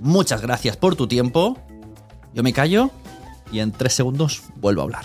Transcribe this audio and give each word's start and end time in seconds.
Muchas 0.00 0.42
gracias 0.42 0.76
por 0.76 0.96
tu 0.96 1.06
tiempo. 1.06 1.58
Yo 2.34 2.42
me 2.42 2.52
callo 2.52 2.90
y 3.50 3.60
en 3.60 3.72
tres 3.72 3.94
segundos 3.94 4.42
vuelvo 4.56 4.82
a 4.82 4.84
hablar. 4.84 5.04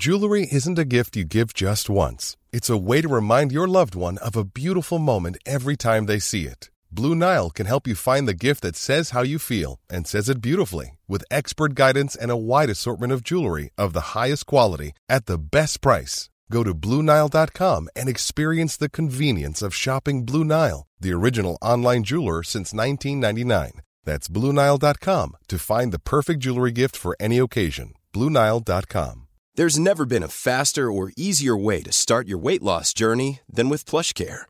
Jewelry 0.00 0.48
isn't 0.50 0.78
a 0.78 0.86
gift 0.86 1.14
you 1.14 1.24
give 1.24 1.52
just 1.52 1.90
once. 1.90 2.34
It's 2.54 2.70
a 2.70 2.78
way 2.78 3.02
to 3.02 3.08
remind 3.08 3.52
your 3.52 3.68
loved 3.68 3.94
one 3.94 4.16
of 4.18 4.34
a 4.34 4.44
beautiful 4.44 4.98
moment 4.98 5.36
every 5.44 5.76
time 5.76 6.06
they 6.06 6.18
see 6.18 6.46
it. 6.46 6.70
Blue 6.92 7.14
Nile 7.14 7.50
can 7.50 7.66
help 7.66 7.86
you 7.86 7.94
find 7.94 8.26
the 8.26 8.34
gift 8.34 8.62
that 8.62 8.74
says 8.76 9.10
how 9.10 9.22
you 9.22 9.38
feel 9.38 9.78
and 9.88 10.06
says 10.06 10.28
it 10.28 10.40
beautifully 10.42 10.98
with 11.06 11.24
expert 11.30 11.74
guidance 11.74 12.16
and 12.16 12.30
a 12.30 12.36
wide 12.36 12.70
assortment 12.70 13.12
of 13.12 13.22
jewelry 13.22 13.70
of 13.78 13.92
the 13.92 14.18
highest 14.18 14.46
quality 14.46 14.92
at 15.08 15.26
the 15.26 15.38
best 15.38 15.80
price. 15.80 16.30
Go 16.50 16.64
to 16.64 16.74
BlueNile.com 16.74 17.88
and 17.94 18.08
experience 18.08 18.76
the 18.76 18.88
convenience 18.88 19.62
of 19.62 19.74
shopping 19.74 20.24
Blue 20.24 20.44
Nile, 20.44 20.86
the 20.98 21.12
original 21.12 21.58
online 21.62 22.02
jeweler 22.02 22.42
since 22.42 22.72
1999. 22.74 23.82
That's 24.04 24.28
BlueNile.com 24.28 25.36
to 25.48 25.58
find 25.58 25.92
the 25.92 26.00
perfect 26.00 26.40
jewelry 26.40 26.72
gift 26.72 26.96
for 26.96 27.16
any 27.20 27.38
occasion. 27.38 27.94
BlueNile.com. 28.12 29.28
There's 29.54 29.78
never 29.78 30.06
been 30.06 30.22
a 30.22 30.28
faster 30.28 30.90
or 30.90 31.12
easier 31.16 31.56
way 31.56 31.82
to 31.82 31.92
start 31.92 32.26
your 32.26 32.38
weight 32.38 32.62
loss 32.62 32.92
journey 32.92 33.40
than 33.48 33.68
with 33.68 33.84
PlushCare. 33.84 34.49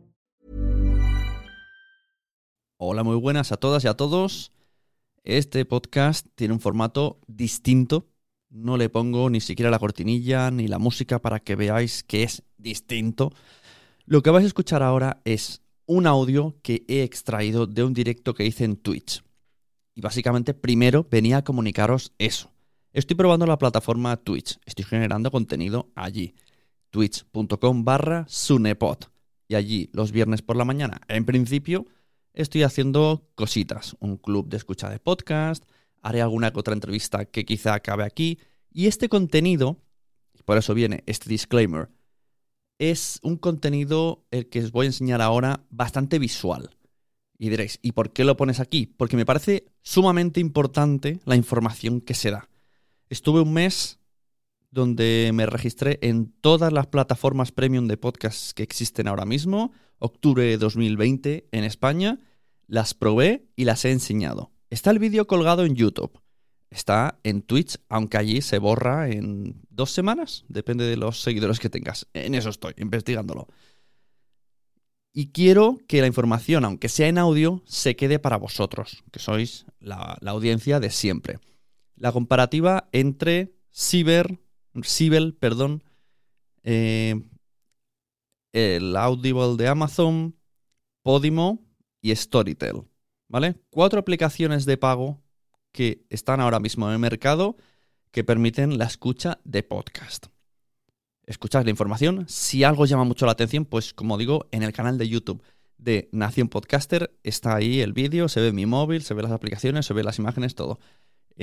Hola, 2.83 3.03
muy 3.03 3.15
buenas 3.15 3.51
a 3.51 3.57
todas 3.57 3.83
y 3.83 3.87
a 3.87 3.93
todos. 3.93 4.51
Este 5.23 5.65
podcast 5.65 6.25
tiene 6.33 6.55
un 6.55 6.59
formato 6.59 7.19
distinto. 7.27 8.07
No 8.49 8.75
le 8.75 8.89
pongo 8.89 9.29
ni 9.29 9.39
siquiera 9.39 9.69
la 9.69 9.77
cortinilla 9.77 10.49
ni 10.49 10.67
la 10.67 10.79
música 10.79 11.19
para 11.19 11.41
que 11.41 11.55
veáis 11.55 12.01
que 12.01 12.23
es 12.23 12.41
distinto. 12.57 13.33
Lo 14.05 14.23
que 14.23 14.31
vais 14.31 14.45
a 14.45 14.47
escuchar 14.47 14.81
ahora 14.81 15.21
es 15.25 15.61
un 15.85 16.07
audio 16.07 16.55
que 16.63 16.83
he 16.87 17.03
extraído 17.03 17.67
de 17.67 17.83
un 17.83 17.93
directo 17.93 18.33
que 18.33 18.47
hice 18.47 18.63
en 18.63 18.77
Twitch. 18.77 19.21
Y 19.93 20.01
básicamente 20.01 20.55
primero 20.55 21.05
venía 21.07 21.37
a 21.37 21.43
comunicaros 21.43 22.13
eso. 22.17 22.49
Estoy 22.93 23.15
probando 23.15 23.45
la 23.45 23.59
plataforma 23.59 24.17
Twitch. 24.17 24.57
Estoy 24.65 24.85
generando 24.85 25.29
contenido 25.29 25.91
allí. 25.93 26.33
Twitch.com 26.89 27.85
barra 27.85 28.25
Sunepod. 28.27 29.03
Y 29.47 29.53
allí 29.53 29.91
los 29.93 30.11
viernes 30.11 30.41
por 30.41 30.55
la 30.55 30.65
mañana, 30.65 30.99
en 31.09 31.25
principio, 31.25 31.85
estoy 32.33 32.63
haciendo 32.63 33.29
cositas. 33.35 33.95
Un 33.99 34.17
club 34.17 34.47
de 34.49 34.57
escucha 34.57 34.89
de 34.89 34.99
podcast. 34.99 35.63
Haré 36.01 36.21
alguna 36.21 36.51
otra 36.55 36.73
entrevista 36.73 37.25
que 37.25 37.45
quizá 37.45 37.73
acabe 37.75 38.03
aquí. 38.03 38.39
Y 38.71 38.87
este 38.87 39.09
contenido, 39.09 39.77
por 40.45 40.57
eso 40.57 40.73
viene 40.73 41.03
este 41.05 41.29
disclaimer, 41.29 41.89
es 42.79 43.19
un 43.21 43.37
contenido 43.37 44.25
el 44.31 44.49
que 44.49 44.59
os 44.63 44.71
voy 44.71 44.85
a 44.85 44.89
enseñar 44.89 45.21
ahora 45.21 45.65
bastante 45.69 46.17
visual. 46.17 46.71
Y 47.37 47.49
diréis, 47.49 47.79
¿y 47.81 47.91
por 47.91 48.11
qué 48.11 48.23
lo 48.23 48.37
pones 48.37 48.59
aquí? 48.59 48.85
Porque 48.85 49.17
me 49.17 49.25
parece 49.25 49.65
sumamente 49.81 50.39
importante 50.39 51.19
la 51.25 51.35
información 51.35 52.01
que 52.01 52.13
se 52.13 52.31
da. 52.31 52.49
Estuve 53.09 53.41
un 53.41 53.53
mes 53.53 53.99
donde 54.71 55.31
me 55.33 55.45
registré 55.45 55.99
en 56.01 56.31
todas 56.41 56.71
las 56.71 56.87
plataformas 56.87 57.51
premium 57.51 57.87
de 57.87 57.97
podcasts 57.97 58.53
que 58.53 58.63
existen 58.63 59.07
ahora 59.07 59.25
mismo, 59.25 59.73
octubre 59.99 60.43
de 60.43 60.57
2020 60.57 61.49
en 61.51 61.63
España, 61.63 62.19
las 62.67 62.93
probé 62.93 63.49
y 63.55 63.65
las 63.65 63.83
he 63.83 63.91
enseñado. 63.91 64.51
Está 64.69 64.91
el 64.91 64.99
vídeo 64.99 65.27
colgado 65.27 65.65
en 65.65 65.75
YouTube. 65.75 66.21
Está 66.69 67.19
en 67.23 67.41
Twitch, 67.41 67.77
aunque 67.89 68.17
allí 68.17 68.41
se 68.41 68.57
borra 68.57 69.09
en 69.09 69.61
dos 69.69 69.91
semanas, 69.91 70.45
depende 70.47 70.85
de 70.85 70.95
los 70.95 71.21
seguidores 71.21 71.59
que 71.59 71.69
tengas. 71.69 72.07
En 72.13 72.33
eso 72.33 72.49
estoy, 72.49 72.73
investigándolo. 72.77 73.49
Y 75.11 75.33
quiero 75.33 75.79
que 75.89 75.99
la 75.99 76.07
información, 76.07 76.63
aunque 76.63 76.87
sea 76.87 77.09
en 77.09 77.17
audio, 77.17 77.61
se 77.65 77.97
quede 77.97 78.19
para 78.19 78.37
vosotros, 78.37 79.03
que 79.11 79.19
sois 79.19 79.65
la, 79.81 80.17
la 80.21 80.31
audiencia 80.31 80.79
de 80.79 80.89
siempre. 80.89 81.39
La 81.95 82.13
comparativa 82.13 82.87
entre 82.93 83.53
Ciber, 83.73 84.39
Sibel, 84.83 85.33
perdón, 85.33 85.83
eh, 86.63 87.21
el 88.53 88.95
Audible 88.95 89.55
de 89.57 89.67
Amazon, 89.67 90.35
Podimo 91.03 91.65
y 92.01 92.15
Storytel. 92.15 92.83
¿Vale? 93.27 93.55
Cuatro 93.69 93.99
aplicaciones 93.99 94.65
de 94.65 94.77
pago 94.77 95.21
que 95.71 96.05
están 96.09 96.41
ahora 96.41 96.59
mismo 96.59 96.87
en 96.87 96.93
el 96.93 96.99
mercado 96.99 97.55
que 98.11 98.25
permiten 98.25 98.77
la 98.77 98.85
escucha 98.85 99.39
de 99.45 99.63
podcast. 99.63 100.27
Escuchad 101.25 101.63
la 101.63 101.69
información. 101.69 102.25
Si 102.27 102.65
algo 102.65 102.85
llama 102.85 103.05
mucho 103.05 103.25
la 103.25 103.31
atención, 103.31 103.63
pues 103.63 103.93
como 103.93 104.17
digo, 104.17 104.47
en 104.51 104.63
el 104.63 104.73
canal 104.73 104.97
de 104.97 105.07
YouTube 105.07 105.41
de 105.77 106.09
Nación 106.11 106.49
Podcaster 106.49 107.17
está 107.23 107.55
ahí 107.55 107.79
el 107.79 107.93
vídeo, 107.93 108.27
se 108.27 108.41
ve 108.41 108.51
mi 108.51 108.65
móvil, 108.65 109.01
se 109.01 109.13
ve 109.13 109.23
las 109.23 109.31
aplicaciones, 109.31 109.85
se 109.85 109.93
ve 109.93 110.03
las 110.03 110.19
imágenes, 110.19 110.55
todo. 110.55 110.79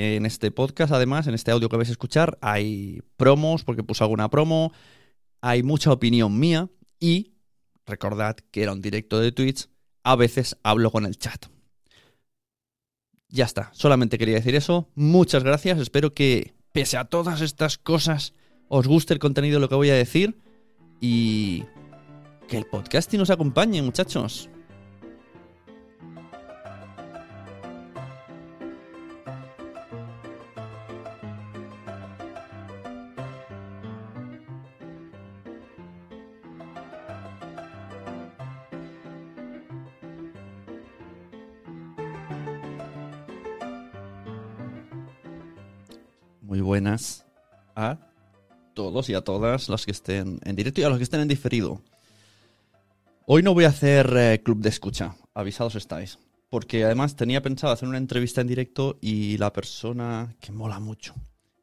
En 0.01 0.27
este 0.27 0.53
podcast, 0.53 0.93
además, 0.93 1.27
en 1.27 1.35
este 1.35 1.51
audio 1.51 1.69
que 1.69 1.77
vais 1.77 1.89
a 1.89 1.91
escuchar, 1.91 2.39
hay 2.41 3.03
promos, 3.17 3.65
porque 3.65 3.83
puse 3.83 4.05
alguna 4.05 4.31
promo, 4.31 4.73
hay 5.41 5.65
mucha 5.65 5.91
opinión 5.91 6.39
mía 6.39 6.69
y 7.01 7.33
recordad 7.85 8.37
que 8.53 8.63
era 8.63 8.73
un 8.73 8.81
directo 8.81 9.19
de 9.19 9.33
Twitch, 9.33 9.69
a 10.05 10.15
veces 10.15 10.57
hablo 10.63 10.93
con 10.93 11.05
el 11.05 11.19
chat. 11.19 11.47
Ya 13.29 13.45
está, 13.45 13.73
solamente 13.75 14.19
quería 14.19 14.37
decir 14.37 14.55
eso. 14.55 14.89
Muchas 14.95 15.43
gracias, 15.43 15.81
espero 15.81 16.15
que 16.15 16.55
pese 16.71 16.97
a 16.97 17.07
todas 17.07 17.41
estas 17.41 17.77
cosas 17.77 18.35
os 18.69 18.87
guste 18.87 19.15
el 19.15 19.19
contenido 19.19 19.57
de 19.57 19.63
lo 19.63 19.69
que 19.69 19.75
voy 19.75 19.91
a 19.91 19.95
decir 19.95 20.39
y 21.01 21.65
que 22.47 22.57
el 22.57 22.67
podcasting 22.67 23.19
nos 23.19 23.31
acompañe, 23.31 23.83
muchachos. 23.83 24.49
A 47.75 47.99
todos 48.75 49.09
y 49.09 49.15
a 49.15 49.23
todas 49.23 49.69
los 49.69 49.85
que 49.85 49.93
estén 49.93 50.41
en 50.45 50.57
directo 50.57 50.81
y 50.81 50.85
a 50.85 50.89
los 50.89 50.99
que 50.99 51.05
estén 51.05 51.21
en 51.21 51.29
diferido. 51.29 51.81
Hoy 53.27 53.43
no 53.43 53.55
voy 53.55 53.65
a 53.65 53.69
hacer 53.69 54.13
eh, 54.17 54.41
club 54.43 54.61
de 54.61 54.69
escucha, 54.69 55.17
avisados 55.35 55.75
estáis. 55.75 56.19
Porque 56.51 56.85
además 56.85 57.15
tenía 57.15 57.43
pensado 57.43 57.73
hacer 57.73 57.89
una 57.89 57.99
entrevista 57.99 58.41
en 58.41 58.47
directo 58.47 58.97
y 59.03 59.37
la 59.37 59.53
persona 59.53 60.35
que 60.41 60.51
mola 60.51 60.81
mucho 60.81 61.15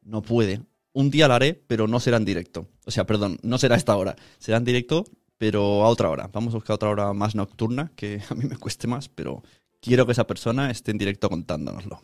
no 0.02 0.22
puede. 0.22 0.62
Un 0.92 1.10
día 1.10 1.28
la 1.28 1.36
haré, 1.36 1.54
pero 1.54 1.88
no 1.88 2.00
será 2.00 2.16
en 2.16 2.24
directo. 2.24 2.68
O 2.86 2.90
sea, 2.90 3.04
perdón, 3.04 3.38
no 3.42 3.58
será 3.58 3.74
a 3.74 3.78
esta 3.78 3.96
hora. 3.96 4.16
Será 4.38 4.58
en 4.58 4.64
directo, 4.64 5.04
pero 5.36 5.84
a 5.84 5.88
otra 5.88 6.08
hora. 6.08 6.30
Vamos 6.32 6.54
a 6.54 6.58
buscar 6.58 6.74
otra 6.74 6.88
hora 6.88 7.12
más 7.12 7.34
nocturna, 7.34 7.92
que 7.96 8.22
a 8.30 8.34
mí 8.34 8.44
me 8.44 8.56
cueste 8.56 8.86
más, 8.86 9.08
pero 9.08 9.42
quiero 9.80 10.06
que 10.06 10.12
esa 10.12 10.26
persona 10.26 10.70
esté 10.70 10.92
en 10.92 10.98
directo 10.98 11.28
contándonoslo. 11.28 12.00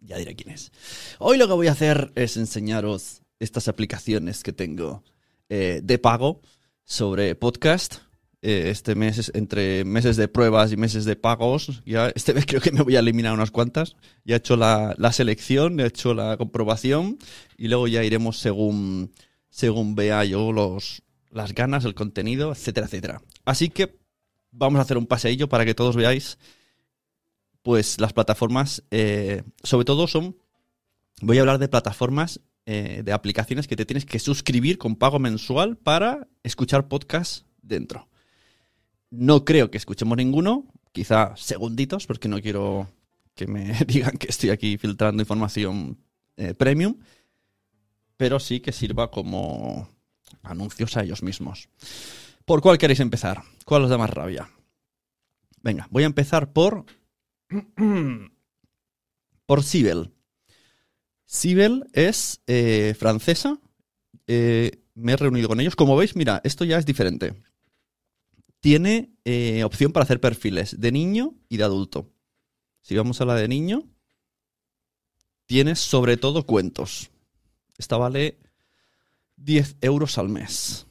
Ya 0.00 0.16
diré 0.16 0.34
quién 0.34 0.50
es. 0.50 0.72
Hoy 1.18 1.38
lo 1.38 1.48
que 1.48 1.54
voy 1.54 1.66
a 1.66 1.72
hacer 1.72 2.12
es 2.14 2.36
enseñaros 2.36 3.22
estas 3.40 3.68
aplicaciones 3.68 4.42
que 4.42 4.52
tengo 4.52 5.04
eh, 5.48 5.80
de 5.82 5.98
pago 5.98 6.40
sobre 6.84 7.34
podcast. 7.34 7.96
Eh, 8.40 8.70
este 8.70 8.94
mes, 8.94 9.18
es 9.18 9.32
entre 9.34 9.84
meses 9.84 10.16
de 10.16 10.28
pruebas 10.28 10.70
y 10.70 10.76
meses 10.76 11.04
de 11.04 11.16
pagos, 11.16 11.82
ya 11.84 12.12
este 12.14 12.34
mes 12.34 12.46
creo 12.46 12.60
que 12.60 12.70
me 12.70 12.82
voy 12.82 12.94
a 12.94 13.00
eliminar 13.00 13.34
unas 13.34 13.50
cuantas. 13.50 13.96
Ya 14.24 14.36
he 14.36 14.38
hecho 14.38 14.56
la, 14.56 14.94
la 14.96 15.12
selección, 15.12 15.80
he 15.80 15.86
hecho 15.86 16.14
la 16.14 16.36
comprobación 16.36 17.18
y 17.56 17.66
luego 17.66 17.88
ya 17.88 18.04
iremos 18.04 18.38
según, 18.38 19.12
según 19.50 19.96
vea 19.96 20.24
yo 20.24 20.52
los, 20.52 21.02
las 21.30 21.52
ganas, 21.52 21.84
el 21.84 21.94
contenido, 21.94 22.52
etcétera, 22.52 22.86
etcétera. 22.86 23.22
Así 23.44 23.70
que 23.70 23.98
vamos 24.52 24.78
a 24.78 24.82
hacer 24.82 24.98
un 24.98 25.06
paseillo 25.06 25.48
para 25.48 25.64
que 25.64 25.74
todos 25.74 25.96
veáis 25.96 26.38
pues 27.68 28.00
las 28.00 28.14
plataformas, 28.14 28.82
eh, 28.90 29.42
sobre 29.62 29.84
todo 29.84 30.06
son, 30.06 30.38
voy 31.20 31.36
a 31.36 31.42
hablar 31.42 31.58
de 31.58 31.68
plataformas 31.68 32.40
eh, 32.64 33.02
de 33.04 33.12
aplicaciones 33.12 33.68
que 33.68 33.76
te 33.76 33.84
tienes 33.84 34.06
que 34.06 34.18
suscribir 34.18 34.78
con 34.78 34.96
pago 34.96 35.18
mensual 35.18 35.76
para 35.76 36.28
escuchar 36.42 36.88
podcasts 36.88 37.44
dentro. 37.60 38.08
No 39.10 39.44
creo 39.44 39.70
que 39.70 39.76
escuchemos 39.76 40.16
ninguno, 40.16 40.64
quizá 40.92 41.36
segunditos, 41.36 42.06
porque 42.06 42.26
no 42.26 42.40
quiero 42.40 42.88
que 43.34 43.46
me 43.46 43.74
digan 43.86 44.16
que 44.16 44.28
estoy 44.28 44.48
aquí 44.48 44.78
filtrando 44.78 45.22
información 45.22 45.98
eh, 46.38 46.54
premium, 46.54 46.96
pero 48.16 48.40
sí 48.40 48.60
que 48.60 48.72
sirva 48.72 49.10
como 49.10 49.90
anuncios 50.42 50.96
a 50.96 51.02
ellos 51.02 51.22
mismos. 51.22 51.68
¿Por 52.46 52.62
cuál 52.62 52.78
queréis 52.78 53.00
empezar? 53.00 53.42
¿Cuál 53.66 53.82
os 53.82 53.90
da 53.90 53.98
más 53.98 54.08
rabia? 54.08 54.48
Venga, 55.60 55.86
voy 55.90 56.04
a 56.04 56.06
empezar 56.06 56.54
por. 56.54 56.86
Por 59.46 59.62
Sibel. 59.62 60.12
Sibel 61.24 61.88
es 61.92 62.42
eh, 62.46 62.94
francesa. 62.98 63.58
Eh, 64.26 64.82
me 64.94 65.12
he 65.12 65.16
reunido 65.16 65.48
con 65.48 65.60
ellos. 65.60 65.76
Como 65.76 65.96
veis, 65.96 66.16
mira, 66.16 66.40
esto 66.44 66.64
ya 66.64 66.78
es 66.78 66.86
diferente. 66.86 67.42
Tiene 68.60 69.14
eh, 69.24 69.62
opción 69.64 69.92
para 69.92 70.04
hacer 70.04 70.20
perfiles 70.20 70.80
de 70.80 70.92
niño 70.92 71.34
y 71.48 71.56
de 71.58 71.64
adulto. 71.64 72.10
Si 72.80 72.96
vamos 72.96 73.20
a 73.20 73.24
la 73.24 73.34
de 73.34 73.48
niño, 73.48 73.84
tiene 75.46 75.76
sobre 75.76 76.16
todo 76.16 76.44
cuentos. 76.44 77.10
Esta 77.76 77.96
vale 77.96 78.38
10 79.36 79.76
euros 79.80 80.18
al 80.18 80.28
mes. 80.28 80.86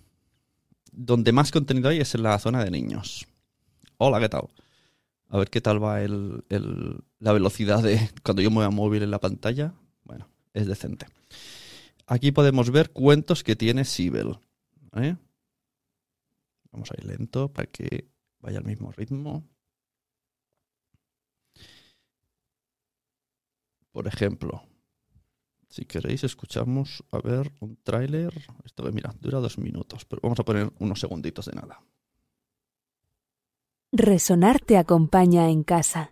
Donde 0.91 1.31
más 1.31 1.51
contenido 1.51 1.89
hay 1.89 1.99
es 1.99 2.15
en 2.15 2.23
la 2.23 2.39
zona 2.39 2.63
de 2.63 2.71
niños. 2.71 3.27
Hola, 3.97 4.19
¿qué 4.19 4.29
tal? 4.29 4.47
A 5.29 5.37
ver 5.37 5.49
qué 5.49 5.61
tal 5.61 5.83
va 5.83 6.01
el, 6.01 6.43
la 7.19 7.33
velocidad 7.33 7.83
de 7.83 8.09
cuando 8.23 8.41
yo 8.41 8.51
mueva 8.51 8.69
móvil 8.69 9.03
en 9.03 9.11
la 9.11 9.19
pantalla. 9.19 9.73
Bueno, 10.03 10.29
es 10.53 10.67
decente. 10.67 11.07
Aquí 12.05 12.31
podemos 12.31 12.71
ver 12.71 12.91
cuentos 12.91 13.43
que 13.43 13.55
tiene 13.55 13.83
Sibel. 13.83 14.39
¿eh? 14.95 15.17
Vamos 16.71 16.91
a 16.91 16.95
ir 16.97 17.05
lento 17.05 17.51
para 17.51 17.67
que 17.67 18.09
vaya 18.39 18.59
al 18.59 18.65
mismo 18.65 18.91
ritmo. 18.91 19.43
Por 23.91 24.07
ejemplo, 24.07 24.63
si 25.69 25.85
queréis, 25.85 26.23
escuchamos 26.23 27.03
a 27.11 27.19
ver 27.19 27.51
un 27.59 27.77
tráiler. 27.83 28.33
Esto, 28.63 28.83
mira, 28.91 29.13
dura 29.19 29.39
dos 29.39 29.57
minutos, 29.57 30.05
pero 30.05 30.21
vamos 30.23 30.39
a 30.39 30.45
poner 30.45 30.71
unos 30.79 30.99
segunditos 30.99 31.47
de 31.47 31.53
nada. 31.53 31.81
Resonar 33.99 34.59
te 34.59 34.77
acompaña 34.77 35.49
en 35.49 35.63
casa. 35.63 36.11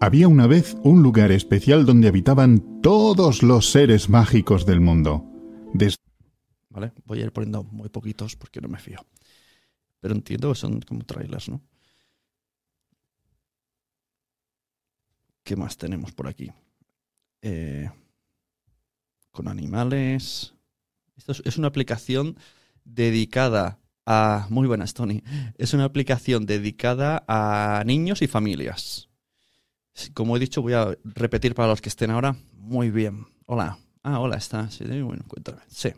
Había 0.00 0.26
una 0.26 0.46
vez 0.48 0.76
un 0.82 1.02
lugar 1.02 1.30
especial 1.30 1.86
donde 1.86 2.08
habitaban 2.08 2.80
todos 2.82 3.42
los 3.44 3.70
seres 3.70 4.08
mágicos 4.08 4.66
del 4.66 4.80
mundo. 4.80 5.24
Des- 5.74 5.96
¿Vale? 6.70 6.92
Voy 7.04 7.20
a 7.20 7.24
ir 7.24 7.32
poniendo 7.32 7.62
muy 7.62 7.88
poquitos 7.88 8.34
porque 8.34 8.60
no 8.60 8.68
me 8.68 8.78
fío. 8.78 8.98
Pero 10.00 10.14
entiendo 10.14 10.48
que 10.48 10.56
son 10.56 10.80
como 10.80 11.04
trailers, 11.04 11.48
¿no? 11.48 11.62
¿Qué 15.44 15.54
más 15.54 15.76
tenemos 15.76 16.10
por 16.12 16.26
aquí? 16.26 16.50
Eh, 17.42 17.88
con 19.30 19.46
animales. 19.46 20.52
Esto 21.16 21.32
es, 21.44 21.58
una 21.58 21.68
aplicación 21.68 22.36
dedicada 22.84 23.78
a... 24.06 24.46
Muy 24.50 24.66
buenas, 24.66 24.94
Tony. 24.94 25.22
Es 25.56 25.74
una 25.74 25.84
aplicación 25.84 26.46
dedicada 26.46 27.24
a 27.28 27.82
niños 27.86 28.22
y 28.22 28.26
familias. 28.26 29.08
Como 30.14 30.36
he 30.36 30.40
dicho, 30.40 30.62
voy 30.62 30.72
a 30.72 30.96
repetir 31.04 31.54
para 31.54 31.68
los 31.68 31.80
que 31.80 31.88
estén 31.90 32.10
ahora. 32.10 32.34
Muy 32.54 32.90
bien. 32.90 33.26
Hola. 33.46 33.78
Ah, 34.02 34.18
hola, 34.18 34.36
está. 34.36 34.70
Sí, 34.70 34.84
bueno, 34.84 35.24
cuéntame. 35.28 35.58
Sí. 35.68 35.90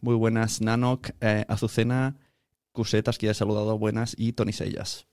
Muy 0.00 0.14
buenas, 0.16 0.60
Nanok, 0.60 1.10
eh, 1.20 1.44
Azucena, 1.48 2.16
Cusetas, 2.72 3.18
que 3.18 3.26
ya 3.26 3.32
he 3.32 3.34
saludado, 3.34 3.78
buenas, 3.78 4.14
y 4.18 4.32
Tony 4.32 4.52
Sellas. 4.52 5.06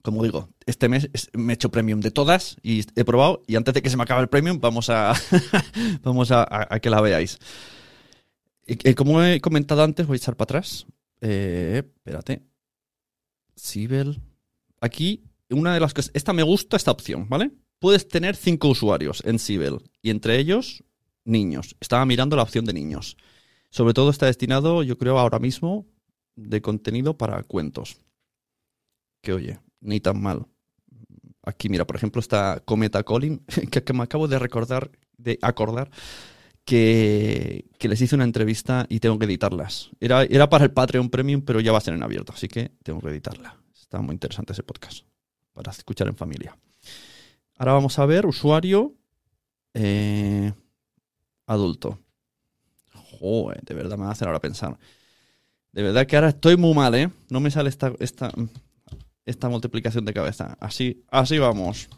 Como 0.00 0.22
digo, 0.22 0.48
este 0.66 0.88
mes 0.88 1.10
es- 1.12 1.30
me 1.34 1.52
he 1.52 1.54
hecho 1.54 1.70
premium 1.70 2.00
de 2.00 2.10
todas 2.10 2.56
y 2.62 2.84
he 2.94 3.04
probado. 3.04 3.42
Y 3.46 3.56
antes 3.56 3.74
de 3.74 3.82
que 3.82 3.90
se 3.90 3.96
me 3.96 4.04
acabe 4.04 4.22
el 4.22 4.28
premium, 4.28 4.58
vamos 4.60 4.88
a, 4.88 5.12
vamos 6.02 6.30
a 6.30 6.46
que 6.80 6.88
la 6.90 7.00
veáis. 7.00 7.38
Y- 8.66 8.90
y 8.90 8.94
como 8.94 9.22
he 9.22 9.40
comentado 9.40 9.82
antes, 9.82 10.06
voy 10.06 10.14
a 10.14 10.18
echar 10.18 10.36
para 10.36 10.44
atrás. 10.58 10.86
Eh, 11.20 11.82
espérate. 11.84 12.42
Sibel. 13.56 14.20
Aquí, 14.80 15.24
una 15.50 15.74
de 15.74 15.80
las 15.80 15.94
cosas. 15.94 16.10
Esta 16.14 16.32
me 16.32 16.42
gusta 16.42 16.76
esta 16.76 16.90
opción, 16.90 17.28
¿vale? 17.28 17.50
Puedes 17.78 18.08
tener 18.08 18.36
cinco 18.36 18.68
usuarios 18.68 19.22
en 19.24 19.38
Sibel 19.38 19.78
y 20.02 20.10
entre 20.10 20.38
ellos 20.38 20.82
niños. 21.24 21.76
Estaba 21.80 22.04
mirando 22.06 22.36
la 22.36 22.42
opción 22.42 22.64
de 22.64 22.72
niños. 22.72 23.16
Sobre 23.70 23.94
todo 23.94 24.10
está 24.10 24.26
destinado, 24.26 24.82
yo 24.82 24.96
creo, 24.98 25.18
ahora 25.18 25.38
mismo 25.38 25.86
de 26.36 26.60
contenido 26.62 27.16
para 27.16 27.42
cuentos. 27.42 27.98
Que 29.22 29.32
oye, 29.32 29.58
ni 29.80 30.00
tan 30.00 30.20
mal. 30.20 30.46
Aquí, 31.42 31.68
mira, 31.68 31.86
por 31.86 31.96
ejemplo, 31.96 32.20
está 32.20 32.60
Cometa 32.64 33.02
Colin, 33.02 33.44
que 33.70 33.92
me 33.92 34.02
acabo 34.02 34.28
de 34.28 34.38
recordar, 34.38 34.90
de 35.18 35.38
acordar, 35.42 35.90
que, 36.64 37.66
les 37.80 38.00
hice 38.00 38.14
una 38.14 38.24
entrevista 38.24 38.86
y 38.88 39.00
tengo 39.00 39.18
que 39.18 39.26
editarlas. 39.26 39.90
Era, 40.00 40.22
era 40.22 40.48
para 40.48 40.64
el 40.64 40.72
Patreon 40.72 41.10
Premium, 41.10 41.42
pero 41.42 41.60
ya 41.60 41.72
va 41.72 41.78
a 41.78 41.82
ser 41.82 41.94
en 41.94 42.02
abierto, 42.02 42.32
así 42.32 42.48
que 42.48 42.72
tengo 42.82 43.00
que 43.00 43.08
editarla. 43.08 43.56
Está 43.74 44.00
muy 44.00 44.14
interesante 44.14 44.52
ese 44.52 44.62
podcast 44.62 45.04
para 45.52 45.70
escuchar 45.70 46.08
en 46.08 46.16
familia. 46.16 46.56
Ahora 47.56 47.74
vamos 47.74 47.98
a 47.98 48.06
ver 48.06 48.26
usuario 48.26 48.94
eh, 49.74 50.52
adulto. 51.46 51.98
Joder, 53.20 53.62
de 53.62 53.74
verdad 53.74 53.98
me 53.98 54.06
hacer 54.06 54.26
ahora 54.26 54.40
pensar. 54.40 54.78
De 55.72 55.82
verdad 55.82 56.06
que 56.06 56.16
ahora 56.16 56.30
estoy 56.30 56.56
muy 56.56 56.74
mal, 56.74 56.94
¿eh? 56.94 57.10
No 57.30 57.40
me 57.40 57.50
sale 57.50 57.68
esta, 57.68 57.92
esta, 57.98 58.32
esta 59.24 59.48
multiplicación 59.48 60.04
de 60.04 60.14
cabeza. 60.14 60.56
Así, 60.60 61.04
así 61.10 61.38
vamos. 61.38 61.88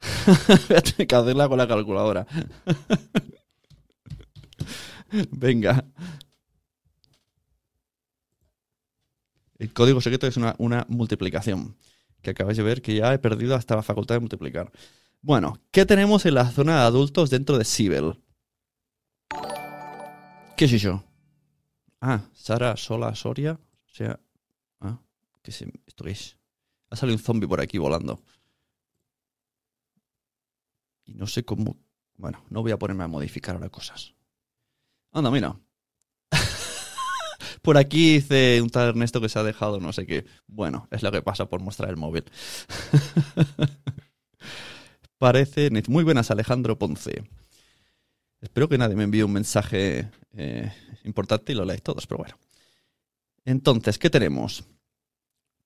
Voy 0.68 0.76
a 0.76 0.82
tener 0.82 1.06
que 1.06 1.14
hacerla 1.14 1.48
con 1.48 1.58
la 1.58 1.68
calculadora. 1.68 2.26
Venga. 5.30 5.84
El 9.58 9.72
código 9.72 10.00
secreto 10.00 10.26
es 10.26 10.36
una, 10.36 10.54
una 10.58 10.86
multiplicación. 10.88 11.76
Que 12.22 12.30
acabáis 12.30 12.56
de 12.56 12.62
ver 12.62 12.82
que 12.82 12.96
ya 12.96 13.12
he 13.12 13.18
perdido 13.18 13.54
hasta 13.54 13.76
la 13.76 13.82
facultad 13.82 14.16
de 14.16 14.20
multiplicar. 14.20 14.72
Bueno, 15.20 15.60
¿qué 15.70 15.86
tenemos 15.86 16.26
en 16.26 16.34
la 16.34 16.50
zona 16.50 16.80
de 16.80 16.86
adultos 16.86 17.30
dentro 17.30 17.58
de 17.58 17.64
Sibel? 17.64 18.20
¿Qué 20.56 20.64
es 20.64 20.72
eso? 20.72 21.04
Ah, 22.00 22.22
Sara 22.32 22.76
Sola 22.76 23.14
Soria. 23.14 23.52
O 23.52 23.94
sea. 23.94 24.18
Ah, 24.80 25.00
¿qué 25.42 25.50
es 25.50 25.64
esto? 25.86 26.06
es? 26.06 26.36
Ha 26.90 26.96
salido 26.96 27.16
un 27.16 27.22
zombie 27.22 27.48
por 27.48 27.60
aquí 27.60 27.78
volando. 27.78 28.22
Y 31.04 31.14
no 31.14 31.26
sé 31.26 31.44
cómo. 31.44 31.76
Bueno, 32.16 32.44
no 32.48 32.62
voy 32.62 32.72
a 32.72 32.78
ponerme 32.78 33.04
a 33.04 33.08
modificar 33.08 33.54
ahora 33.54 33.68
cosas. 33.68 34.14
Anda, 35.14 35.30
mira. 35.30 35.56
por 37.62 37.78
aquí 37.78 38.14
dice 38.14 38.60
un 38.60 38.68
tal 38.68 38.88
Ernesto 38.88 39.20
que 39.20 39.28
se 39.28 39.38
ha 39.38 39.44
dejado 39.44 39.78
no 39.78 39.92
sé 39.92 40.06
qué. 40.06 40.26
Bueno, 40.48 40.88
es 40.90 41.04
lo 41.04 41.12
que 41.12 41.22
pasa 41.22 41.48
por 41.48 41.62
mostrar 41.62 41.88
el 41.90 41.96
móvil. 41.96 42.24
Parece. 45.18 45.70
Muy 45.88 46.02
buenas, 46.02 46.32
Alejandro 46.32 46.76
Ponce. 46.76 47.22
Espero 48.40 48.68
que 48.68 48.76
nadie 48.76 48.96
me 48.96 49.04
envíe 49.04 49.22
un 49.22 49.32
mensaje 49.32 50.10
eh, 50.32 50.72
importante 51.04 51.52
y 51.52 51.54
lo 51.54 51.64
leáis 51.64 51.82
todos, 51.82 52.08
pero 52.08 52.18
bueno. 52.18 52.36
Entonces, 53.44 53.98
¿qué 53.98 54.10
tenemos? 54.10 54.64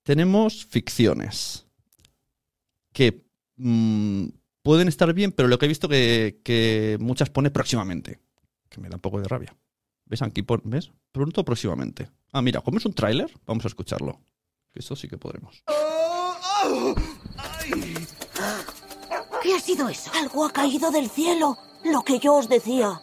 Tenemos 0.02 0.67
ficciones 0.67 1.67
que 2.93 3.25
mm, 3.57 4.26
pueden 4.62 4.88
estar 4.88 5.12
bien, 5.14 5.33
pero 5.33 5.49
lo 5.49 5.59
que 5.59 5.64
he 5.64 5.69
visto 5.69 5.88
que, 5.88 6.40
que 6.45 6.99
muchas 7.00 7.31
pone 7.31 7.50
próximamente, 7.50 8.21
que 8.68 8.80
me 8.80 8.88
da 8.88 8.96
un 8.96 9.00
poco 9.00 9.20
de 9.20 9.28
rabia. 9.28 9.56
¿Ves? 10.06 10.22
Aquí 10.22 10.44
¿ves? 10.64 10.90
Pronto 11.12 11.44
próximamente. 11.44 12.10
Ah, 12.32 12.42
mira, 12.42 12.60
como 12.60 12.78
es 12.78 12.87
un 12.87 12.94
tráiler, 12.94 13.30
vamos 13.46 13.64
a 13.64 13.68
escucharlo. 13.68 14.20
Que 14.72 14.80
eso 14.80 14.96
sí 14.96 15.08
que 15.08 15.18
podremos. 15.18 15.62
¿Qué 19.42 19.54
ha 19.54 19.60
sido 19.60 19.88
eso? 19.88 20.10
Algo 20.14 20.44
ha 20.44 20.52
caído 20.52 20.90
del 20.90 21.08
cielo. 21.08 21.56
Lo 21.84 22.02
que 22.02 22.18
yo 22.18 22.34
os 22.34 22.48
decía. 22.48 23.02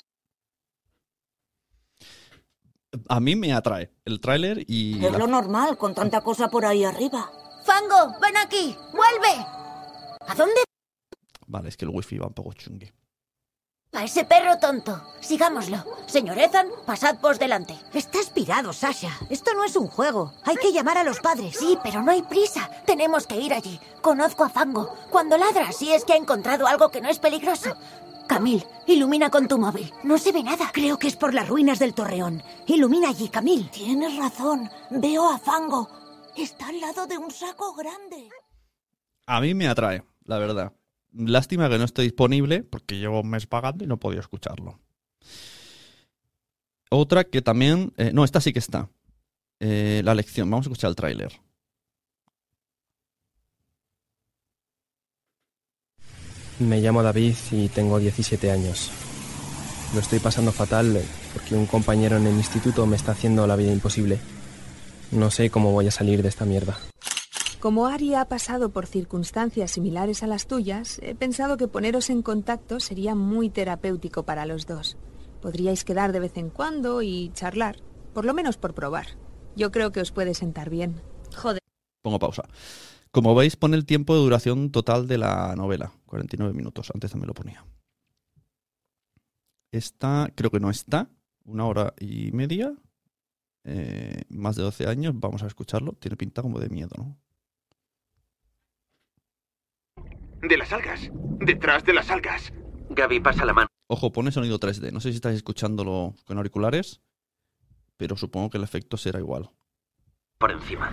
A 3.10 3.20
mí 3.20 3.36
me 3.36 3.54
atrae 3.54 3.92
el 4.06 4.20
tráiler 4.22 4.64
y... 4.68 5.04
Es 5.06 5.12
la- 5.12 5.18
lo 5.18 5.28
normal 5.28 5.78
con 5.78 5.94
tanta 5.94 6.22
cosa 6.22 6.50
por 6.50 6.66
ahí 6.66 6.84
arriba. 6.84 7.30
Fango, 7.66 8.16
ven 8.22 8.38
aquí, 8.38 8.76
vuelve. 8.94 9.46
¿A 10.28 10.36
dónde 10.36 10.62
Vale, 11.48 11.70
es 11.70 11.78
que 11.78 11.86
el 11.86 11.92
wifi 11.92 12.18
va 12.18 12.28
un 12.28 12.34
poco 12.34 12.54
chungui. 12.54 12.92
Ese 14.04 14.26
perro 14.26 14.58
tonto? 14.58 15.02
Sigámoslo. 15.20 15.84
Señor 16.06 16.38
Ethan, 16.38 16.68
pasad 16.86 17.18
por 17.18 17.38
delante. 17.38 17.78
Estás 17.94 18.30
pirado, 18.30 18.74
Sasha. 18.74 19.12
Esto 19.30 19.54
no 19.54 19.64
es 19.64 19.76
un 19.76 19.88
juego. 19.88 20.34
Hay 20.44 20.56
que 20.58 20.72
llamar 20.72 20.98
a 20.98 21.04
los 21.04 21.20
padres. 21.20 21.58
Sí, 21.58 21.78
pero 21.84 22.02
no 22.02 22.12
hay 22.12 22.22
prisa. 22.22 22.70
Tenemos 22.86 23.28
que 23.28 23.40
ir 23.40 23.54
allí. 23.54 23.80
Conozco 24.02 24.44
a 24.44 24.50
Fango. 24.50 24.94
Cuando 25.10 25.38
ladra, 25.38 25.72
sí 25.72 25.94
es 25.94 26.06
que 26.06 26.14
ha 26.14 26.18
encontrado 26.18 26.68
algo 26.68 26.90
que 26.90 27.02
no 27.02 27.10
es 27.10 27.20
peligroso. 27.20 27.76
Camil, 28.28 28.66
ilumina 28.88 29.30
con 29.30 29.48
tu 29.48 29.58
móvil. 29.58 29.94
No 30.04 30.18
se 30.18 30.32
ve 30.32 30.44
nada. 30.44 30.70
Creo 30.74 30.98
que 30.98 31.08
es 31.08 31.16
por 31.16 31.34
las 31.34 31.48
ruinas 31.48 31.80
del 31.80 31.94
torreón. 31.94 32.44
Ilumina 32.66 33.10
allí, 33.10 33.30
Camil. 33.30 33.70
Tienes 33.70 34.18
razón. 34.18 34.70
Veo 34.90 35.30
a 35.30 35.38
Fango. 35.38 35.90
Está 36.36 36.68
al 36.68 36.82
lado 36.82 37.08
de 37.08 37.18
un 37.18 37.32
saco 37.32 37.74
grande. 37.74 38.30
A 39.28 39.40
mí 39.42 39.54
me 39.54 39.68
atrae, 39.68 40.04
la 40.24 40.38
verdad. 40.38 40.74
Lástima 41.18 41.70
que 41.70 41.78
no 41.78 41.86
esté 41.86 42.02
disponible 42.02 42.64
porque 42.64 42.98
llevo 42.98 43.22
un 43.22 43.30
mes 43.30 43.48
pagando 43.48 43.84
y 43.84 43.88
no 43.88 43.98
podido 43.98 44.22
escucharlo. 44.22 44.80
Otra 46.90 47.24
que 47.24 47.42
también... 47.42 47.94
eh, 47.98 48.12
no, 48.14 48.24
esta 48.24 48.42
sí 48.42 48.52
que 48.54 48.60
está. 48.60 48.90
Eh, 49.60 50.02
la 50.04 50.14
lección. 50.14 50.50
Vamos 50.50 50.66
a 50.66 50.70
escuchar 50.70 50.90
el 50.90 50.96
tráiler. 50.96 51.32
Me 56.60 56.80
llamo 56.80 57.04
David 57.04 57.36
y 57.52 57.68
tengo 57.70 58.00
17 58.00 58.52
años. 58.52 58.92
Lo 59.94 60.00
estoy 60.00 60.20
pasando 60.20 60.52
fatal 60.52 61.02
porque 61.34 61.56
un 61.56 61.66
compañero 61.66 62.18
en 62.18 62.28
el 62.28 62.36
instituto 62.36 62.86
me 62.86 62.96
está 62.96 63.12
haciendo 63.12 63.46
la 63.48 63.56
vida 63.56 63.72
imposible. 63.72 64.20
No 65.12 65.32
sé 65.32 65.50
cómo 65.50 65.72
voy 65.72 65.88
a 65.88 65.92
salir 65.92 66.22
de 66.22 66.30
esta 66.30 66.46
mierda. 66.46 66.78
Como 67.66 67.88
Ari 67.88 68.14
ha 68.14 68.26
pasado 68.26 68.70
por 68.70 68.86
circunstancias 68.86 69.72
similares 69.72 70.22
a 70.22 70.28
las 70.28 70.46
tuyas, 70.46 71.00
he 71.02 71.16
pensado 71.16 71.58
que 71.58 71.68
poneros 71.68 72.12
en 72.12 72.22
contacto 72.22 72.80
sería 72.80 73.16
muy 73.16 73.50
terapéutico 73.50 74.22
para 74.22 74.46
los 74.46 74.68
dos. 74.68 74.98
Podríais 75.42 75.84
quedar 75.84 76.12
de 76.12 76.20
vez 76.20 76.38
en 76.38 76.52
cuando 76.52 77.02
y 77.02 77.32
charlar, 77.34 77.78
por 78.14 78.24
lo 78.24 78.36
menos 78.36 78.58
por 78.58 78.76
probar. 78.76 79.08
Yo 79.56 79.72
creo 79.72 79.92
que 79.92 80.00
os 80.00 80.12
puede 80.12 80.36
sentar 80.36 80.70
bien. 80.70 81.02
Joder. 81.36 81.60
Pongo 82.04 82.20
pausa. 82.20 82.44
Como 83.10 83.34
veis, 83.34 83.56
pone 83.56 83.78
el 83.78 83.88
tiempo 83.88 84.14
de 84.14 84.22
duración 84.22 84.70
total 84.70 85.08
de 85.08 85.18
la 85.18 85.56
novela. 85.56 85.92
49 86.06 86.54
minutos. 86.54 86.92
Antes 86.94 87.10
también 87.10 87.30
lo 87.30 87.34
ponía. 87.34 87.66
Esta 89.72 90.32
creo 90.36 90.52
que 90.52 90.60
no 90.60 90.70
está. 90.70 91.10
Una 91.46 91.66
hora 91.66 91.96
y 92.00 92.32
media. 92.32 92.76
Eh, 93.64 94.22
más 94.30 94.56
de 94.56 94.62
12 94.62 94.86
años. 94.86 95.16
Vamos 95.20 95.42
a 95.42 95.48
escucharlo. 95.48 95.94
Tiene 95.94 96.16
pinta 96.16 96.44
como 96.44 96.60
de 96.60 96.70
miedo, 96.70 96.92
¿no? 96.96 97.25
De 100.48 100.58
las 100.58 100.72
algas. 100.72 101.10
Detrás 101.40 101.84
de 101.86 101.94
las 101.94 102.12
algas. 102.12 102.54
Gaby, 102.90 103.20
pasa 103.20 103.46
la 103.46 103.54
mano. 103.54 103.68
Ojo, 103.88 104.12
pone 104.12 104.32
sonido 104.32 104.60
3D. 104.60 104.92
No 104.92 105.00
sé 105.00 105.10
si 105.10 105.16
estáis 105.16 105.38
escuchándolo 105.38 106.14
con 106.26 106.38
auriculares, 106.38 107.02
pero 107.98 108.16
supongo 108.16 108.52
que 108.52 108.58
el 108.58 108.64
efecto 108.64 108.96
será 108.96 109.20
igual. 109.20 109.50
Por 110.38 110.52
encima. 110.52 110.92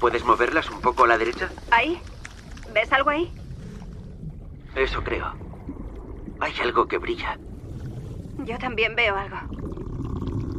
¿Puedes 0.00 0.24
moverlas 0.24 0.70
un 0.70 0.80
poco 0.80 1.04
a 1.04 1.08
la 1.08 1.18
derecha? 1.18 1.50
¿Ahí? 1.70 2.00
¿Ves 2.72 2.90
algo 2.92 3.10
ahí? 3.10 3.30
Eso 4.74 5.02
creo. 5.04 5.34
Hay 6.40 6.52
algo 6.62 6.88
que 6.88 6.96
brilla. 6.96 7.38
Yo 8.44 8.56
también 8.58 8.94
veo 8.94 9.14
algo. 9.14 9.36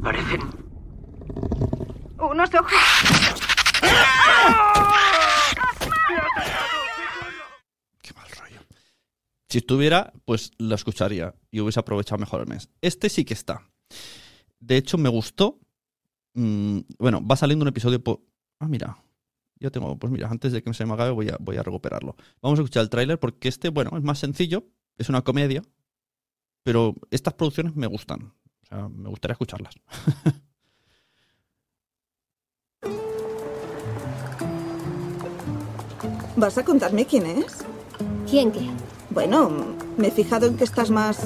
Parecen... 0.03 0.41
Unos 2.19 2.53
ojos. 2.53 2.73
Si 9.57 9.61
estuviera, 9.61 10.13
pues 10.25 10.51
lo 10.59 10.75
escucharía 10.75 11.33
y 11.49 11.61
hubiese 11.61 11.79
aprovechado 11.79 12.19
mejor 12.19 12.41
el 12.41 12.47
mes. 12.47 12.69
Este 12.79 13.09
sí 13.09 13.25
que 13.25 13.33
está. 13.33 13.67
De 14.59 14.77
hecho, 14.77 14.99
me 14.99 15.09
gustó. 15.09 15.59
Mm, 16.35 16.81
bueno, 16.99 17.25
va 17.25 17.35
saliendo 17.35 17.63
un 17.63 17.69
episodio 17.69 18.03
por... 18.03 18.21
Ah, 18.59 18.67
mira. 18.67 19.03
Ya 19.59 19.71
tengo... 19.71 19.97
Pues 19.97 20.13
mira, 20.13 20.29
antes 20.29 20.51
de 20.51 20.61
que 20.61 20.71
se 20.75 20.85
me 20.85 20.93
acabe 20.93 21.09
voy 21.09 21.29
a, 21.29 21.37
voy 21.39 21.57
a 21.57 21.63
recuperarlo. 21.63 22.15
Vamos 22.39 22.59
a 22.59 22.61
escuchar 22.61 22.83
el 22.83 22.91
tráiler 22.91 23.19
porque 23.19 23.47
este, 23.47 23.69
bueno, 23.69 23.97
es 23.97 24.03
más 24.03 24.19
sencillo. 24.19 24.67
Es 24.95 25.09
una 25.09 25.23
comedia. 25.23 25.63
Pero 26.61 26.93
estas 27.09 27.33
producciones 27.33 27.75
me 27.75 27.87
gustan. 27.87 28.33
O 28.61 28.65
sea, 28.67 28.87
me 28.89 29.09
gustaría 29.09 29.33
escucharlas. 29.33 29.73
¿Vas 36.35 36.59
a 36.59 36.63
contarme 36.63 37.07
quién 37.07 37.25
es? 37.25 37.65
¿Quién 38.29 38.51
qué? 38.51 38.69
Bueno, 39.17 39.49
me 39.97 40.09
he 40.09 40.11
fijado 40.11 40.45
en 40.45 40.57
que 40.57 40.63
estás 40.63 40.91
más 40.91 41.17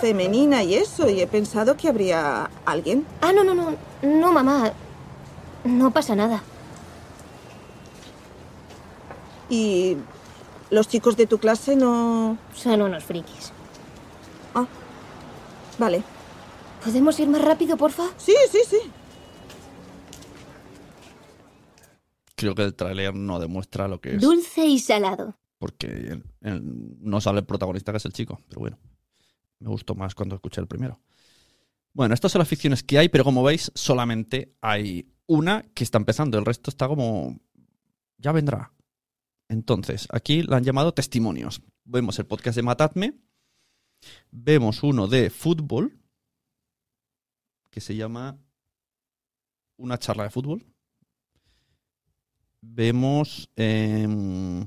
femenina 0.00 0.62
y 0.62 0.74
eso, 0.74 1.06
y 1.06 1.20
he 1.20 1.26
pensado 1.26 1.76
que 1.76 1.86
habría 1.86 2.50
alguien. 2.64 3.06
Ah, 3.20 3.30
no, 3.30 3.44
no, 3.44 3.54
no. 3.54 3.76
No, 4.00 4.32
mamá. 4.32 4.72
No 5.62 5.90
pasa 5.90 6.16
nada. 6.16 6.42
¿Y 9.50 9.98
los 10.70 10.88
chicos 10.88 11.18
de 11.18 11.26
tu 11.26 11.36
clase 11.36 11.76
no...? 11.76 12.38
Son 12.54 12.80
unos 12.80 13.04
frikis. 13.04 13.52
Ah, 14.54 14.66
vale. 15.76 16.02
¿Podemos 16.82 17.20
ir 17.20 17.28
más 17.28 17.42
rápido, 17.42 17.76
porfa? 17.76 18.04
Sí, 18.16 18.34
sí, 18.50 18.60
sí. 18.66 18.78
Creo 22.34 22.54
que 22.54 22.62
el 22.62 22.74
tráiler 22.74 23.14
no 23.14 23.38
demuestra 23.38 23.88
lo 23.88 24.00
que 24.00 24.14
es. 24.14 24.22
Dulce 24.22 24.64
y 24.64 24.78
salado. 24.78 25.34
Porque 25.58 26.20
no 26.40 27.20
sale 27.20 27.40
el 27.40 27.46
protagonista 27.46 27.92
que 27.92 27.98
es 27.98 28.04
el 28.04 28.12
chico. 28.12 28.40
Pero 28.48 28.60
bueno, 28.60 28.78
me 29.58 29.68
gustó 29.68 29.94
más 29.94 30.14
cuando 30.14 30.34
escuché 30.34 30.60
el 30.60 30.66
primero. 30.66 31.00
Bueno, 31.92 32.12
estas 32.12 32.32
son 32.32 32.40
las 32.40 32.48
ficciones 32.48 32.82
que 32.82 32.98
hay, 32.98 33.08
pero 33.08 33.24
como 33.24 33.42
veis, 33.42 33.72
solamente 33.74 34.54
hay 34.60 35.10
una 35.26 35.62
que 35.74 35.82
está 35.82 35.96
empezando. 35.98 36.38
El 36.38 36.44
resto 36.44 36.70
está 36.70 36.88
como. 36.88 37.40
Ya 38.18 38.32
vendrá. 38.32 38.72
Entonces, 39.48 40.06
aquí 40.10 40.42
la 40.42 40.58
han 40.58 40.64
llamado 40.64 40.92
testimonios. 40.92 41.62
Vemos 41.84 42.18
el 42.18 42.26
podcast 42.26 42.56
de 42.56 42.62
Matadme. 42.62 43.14
Vemos 44.30 44.82
uno 44.82 45.06
de 45.06 45.30
fútbol. 45.30 45.98
Que 47.70 47.80
se 47.80 47.96
llama. 47.96 48.38
Una 49.78 49.98
charla 49.98 50.24
de 50.24 50.30
fútbol. 50.30 50.66
Vemos. 52.60 53.50
em, 53.56 54.66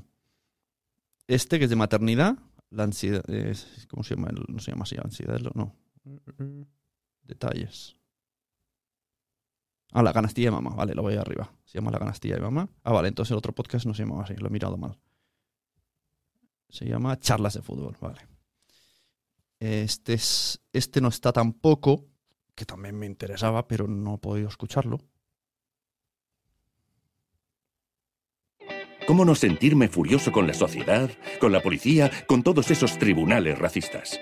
este 1.34 1.58
que 1.58 1.64
es 1.64 1.70
de 1.70 1.76
maternidad. 1.76 2.36
La 2.70 2.84
ansiedad. 2.84 3.28
es- 3.30 3.86
¿Cómo 3.90 4.02
se 4.04 4.14
llama? 4.14 4.28
No 4.48 4.58
se 4.60 4.70
llama 4.70 4.84
así, 4.84 4.96
ansiedad. 5.02 5.38
No. 5.54 5.74
Detalles. 7.22 7.96
Ah, 9.92 10.02
la 10.02 10.12
canastilla 10.12 10.48
de 10.48 10.52
mamá. 10.52 10.70
Vale, 10.74 10.94
lo 10.94 11.02
voy 11.02 11.14
arriba. 11.16 11.52
Se 11.64 11.78
llama 11.78 11.90
la 11.90 11.98
canastilla 11.98 12.36
de 12.36 12.42
mamá. 12.42 12.68
Ah, 12.84 12.92
vale, 12.92 13.08
entonces 13.08 13.32
el 13.32 13.38
otro 13.38 13.52
podcast 13.54 13.86
no 13.86 13.94
se 13.94 14.04
llamaba 14.04 14.22
así. 14.24 14.34
Lo 14.34 14.46
he 14.46 14.50
mirado 14.50 14.76
mal. 14.76 14.98
Se 16.68 16.84
llama 16.86 17.18
Charlas 17.18 17.54
de 17.54 17.62
Fútbol. 17.62 17.96
Vale. 18.00 18.20
Este, 19.58 20.14
es, 20.14 20.60
este 20.72 21.00
no 21.00 21.08
está 21.08 21.32
tampoco, 21.32 22.06
que 22.54 22.64
también 22.64 22.96
me 22.98 23.06
interesaba, 23.06 23.66
pero 23.66 23.88
no 23.88 24.14
he 24.14 24.18
podido 24.18 24.48
escucharlo. 24.48 25.00
¿Cómo 29.10 29.24
no 29.24 29.34
sentirme 29.34 29.88
furioso 29.88 30.30
con 30.30 30.46
la 30.46 30.54
sociedad, 30.54 31.10
con 31.40 31.50
la 31.50 31.58
policía, 31.58 32.12
con 32.28 32.44
todos 32.44 32.70
esos 32.70 32.96
tribunales 32.96 33.58
racistas? 33.58 34.20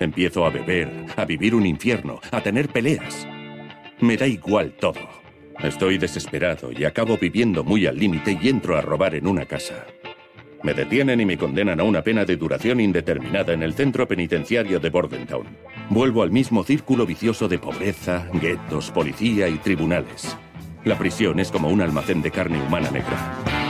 Empiezo 0.00 0.46
a 0.46 0.48
beber, 0.48 1.04
a 1.18 1.26
vivir 1.26 1.54
un 1.54 1.66
infierno, 1.66 2.18
a 2.30 2.40
tener 2.40 2.70
peleas. 2.70 3.28
Me 4.00 4.16
da 4.16 4.26
igual 4.26 4.72
todo. 4.80 5.00
Estoy 5.62 5.98
desesperado 5.98 6.72
y 6.72 6.86
acabo 6.86 7.18
viviendo 7.18 7.62
muy 7.62 7.84
al 7.86 7.98
límite 7.98 8.38
y 8.40 8.48
entro 8.48 8.78
a 8.78 8.80
robar 8.80 9.14
en 9.14 9.26
una 9.26 9.44
casa. 9.44 9.84
Me 10.62 10.72
detienen 10.72 11.20
y 11.20 11.26
me 11.26 11.36
condenan 11.36 11.78
a 11.78 11.84
una 11.84 12.00
pena 12.00 12.24
de 12.24 12.38
duración 12.38 12.80
indeterminada 12.80 13.52
en 13.52 13.62
el 13.62 13.74
centro 13.74 14.08
penitenciario 14.08 14.80
de 14.80 14.88
Bordentown. 14.88 15.46
Vuelvo 15.90 16.22
al 16.22 16.30
mismo 16.30 16.64
círculo 16.64 17.04
vicioso 17.04 17.48
de 17.48 17.58
pobreza, 17.58 18.26
guetos, 18.32 18.90
policía 18.92 19.46
y 19.48 19.58
tribunales. 19.58 20.34
La 20.86 20.96
prisión 20.96 21.38
es 21.38 21.50
como 21.50 21.68
un 21.68 21.82
almacén 21.82 22.22
de 22.22 22.30
carne 22.30 22.62
humana 22.62 22.90
negra. 22.90 23.61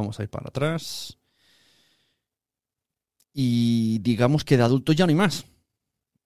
Vamos 0.00 0.18
a 0.18 0.22
ir 0.22 0.30
para 0.30 0.48
atrás. 0.48 1.18
Y 3.32 3.98
digamos 4.00 4.44
que 4.44 4.56
de 4.56 4.62
adulto 4.62 4.92
ya 4.92 5.06
no 5.06 5.10
hay 5.10 5.16
más. 5.16 5.44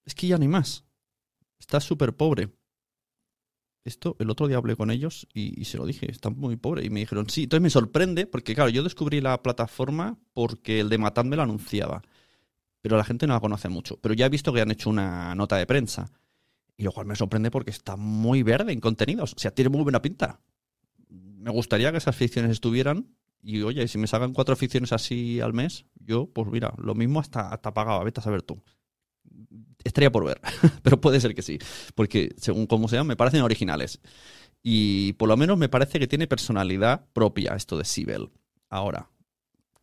Es 0.05 0.15
que 0.15 0.27
ya 0.27 0.37
no 0.37 0.43
hay 0.43 0.47
más. 0.47 0.85
Está 1.59 1.79
súper 1.79 2.15
pobre. 2.15 2.49
Esto, 3.83 4.15
el 4.19 4.29
otro 4.29 4.47
día 4.47 4.57
hablé 4.57 4.75
con 4.75 4.89
ellos 4.89 5.27
y, 5.33 5.65
se 5.65 5.77
lo 5.77 5.85
dije, 5.85 6.09
está 6.09 6.29
muy 6.29 6.55
pobre. 6.55 6.85
Y 6.85 6.89
me 6.89 7.01
dijeron, 7.01 7.29
sí, 7.29 7.43
entonces 7.43 7.61
me 7.61 7.69
sorprende, 7.69 8.25
porque 8.25 8.55
claro, 8.55 8.69
yo 8.69 8.81
descubrí 8.81 9.21
la 9.21 9.43
plataforma 9.43 10.17
porque 10.33 10.79
el 10.79 10.89
de 10.89 10.97
Matad 10.97 11.25
me 11.25 11.35
lo 11.35 11.43
anunciaba. 11.43 12.01
Pero 12.81 12.97
la 12.97 13.03
gente 13.03 13.27
no 13.27 13.33
la 13.33 13.39
conoce 13.39 13.69
mucho. 13.69 13.97
Pero 13.97 14.15
ya 14.15 14.25
he 14.25 14.29
visto 14.29 14.53
que 14.53 14.61
han 14.61 14.71
hecho 14.71 14.89
una 14.89 15.35
nota 15.35 15.57
de 15.57 15.67
prensa. 15.67 16.11
Y 16.77 16.83
lo 16.83 16.91
cual 16.91 17.05
me 17.05 17.15
sorprende 17.15 17.51
porque 17.51 17.71
está 17.71 17.95
muy 17.95 18.41
verde 18.41 18.71
en 18.71 18.79
contenidos. 18.79 19.33
O 19.33 19.39
sea, 19.39 19.51
tiene 19.51 19.69
muy 19.69 19.83
buena 19.83 20.01
pinta. 20.01 20.39
Me 21.09 21.51
gustaría 21.51 21.91
que 21.91 21.97
esas 21.97 22.15
ficciones 22.15 22.51
estuvieran. 22.51 23.07
Y 23.47 23.61
oye, 23.61 23.87
si 23.87 23.99
me 23.99 24.07
sacan 24.07 24.33
cuatro 24.33 24.55
ficciones 24.55 24.91
así 24.91 25.39
al 25.39 25.53
mes, 25.53 25.85
yo, 25.99 26.25
pues 26.25 26.47
mira, 26.47 26.73
lo 26.79 26.95
mismo 26.95 27.19
hasta, 27.19 27.49
hasta 27.49 27.75
pagaba. 27.75 28.03
Vete 28.03 28.19
a 28.19 28.23
saber 28.23 28.41
tú. 28.41 28.59
Estaría 29.83 30.11
por 30.11 30.25
ver, 30.25 30.41
pero 30.81 30.99
puede 30.99 31.21
ser 31.21 31.35
que 31.35 31.43
sí. 31.43 31.59
Porque 31.93 32.33
según 32.37 32.65
como 32.65 32.87
sean, 32.87 33.05
me 33.05 33.15
parecen 33.15 33.43
originales. 33.43 34.01
Y 34.63 35.13
por 35.13 35.29
lo 35.29 35.37
menos 35.37 35.59
me 35.59 35.69
parece 35.69 35.99
que 35.99 36.07
tiene 36.07 36.25
personalidad 36.25 37.05
propia 37.13 37.55
esto 37.55 37.77
de 37.77 37.85
Sibel. 37.85 38.31
Ahora, 38.67 39.11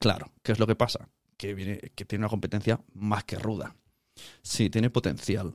claro, 0.01 0.33
¿qué 0.43 0.51
es 0.51 0.59
lo 0.59 0.67
que 0.67 0.75
pasa? 0.75 1.09
Que, 1.37 1.55
viene, 1.55 1.79
que 1.95 2.05
tiene 2.05 2.25
una 2.25 2.31
competencia 2.31 2.81
más 2.93 3.23
que 3.23 3.37
ruda. 3.37 3.77
Sí, 4.43 4.71
tiene 4.71 4.91
potencial. 4.91 5.55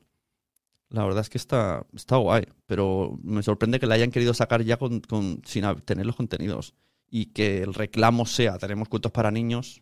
La 0.88 1.04
verdad 1.04 1.20
es 1.20 1.30
que 1.30 1.38
está, 1.38 1.86
está 1.94 2.16
guay, 2.16 2.46
pero 2.68 3.20
me 3.22 3.44
sorprende 3.44 3.82
que 3.82 3.86
la 3.86 3.96
hayan 3.96 4.12
querido 4.12 4.34
sacar 4.34 4.64
ya 4.64 4.78
con, 4.78 5.02
con, 5.02 5.42
sin 5.44 5.66
tener 5.84 6.06
los 6.06 6.16
contenidos. 6.16 6.74
Y 7.10 7.28
que 7.28 7.64
el 7.64 7.74
reclamo 7.74 8.26
sea, 8.26 8.58
tenemos 8.58 8.90
cuentos 8.90 9.12
para 9.12 9.32
niños, 9.32 9.82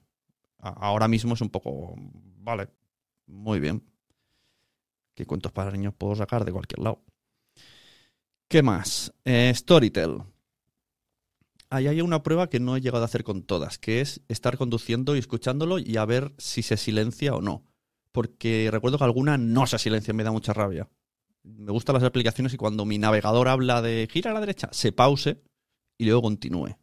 ahora 0.60 1.08
mismo 1.08 1.34
es 1.34 1.41
un 1.41 1.50
poco, 1.50 1.96
vale, 2.38 2.70
muy 3.27 3.60
bien. 3.60 3.84
¿Qué 5.13 5.25
cuentos 5.25 5.51
para 5.51 5.72
niños 5.72 5.94
puedo 5.94 6.15
sacar 6.15 6.44
de 6.46 6.51
cualquier 6.51 6.79
lado? 6.79 7.01
¿Qué 8.48 8.62
más? 8.62 9.13
Eh, 9.24 9.51
Storytel. 9.55 10.22
Ahí 11.70 11.88
hay 11.88 12.01
una 12.01 12.22
prueba 12.22 12.48
que 12.48 12.60
no 12.60 12.75
he 12.75 12.82
llegado 12.82 13.03
a 13.03 13.05
hacer 13.05 13.24
con 13.24 13.44
todas, 13.44 13.79
que 13.79 14.01
es 14.01 14.22
estar 14.27 14.58
conduciendo 14.58 15.15
y 15.15 15.20
escuchándolo 15.20 15.79
y 15.79 15.98
a 15.98 16.05
ver 16.05 16.34
si 16.38 16.62
se 16.62 16.77
silencia 16.77 17.34
o 17.34 17.41
no. 17.41 17.65
Porque 18.12 18.70
recuerdo 18.72 18.98
que 18.98 19.03
alguna 19.03 19.38
no 19.38 19.65
se 19.67 19.79
silencia, 19.79 20.13
me 20.13 20.24
da 20.24 20.32
mucha 20.32 20.53
rabia. 20.53 20.88
Me 21.44 21.72
gustan 21.72 21.96
las 21.96 22.03
aplicaciones 22.03 22.53
y 22.53 22.58
cuando 22.58 22.86
mi 22.86 22.98
navegador 22.98 23.48
habla 23.48 23.82
de 23.82 24.08
gira 24.12 24.32
a 24.32 24.34
la 24.34 24.39
derecha, 24.39 24.70
se 24.72 24.91
pause 24.91 25.41
y 25.98 26.05
luego 26.05 26.22
continúe. 26.22 26.77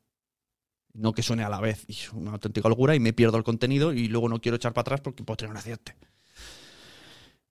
No 0.94 1.12
que 1.12 1.22
suene 1.22 1.42
a 1.44 1.48
la 1.48 1.60
vez. 1.60 1.84
Y 1.88 1.92
es 1.92 2.12
una 2.12 2.32
auténtica 2.32 2.68
locura 2.68 2.94
y 2.94 3.00
me 3.00 3.12
pierdo 3.12 3.38
el 3.38 3.44
contenido 3.44 3.92
y 3.92 4.08
luego 4.08 4.28
no 4.28 4.40
quiero 4.40 4.56
echar 4.56 4.72
para 4.72 4.82
atrás 4.82 5.00
porque 5.00 5.24
puedo 5.24 5.36
tener 5.36 5.50
un 5.50 5.56
accidente. 5.56 5.96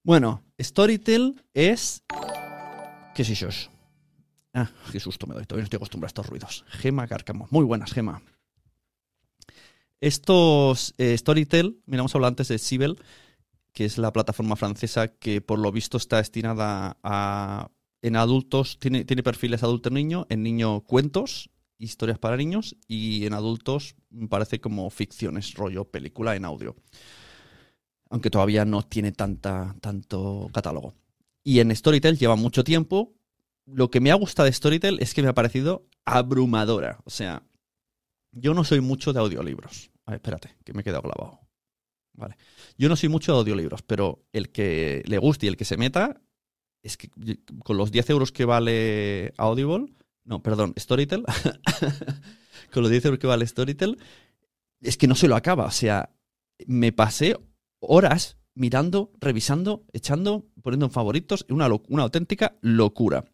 Bueno, 0.03 0.43
Storytel 0.59 1.43
es. 1.53 2.03
¿Qué 3.15 3.21
es 3.21 3.29
eso? 3.29 3.49
Ah, 4.53 4.69
qué 4.91 4.99
susto 4.99 5.27
me 5.27 5.35
doy. 5.35 5.45
Todavía 5.45 5.61
no 5.61 5.65
estoy 5.65 5.77
acostumbrado 5.77 6.07
a 6.07 6.11
estos 6.11 6.27
ruidos. 6.27 6.65
Gema 6.69 7.07
Cárcamo. 7.07 7.47
Muy 7.51 7.63
buenas, 7.63 7.93
Gema. 7.93 8.21
Estos 10.01 10.95
eh, 10.97 11.15
Storytel, 11.17 11.79
mira, 11.85 12.01
hemos 12.01 12.15
antes 12.15 12.47
de 12.47 12.57
Sibel, 12.57 12.97
que 13.73 13.85
es 13.85 13.99
la 13.99 14.11
plataforma 14.11 14.55
francesa 14.55 15.07
que 15.09 15.41
por 15.41 15.59
lo 15.59 15.71
visto 15.71 15.97
está 15.97 16.17
destinada 16.17 16.97
a. 17.03 17.69
En 18.03 18.15
adultos, 18.15 18.79
tiene, 18.79 19.05
tiene 19.05 19.21
perfiles 19.21 19.61
adulto-niño, 19.61 20.25
en 20.29 20.41
niño 20.41 20.81
cuentos, 20.81 21.51
historias 21.85 22.19
para 22.19 22.37
niños, 22.37 22.75
y 22.87 23.25
en 23.25 23.33
adultos 23.33 23.95
parece 24.29 24.59
como 24.59 24.89
ficciones, 24.89 25.53
rollo 25.53 25.85
película 25.85 26.35
en 26.35 26.45
audio 26.45 26.75
aunque 28.11 28.29
todavía 28.29 28.65
no 28.65 28.83
tiene 28.83 29.13
tanta, 29.13 29.75
tanto 29.81 30.49
catálogo. 30.53 30.93
Y 31.43 31.59
en 31.59 31.75
Storytel 31.75 32.19
lleva 32.19 32.35
mucho 32.35 32.63
tiempo. 32.63 33.15
Lo 33.65 33.89
que 33.89 34.01
me 34.01 34.11
ha 34.11 34.15
gustado 34.15 34.45
de 34.45 34.53
Storytel 34.53 34.99
es 34.99 35.13
que 35.13 35.23
me 35.23 35.29
ha 35.29 35.33
parecido 35.33 35.87
abrumadora. 36.05 36.99
O 37.05 37.09
sea, 37.09 37.41
yo 38.33 38.53
no 38.53 38.65
soy 38.65 38.81
mucho 38.81 39.13
de 39.13 39.21
audiolibros. 39.21 39.91
A 40.05 40.11
ver, 40.11 40.17
espérate, 40.17 40.57
que 40.65 40.73
me 40.73 40.81
he 40.81 40.83
quedado 40.83 41.03
clavado. 41.03 41.39
Vale. 42.13 42.35
Yo 42.77 42.89
no 42.89 42.97
soy 42.97 43.07
mucho 43.07 43.31
de 43.31 43.39
audiolibros, 43.39 43.81
pero 43.81 44.25
el 44.33 44.51
que 44.51 45.03
le 45.05 45.17
guste 45.17 45.45
y 45.45 45.49
el 45.49 45.57
que 45.57 45.65
se 45.65 45.77
meta, 45.77 46.21
es 46.83 46.97
que 46.97 47.09
con 47.63 47.77
los 47.77 47.91
10 47.91 48.09
euros 48.09 48.33
que 48.33 48.43
vale 48.43 49.33
Audible, 49.37 49.93
no, 50.23 50.41
perdón, 50.41 50.73
Storytel, 50.77 51.23
con 52.71 52.83
los 52.83 52.91
10 52.91 53.05
euros 53.05 53.19
que 53.19 53.27
vale 53.27 53.47
Storytel, 53.47 53.97
es 54.79 54.97
que 54.97 55.07
no 55.07 55.15
se 55.15 55.27
lo 55.27 55.35
acaba. 55.35 55.65
O 55.65 55.71
sea, 55.71 56.13
me 56.67 56.91
pasé 56.91 57.37
horas 57.79 58.37
mirando, 58.53 59.11
revisando, 59.19 59.85
echando, 59.93 60.47
poniendo 60.61 60.85
en 60.85 60.91
favoritos, 60.91 61.45
una, 61.49 61.69
una 61.87 62.03
auténtica 62.03 62.57
locura. 62.61 63.25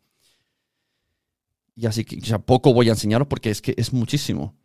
Y 1.76 1.86
así 1.86 2.06
que, 2.06 2.20
sea, 2.22 2.40
poco 2.40 2.74
voy 2.74 2.90
a 2.90 2.94
enseñaros 2.94 3.28
porque 3.28 3.52
es 3.52 3.62
que 3.62 3.76
es 3.78 3.94
muchísimo. 3.94 4.58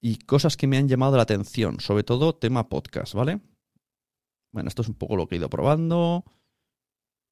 Y 0.00 0.16
cosas 0.18 0.56
que 0.56 0.66
me 0.66 0.78
han 0.78 0.88
llamado 0.88 1.16
la 1.16 1.24
atención, 1.24 1.80
sobre 1.80 2.04
todo 2.04 2.36
tema 2.36 2.68
podcast, 2.68 3.14
¿vale? 3.14 3.40
Bueno, 4.52 4.68
esto 4.68 4.82
es 4.82 4.88
un 4.88 4.94
poco 4.94 5.16
lo 5.16 5.26
que 5.26 5.34
he 5.34 5.38
ido 5.38 5.50
probando. 5.50 6.24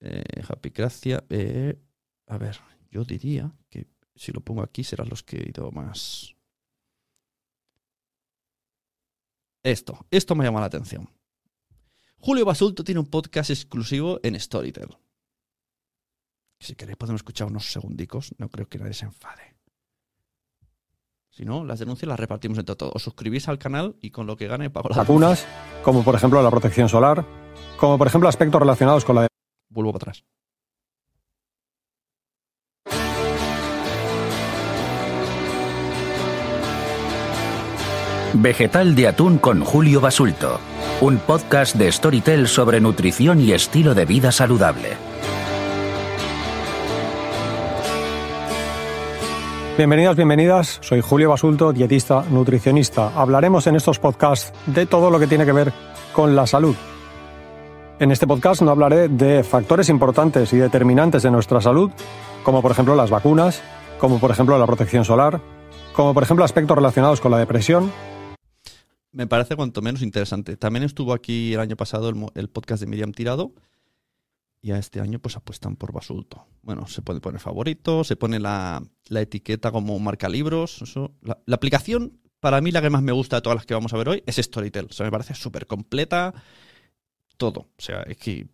Eh, 0.00 0.42
Happy 0.46 0.70
Gracia. 0.70 1.24
Eh, 1.30 1.80
a 2.26 2.38
ver, 2.38 2.58
yo 2.90 3.04
diría 3.04 3.52
que 3.70 3.86
si 4.16 4.33
lo 4.33 4.40
pongo 4.40 4.62
aquí 4.62 4.83
serán 4.83 5.09
los 5.09 5.22
que 5.22 5.37
he 5.37 5.48
ido 5.48 5.70
más. 5.70 6.35
Esto, 9.62 10.07
esto 10.11 10.35
me 10.35 10.44
llama 10.44 10.61
la 10.61 10.66
atención. 10.66 11.09
Julio 12.18 12.44
Basulto 12.44 12.83
tiene 12.83 13.00
un 13.00 13.07
podcast 13.07 13.50
exclusivo 13.50 14.20
en 14.22 14.38
Storytel. 14.40 14.96
Si 16.59 16.74
queréis 16.74 16.96
podemos 16.96 17.20
escuchar 17.20 17.48
unos 17.48 17.70
segundicos, 17.70 18.35
no 18.38 18.48
creo 18.48 18.68
que 18.68 18.79
nadie 18.79 18.94
se 18.94 19.05
enfade. 19.05 19.57
Si 21.31 21.44
no, 21.44 21.64
las 21.64 21.79
denuncias 21.79 22.09
las 22.09 22.18
repartimos 22.18 22.59
entre 22.59 22.76
todos. 22.76 22.96
Os 22.96 23.02
suscribís 23.02 23.46
al 23.48 23.59
canal 23.59 23.96
y 24.00 24.11
con 24.11 24.26
lo 24.26 24.37
que 24.37 24.46
gane 24.46 24.70
pago 24.70 24.88
las 24.88 24.96
vacunas, 24.96 25.46
como 25.85 26.02
por 26.02 26.14
ejemplo 26.14 26.42
la 26.42 26.50
protección 26.50 26.88
solar, 26.88 27.26
como 27.79 27.98
por 27.98 28.07
ejemplo 28.07 28.29
aspectos 28.29 28.59
relacionados 28.59 29.05
con 29.05 29.16
la... 29.16 29.26
Vuelvo 29.68 29.92
para 29.92 30.12
atrás. 30.12 30.24
Vegetal 38.42 38.94
de 38.94 39.09
atún 39.09 39.38
con 39.38 39.62
Julio 39.62 40.01
Basulto 40.01 40.61
un 41.01 41.18
podcast 41.18 41.77
de 41.77 41.92
Storytel 41.92 42.49
sobre 42.49 42.81
nutrición 42.81 43.38
y 43.38 43.53
estilo 43.53 43.94
de 43.94 44.07
vida 44.07 44.33
saludable. 44.33 44.96
Bienvenidas, 49.77 50.16
bienvenidas. 50.16 50.79
Soy 50.81 51.03
Julio 51.03 51.29
Basulto, 51.29 51.75
dietista, 51.75 52.25
nutricionista. 52.31 53.12
Hablaremos 53.14 53.66
en 53.66 53.77
estos 53.77 53.99
podcasts 53.99 54.55
de 54.64 54.87
todo 54.87 55.11
lo 55.11 55.18
que 55.18 55.27
tiene 55.27 55.44
que 55.44 55.53
ver 55.53 55.72
con 56.14 56.35
la 56.35 56.46
salud. 56.46 56.75
En 57.99 58.11
este 58.11 58.27
podcast 58.27 58.62
no 58.62 58.70
hablaré 58.70 59.09
de 59.09 59.44
factores 59.44 59.90
importantes 59.90 60.53
y 60.55 60.57
determinantes 60.57 61.22
de 61.22 61.31
nuestra 61.31 61.61
salud, 61.61 61.90
como 62.42 62.62
por 62.62 62.70
ejemplo 62.70 62.94
las 62.94 63.11
vacunas, 63.11 63.61
como 63.99 64.18
por 64.18 64.31
ejemplo 64.31 64.59
la 64.59 64.66
protección 64.66 65.05
solar, 65.05 65.40
como 65.92 66.14
por 66.14 66.22
ejemplo 66.22 66.44
aspectos 66.44 66.77
relacionados 66.77 67.20
con 67.20 67.33
la 67.33 67.38
depresión, 67.38 67.90
me 69.16 69.26
parece 69.26 69.57
cuanto 69.57 69.81
menos 69.81 70.02
interesante. 70.02 70.59
También 70.59 70.83
estuvo 70.83 71.14
aquí 71.14 71.55
el 71.55 71.61
año 71.61 71.74
pasado 71.74 72.12
el, 72.35 72.48
podcast 72.50 72.83
de 72.83 72.87
Miriam 72.87 73.12
Tirado. 73.12 73.55
Y 74.61 74.72
a 74.72 74.79
este 74.79 75.00
año 75.00 75.18
pues 75.20 75.37
apuestan 75.37 75.76
por 75.76 75.90
Basulto. 75.90 76.44
Bueno, 76.61 76.87
se 76.87 77.00
puede 77.00 77.20
poner 77.20 77.40
favorito, 77.40 78.05
se 78.05 78.16
pone 78.16 78.38
la, 78.38 78.83
etiqueta 79.09 79.72
como 79.72 79.98
marca 80.00 80.29
libros. 80.29 80.83
La, 81.22 81.55
aplicación, 81.55 82.20
para 82.40 82.61
mí 82.61 82.72
la 82.72 82.83
que 82.83 82.90
más 82.90 83.02
me 83.02 83.12
gusta 83.12 83.37
de 83.37 83.42
todas 83.42 83.57
las 83.57 83.64
que 83.64 83.72
vamos 83.72 83.94
a 83.94 83.96
ver 83.96 84.11
hoy, 84.11 84.22
es 84.26 84.37
Storytel. 84.37 84.88
O 84.90 84.92
sea, 84.92 85.07
me 85.07 85.12
parece 85.12 85.35
súper 85.35 85.66
completa. 85.66 86.35
Todo. 87.38 87.61
O 87.61 87.83
sea, 87.83 88.02
es 88.02 88.18
que 88.18 88.46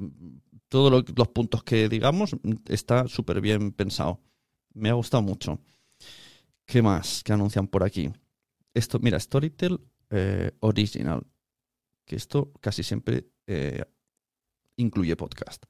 todos 0.68 1.05
los 1.16 1.29
puntos 1.29 1.64
que 1.64 1.88
digamos 1.88 2.37
está 2.68 3.09
súper 3.09 3.40
bien 3.40 3.72
pensado. 3.72 4.20
Me 4.75 4.90
ha 4.90 4.94
gustado 4.94 5.25
mucho. 5.25 5.59
¿Qué 6.66 6.83
más 6.83 7.25
que 7.25 7.33
anuncian 7.33 7.66
por 7.66 7.83
aquí? 7.83 8.12
Esto, 8.75 9.01
mira, 9.01 9.18
Storytel 9.18 9.81
eh, 10.14 10.51
original, 10.61 11.27
que 12.05 12.16
esto 12.16 12.53
casi 12.61 12.83
siempre 12.83 13.31
eh, 13.46 13.83
incluye 14.77 15.16
podcast. 15.16 15.64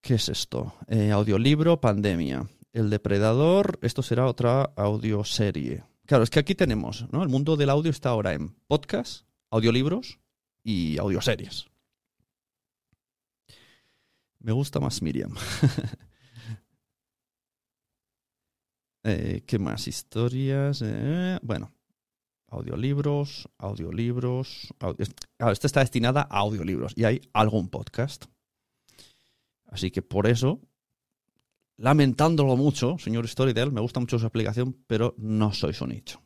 ¿Qué 0.00 0.14
es 0.14 0.30
esto? 0.30 0.72
Eh, 0.86 1.10
audiolibro, 1.10 1.78
pandemia. 1.78 2.48
El 2.72 2.88
depredador, 2.88 3.78
esto 3.82 4.02
será 4.02 4.26
otra 4.26 4.72
audioserie. 4.76 5.84
Claro, 6.06 6.24
es 6.24 6.30
que 6.30 6.38
aquí 6.38 6.54
tenemos, 6.54 7.04
¿no? 7.12 7.22
El 7.22 7.28
mundo 7.28 7.54
del 7.56 7.68
audio 7.68 7.90
está 7.90 8.08
ahora 8.08 8.32
en 8.32 8.56
podcast, 8.66 9.26
audiolibros 9.50 10.18
y 10.64 10.96
audioseries. 10.96 11.66
Me 14.38 14.52
gusta 14.52 14.80
más 14.80 15.02
Miriam. 15.02 15.34
¿Qué 19.46 19.58
más? 19.58 19.86
Historias. 19.86 20.82
Bueno, 21.42 21.72
audiolibros, 22.48 23.48
audiolibros. 23.58 24.74
Claro, 24.78 25.52
esta 25.52 25.66
está 25.66 25.80
destinada 25.80 26.26
a 26.30 26.38
audiolibros 26.38 26.92
y 26.96 27.04
hay 27.04 27.20
algún 27.32 27.68
podcast. 27.68 28.26
Así 29.66 29.90
que 29.90 30.02
por 30.02 30.26
eso, 30.26 30.60
lamentándolo 31.76 32.56
mucho, 32.56 32.96
señor 32.98 33.28
Storytel, 33.28 33.70
me 33.72 33.80
gusta 33.80 34.00
mucho 34.00 34.18
su 34.18 34.26
aplicación, 34.26 34.76
pero 34.86 35.14
no 35.18 35.52
soy 35.52 35.74
su 35.74 35.86
nicho. 35.86 36.22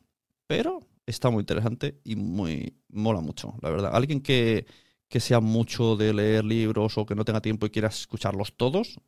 Pero 0.47 0.79
está 1.05 1.29
muy 1.29 1.41
interesante 1.41 1.99
y 2.03 2.15
muy 2.15 2.73
mola 2.89 3.19
mucho, 3.19 3.55
la 3.61 3.69
verdad. 3.69 3.91
Alguien 3.93 4.21
que, 4.21 4.65
que 5.09 5.19
sea 5.19 5.41
mucho 5.41 5.97
de 5.97 6.13
leer 6.13 6.45
libros 6.45 6.97
o 6.97 7.05
que 7.05 7.15
no 7.15 7.25
tenga 7.25 7.41
tiempo 7.41 7.65
y 7.65 7.69
quiera 7.69 7.89
escucharlos 7.89 8.55
todos, 8.55 8.99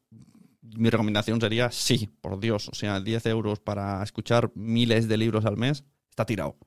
mi 0.62 0.90
recomendación 0.90 1.40
sería 1.40 1.72
sí, 1.72 2.10
por 2.22 2.40
Dios. 2.40 2.68
O 2.70 2.76
sea, 2.76 3.00
10 3.00 3.26
euros 3.28 3.60
para 3.60 4.04
escuchar 4.04 4.52
miles 4.56 5.08
de 5.08 5.18
libros 5.18 5.46
al 5.46 5.58
mes 5.58 5.86
está 6.10 6.26
tirado. 6.26 6.58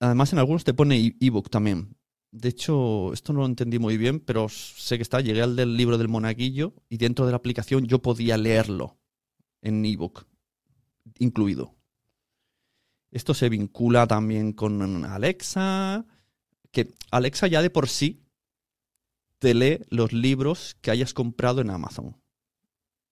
Además, 0.00 0.32
en 0.32 0.38
algunos 0.38 0.64
te 0.64 0.74
pone 0.74 1.16
ebook 1.20 1.50
también. 1.50 1.96
De 2.30 2.48
hecho, 2.48 3.12
esto 3.12 3.32
no 3.32 3.40
lo 3.40 3.46
entendí 3.46 3.78
muy 3.78 3.96
bien, 3.96 4.20
pero 4.20 4.48
sé 4.48 4.96
que 4.96 5.02
está. 5.02 5.20
Llegué 5.20 5.42
al 5.42 5.54
del 5.54 5.76
libro 5.76 5.98
del 5.98 6.08
monaguillo 6.08 6.74
y 6.88 6.96
dentro 6.96 7.26
de 7.26 7.32
la 7.32 7.36
aplicación 7.36 7.86
yo 7.86 8.00
podía 8.02 8.36
leerlo 8.36 8.98
en 9.62 9.84
ebook, 9.84 10.26
incluido. 11.18 11.74
Esto 13.12 13.34
se 13.34 13.48
vincula 13.48 14.08
también 14.08 14.52
con 14.52 15.04
Alexa, 15.04 16.04
que 16.72 16.92
Alexa 17.12 17.46
ya 17.46 17.62
de 17.62 17.70
por 17.70 17.88
sí 17.88 18.24
te 19.38 19.54
lee 19.54 19.78
los 19.88 20.12
libros 20.12 20.76
que 20.80 20.90
hayas 20.90 21.14
comprado 21.14 21.60
en 21.60 21.70
Amazon, 21.70 22.16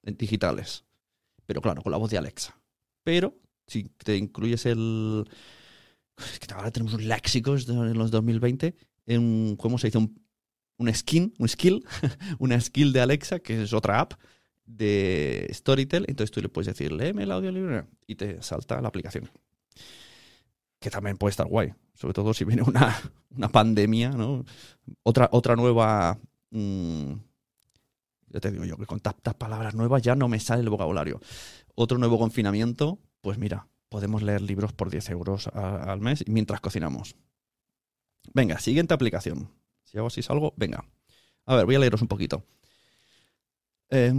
en 0.02 0.16
digitales. 0.16 0.84
Pero 1.46 1.60
claro, 1.60 1.82
con 1.82 1.92
la 1.92 1.98
voz 1.98 2.10
de 2.10 2.18
Alexa. 2.18 2.60
Pero 3.04 3.38
si 3.66 3.84
te 3.84 4.16
incluyes 4.16 4.66
el... 4.66 5.28
Es 6.18 6.38
que 6.38 6.52
ahora 6.54 6.70
tenemos 6.70 6.94
un 6.94 7.08
léxico 7.08 7.56
en 7.56 7.98
los 7.98 8.10
2020, 8.10 8.74
en, 9.06 9.56
¿cómo 9.56 9.78
se 9.78 9.88
dice? 9.88 9.98
Un, 9.98 10.94
skin, 10.94 11.34
un 11.38 11.48
skill, 11.48 11.84
una 12.38 12.60
skill 12.60 12.92
de 12.92 13.00
Alexa, 13.00 13.38
que 13.40 13.62
es 13.62 13.72
otra 13.72 14.00
app 14.00 14.14
de 14.64 15.48
Storytel. 15.52 16.04
Entonces 16.08 16.30
tú 16.30 16.40
le 16.40 16.48
puedes 16.48 16.66
decir, 16.66 16.92
léeme 16.92 17.24
el 17.24 17.32
audiolibro 17.32 17.88
y 18.06 18.16
te 18.16 18.42
salta 18.42 18.80
la 18.80 18.88
aplicación. 18.88 19.30
Que 20.80 20.90
también 20.90 21.16
puede 21.16 21.30
estar 21.30 21.46
guay 21.46 21.72
sobre 21.94 22.14
todo 22.14 22.34
si 22.34 22.44
viene 22.44 22.62
una, 22.62 22.96
pandemia, 23.52 24.10
¿no? 24.10 24.44
Otra, 25.02 25.28
otra 25.32 25.56
nueva... 25.56 26.18
Mm, 26.50 27.12
ya 28.28 28.40
te 28.40 28.50
digo 28.50 28.64
yo 28.64 28.76
que 28.78 28.86
con 28.86 28.98
tantas 28.98 29.34
palabras 29.34 29.74
nuevas 29.74 30.02
ya 30.02 30.16
no 30.16 30.26
me 30.26 30.40
sale 30.40 30.62
el 30.62 30.70
vocabulario. 30.70 31.20
Otro 31.74 31.98
nuevo 31.98 32.18
confinamiento, 32.18 32.98
pues 33.20 33.38
mira, 33.38 33.68
podemos 33.92 34.22
leer 34.22 34.40
libros 34.40 34.72
por 34.72 34.88
10 34.90 35.10
euros 35.10 35.48
al 35.48 36.00
mes 36.00 36.24
mientras 36.26 36.62
cocinamos. 36.62 37.14
Venga, 38.32 38.58
siguiente 38.58 38.94
aplicación. 38.94 39.50
Si 39.84 39.98
hago 39.98 40.06
así 40.06 40.22
salgo, 40.22 40.54
venga. 40.56 40.86
A 41.44 41.56
ver, 41.56 41.66
voy 41.66 41.74
a 41.74 41.78
leeros 41.78 42.00
un 42.00 42.08
poquito. 42.08 42.42
Eh, 43.90 44.10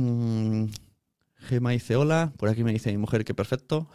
Gema 1.37 1.71
dice 1.71 1.95
hola, 1.95 2.31
por 2.37 2.49
aquí 2.49 2.63
me 2.63 2.71
dice 2.71 2.91
mi 2.91 2.99
mujer 2.99 3.25
que 3.25 3.33
perfecto. 3.33 3.89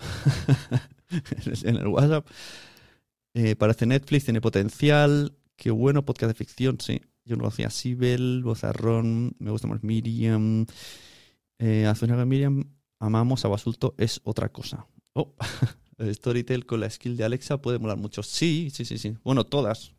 en 1.63 1.77
el 1.77 1.87
WhatsApp. 1.87 2.27
Eh, 3.35 3.55
parece 3.55 3.87
Netflix, 3.87 4.25
tiene 4.25 4.41
potencial. 4.41 5.39
Qué 5.55 5.71
bueno, 5.71 6.05
podcast 6.05 6.33
de 6.33 6.35
ficción, 6.35 6.81
sí. 6.81 7.03
Yo 7.25 7.37
no 7.37 7.47
hacía 7.47 7.71
Sibel, 7.71 8.43
Bozarrón, 8.43 9.37
me 9.39 9.53
gusta 9.53 9.69
más 9.69 9.85
Miriam. 9.85 10.67
Eh, 11.61 11.87
Azunaga 11.87 12.25
Miriam, 12.25 12.65
amamos 12.99 13.45
a 13.45 13.49
Basulto, 13.49 13.95
es 13.97 14.21
otra 14.25 14.49
cosa. 14.49 14.89
Oh, 15.19 15.35
Storytel 16.13 16.65
con 16.65 16.79
la 16.79 16.89
skill 16.89 17.17
de 17.17 17.25
Alexa 17.25 17.61
puede 17.61 17.81
molar 17.81 17.97
mucho. 17.97 18.23
Sí, 18.23 18.71
sí, 18.73 18.85
sí, 18.85 18.99
sí. 18.99 19.17
Bueno, 19.25 19.45
todas. 19.45 19.95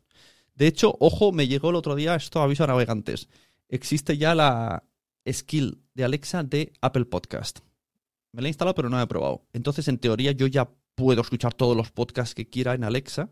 De 0.54 0.66
hecho, 0.66 0.96
ojo, 0.98 1.30
me 1.30 1.46
llegó 1.46 1.68
el 1.68 1.76
otro 1.76 1.94
día 1.94 2.14
esto 2.14 2.40
aviso 2.40 2.64
a 2.64 2.68
navegantes. 2.68 3.28
Existe 3.68 4.16
ya 4.16 4.34
la 4.34 4.82
skill 5.30 5.82
de 5.92 6.04
Alexa 6.04 6.42
de 6.42 6.72
Apple 6.80 7.04
Podcast. 7.04 7.58
Me 8.32 8.40
la 8.40 8.48
he 8.48 8.50
instalado, 8.50 8.74
pero 8.74 8.88
no 8.88 8.96
la 8.96 9.02
he 9.02 9.06
probado. 9.08 9.44
Entonces, 9.52 9.88
en 9.88 9.98
teoría, 9.98 10.32
yo 10.32 10.46
ya 10.46 10.70
puedo 10.94 11.20
escuchar 11.20 11.52
todos 11.52 11.76
los 11.76 11.90
podcasts 11.90 12.34
que 12.34 12.48
quiera 12.48 12.72
en 12.72 12.84
Alexa, 12.84 13.28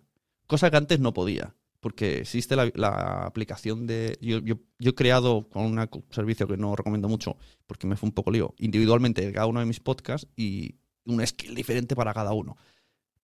cosa 0.46 0.70
que 0.70 0.77
antes 0.77 1.01
no 1.01 1.14
podía, 1.14 1.55
porque 1.81 2.18
existe 2.18 2.55
la, 2.55 3.24
aplicación 3.24 3.87
de... 3.87 4.18
Yo, 4.20 4.59
he 4.79 4.94
creado 4.94 5.48
con 5.48 5.64
un 5.64 5.88
servicio 6.11 6.46
que 6.46 6.59
no 6.59 6.77
recomiendo 6.77 7.09
mucho, 7.09 7.38
porque 7.66 7.87
me 7.87 7.96
fue 7.96 8.09
un 8.09 8.14
poco 8.14 8.31
lío, 8.31 8.55
individualmente 8.59 9.33
cada 9.33 9.46
uno 9.46 9.61
de 9.61 9.66
mis 9.66 9.81
podcasts 9.81 10.29
y 10.37 10.74
un 11.09 11.27
skill 11.27 11.55
diferente 11.55 11.97
para 11.97 12.14
cada 12.14 12.33
uno. 12.33 12.57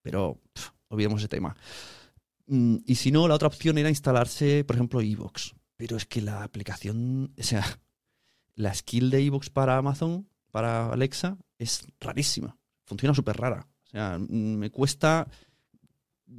Pero 0.03 0.41
olvidemos 0.89 1.21
ese 1.21 1.29
tema. 1.29 1.57
Mm, 2.47 2.77
y 2.85 2.95
si 2.97 3.11
no, 3.11 3.29
la 3.29 3.35
otra 3.35 3.49
opción 3.49 3.79
era 3.79 3.89
instalarse, 3.89 4.65
por 4.65 4.77
ejemplo, 4.77 5.01
Evox. 5.01 5.55
Pero 5.77 5.97
es 5.97 6.07
que 6.07 6.21
la 6.21 6.43
aplicación, 6.43 7.33
o 7.39 7.43
sea, 7.43 7.65
la 8.55 8.75
skill 8.75 9.11
de 9.11 9.25
Evox 9.25 9.51
para 9.51 9.77
Amazon, 9.77 10.29
para 10.51 10.93
Alexa, 10.93 11.37
es 11.59 11.87
rarísima. 12.01 12.57
Funciona 12.85 13.15
súper 13.15 13.37
rara 13.37 13.67
sea, 13.95 14.19
me 14.19 14.71
cuesta... 14.71 15.29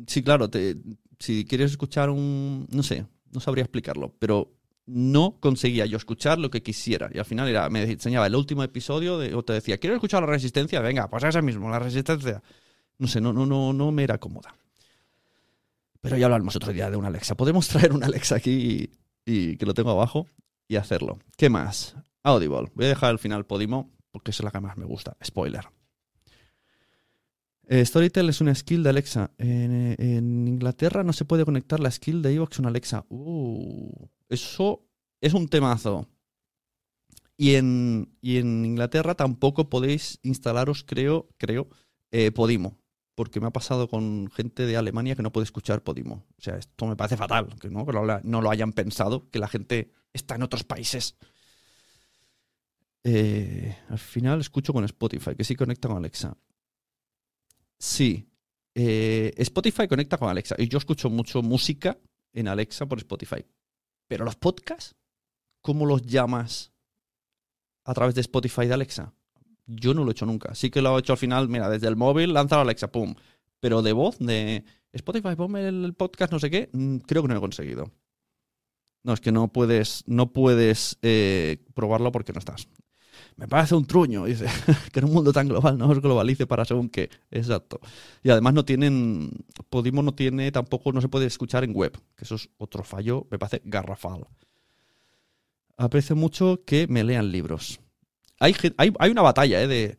Sí, 0.08 0.23
claro, 0.23 0.49
si 1.19 1.45
quieres 1.45 1.71
escuchar 1.71 2.10
un... 2.10 2.67
No 2.69 2.84
sé, 2.84 3.05
no 3.31 3.39
sabría 3.39 3.63
explicarlo, 3.63 4.13
pero 4.19 4.55
no 4.86 5.38
conseguía 5.39 5.86
yo 5.86 5.98
escuchar 5.98 6.38
lo 6.39 6.50
que 6.50 6.62
quisiera. 6.62 7.10
Y 7.13 7.17
al 7.17 7.26
final 7.26 7.48
era, 7.48 7.69
me 7.69 7.84
enseñaba 7.84 8.28
el 8.28 8.36
último 8.36 8.63
episodio 8.63 9.17
o 9.38 9.43
te 9.43 9.54
decía, 9.54 9.78
¿quieres 9.78 9.98
escuchar 9.98 10.21
la 10.21 10.28
resistencia? 10.28 10.80
Venga, 10.82 11.10
pues 11.10 11.24
ese 11.24 11.41
mismo, 11.41 11.69
la 11.69 11.80
resistencia. 11.80 12.41
No 12.98 13.08
sé, 13.08 13.19
no, 13.19 13.34
no, 13.34 13.45
no, 13.45 13.74
no 13.74 13.91
me 13.91 14.04
era 14.04 14.17
cómoda. 14.19 14.56
Pero 16.02 16.17
ya 16.17 16.26
hablaremos 16.26 16.56
otro 16.56 16.71
día 16.71 16.89
de 16.89 16.98
una 16.98 17.08
Alexa. 17.08 17.36
Podemos 17.36 17.67
traer 17.67 17.91
una 17.91 18.06
Alexa 18.06 18.36
aquí 18.36 18.91
y, 19.26 19.58
que 19.58 19.65
lo 19.65 19.74
tengo 19.74 19.89
abajo 19.89 20.28
y 20.67 20.76
hacerlo. 20.76 21.17
¿Qué 21.36 21.50
más? 21.50 21.95
Audible. 22.24 22.71
Voy 22.76 22.86
a 22.86 22.89
dejar 22.89 23.10
al 23.10 23.19
final 23.19 23.45
Podimo 23.45 23.91
porque 24.12 24.32
es 24.32 24.43
la 24.43 24.52
que 24.52 24.60
más 24.60 24.78
me 24.78 24.86
gusta. 24.86 25.17
Spoiler. 25.24 25.67
Eh, 27.67 27.84
Storytel 27.84 28.30
es 28.30 28.39
una 28.39 28.54
skill 28.54 28.84
de 28.84 28.89
Alexa. 28.91 29.32
En, 29.39 30.48
Inglaterra 30.48 31.04
no 31.04 31.12
se 31.12 31.26
puede 31.26 31.43
conectar 31.43 31.80
la 31.80 31.89
skill 31.89 32.21
de 32.21 32.34
Evox 32.34 32.60
a 32.60 32.67
Alexa. 32.67 33.06
Uh, 33.10 34.08
eso 34.29 34.85
es 35.21 35.33
un 35.33 35.47
temazo. 35.47 36.07
Y 37.38 37.55
en, 37.55 38.15
en, 38.21 38.65
Inglaterra 38.65 39.15
tampoco 39.15 39.69
podéis 39.69 40.19
instalaros, 40.23 40.83
creo, 40.83 41.27
creo, 41.38 41.67
eh, 42.11 42.31
Podimo. 42.31 42.77
Porque 43.13 43.39
me 43.39 43.47
ha 43.47 43.51
pasado 43.51 43.88
con 43.88 44.29
gente 44.31 44.65
de 44.65 44.77
Alemania 44.77 45.15
que 45.15 45.23
no 45.23 45.31
puede 45.31 45.45
escuchar 45.45 45.83
Podimo. 45.83 46.25
O 46.38 46.41
sea, 46.41 46.57
esto 46.57 46.85
me 46.85 46.95
parece 46.95 47.17
fatal, 47.17 47.55
que 47.59 47.69
no, 47.69 47.85
que 47.85 47.93
no 47.93 48.41
lo 48.41 48.49
hayan 48.49 48.73
pensado, 48.73 49.29
que 49.29 49.39
la 49.39 49.47
gente 49.47 49.91
está 50.13 50.35
en 50.35 50.43
otros 50.43 50.63
países. 50.63 51.15
Eh, 53.07 53.77
al 53.89 53.99
final 53.99 54.41
escucho 54.41 54.73
con 54.73 54.83
Spotify, 54.83 55.35
que 55.35 55.43
sí 55.43 55.55
conecta 55.55 55.88
con 55.88 55.97
Alexa. 55.97 56.35
Sí. 57.77 58.27
Eh, 58.73 59.31
Spotify 59.38 59.88
conecta 59.88 60.17
con 60.17 60.27
Alexa. 60.27 60.55
Y 60.57 60.67
yo 60.67 60.79
escucho 60.79 61.11
mucho 61.11 61.43
música 61.43 61.99
en 62.33 62.47
Alexa 62.47 62.88
por 62.88 62.97
Spotify. 62.97 63.45
Pero 64.08 64.26
los 64.26 64.36
podcasts, 64.36 64.96
¿cómo 65.62 65.86
los 65.86 66.04
llamas 66.04 66.72
a 67.84 67.94
través 67.94 68.15
de 68.15 68.22
Spotify 68.22 68.68
de 68.68 68.74
Alexa? 68.74 69.13
Yo 69.65 69.94
no 69.94 70.04
lo 70.04 70.10
he 70.10 70.12
hecho 70.12 70.26
nunca. 70.26 70.54
Sí 70.56 70.70
que 70.70 70.82
lo 70.82 70.96
he 70.96 71.00
hecho 71.00 71.13
al 71.13 71.18
final, 71.18 71.50
mira, 71.50 71.70
desde 71.70 71.88
el 71.88 71.96
móvil, 71.96 72.34
lanza 72.34 72.62
Alexa, 72.62 72.91
pum. 72.91 73.15
Pero 73.60 73.82
de 73.82 73.94
voz, 73.94 74.20
de 74.20 74.63
Spotify, 74.91 75.36
ponme 75.36 75.68
el 75.68 75.94
podcast, 75.96 76.32
no 76.32 76.39
sé 76.39 76.50
qué, 76.50 76.70
mm, 76.72 76.98
creo 76.98 77.24
que 77.24 77.30
no 77.30 77.38
he 77.38 77.39
conseguido. 77.39 77.91
No, 79.04 79.13
es 79.13 79.22
que 79.22 79.32
no 79.32 79.48
puedes, 79.50 80.04
no 80.08 80.34
puedes 80.34 80.98
eh, 81.02 81.63
probarlo 81.74 82.12
porque 82.12 82.34
no 82.34 82.39
estás 82.39 82.68
me 83.38 83.48
parece 83.48 83.76
un 83.76 83.86
truño, 83.86 84.26
dice, 84.26 84.45
que 84.91 85.00
en 85.00 85.06
un 85.06 85.13
mundo 85.13 85.34
tan 85.34 85.48
global 85.48 85.78
no 85.78 85.89
os 85.89 86.02
globalice 86.02 86.48
para 86.48 86.65
según 86.65 86.89
qué. 86.89 87.10
Exacto. 87.32 87.80
Y 88.24 88.30
además 88.30 88.54
no 88.54 88.65
tienen, 88.65 89.32
Podimo 89.69 90.02
no 90.02 90.13
tiene, 90.13 90.52
tampoco 90.52 90.91
no 90.91 91.02
se 91.02 91.10
puede 91.10 91.26
escuchar 91.26 91.63
en 91.63 91.74
web, 91.74 92.00
que 92.15 92.24
eso 92.24 92.36
es 92.36 92.50
otro 92.58 92.84
fallo, 92.84 93.28
me 93.30 93.38
parece 93.38 93.62
garrafal. 93.65 94.26
Aprecio 95.78 96.15
mucho 96.15 96.62
que 96.65 96.88
me 96.88 97.04
lean 97.04 97.32
libros. 97.32 97.82
Hay, 98.39 98.56
hay, 98.78 99.10
una 99.10 99.21
batalla 99.21 99.62
¿eh? 99.62 99.67
de 99.67 99.98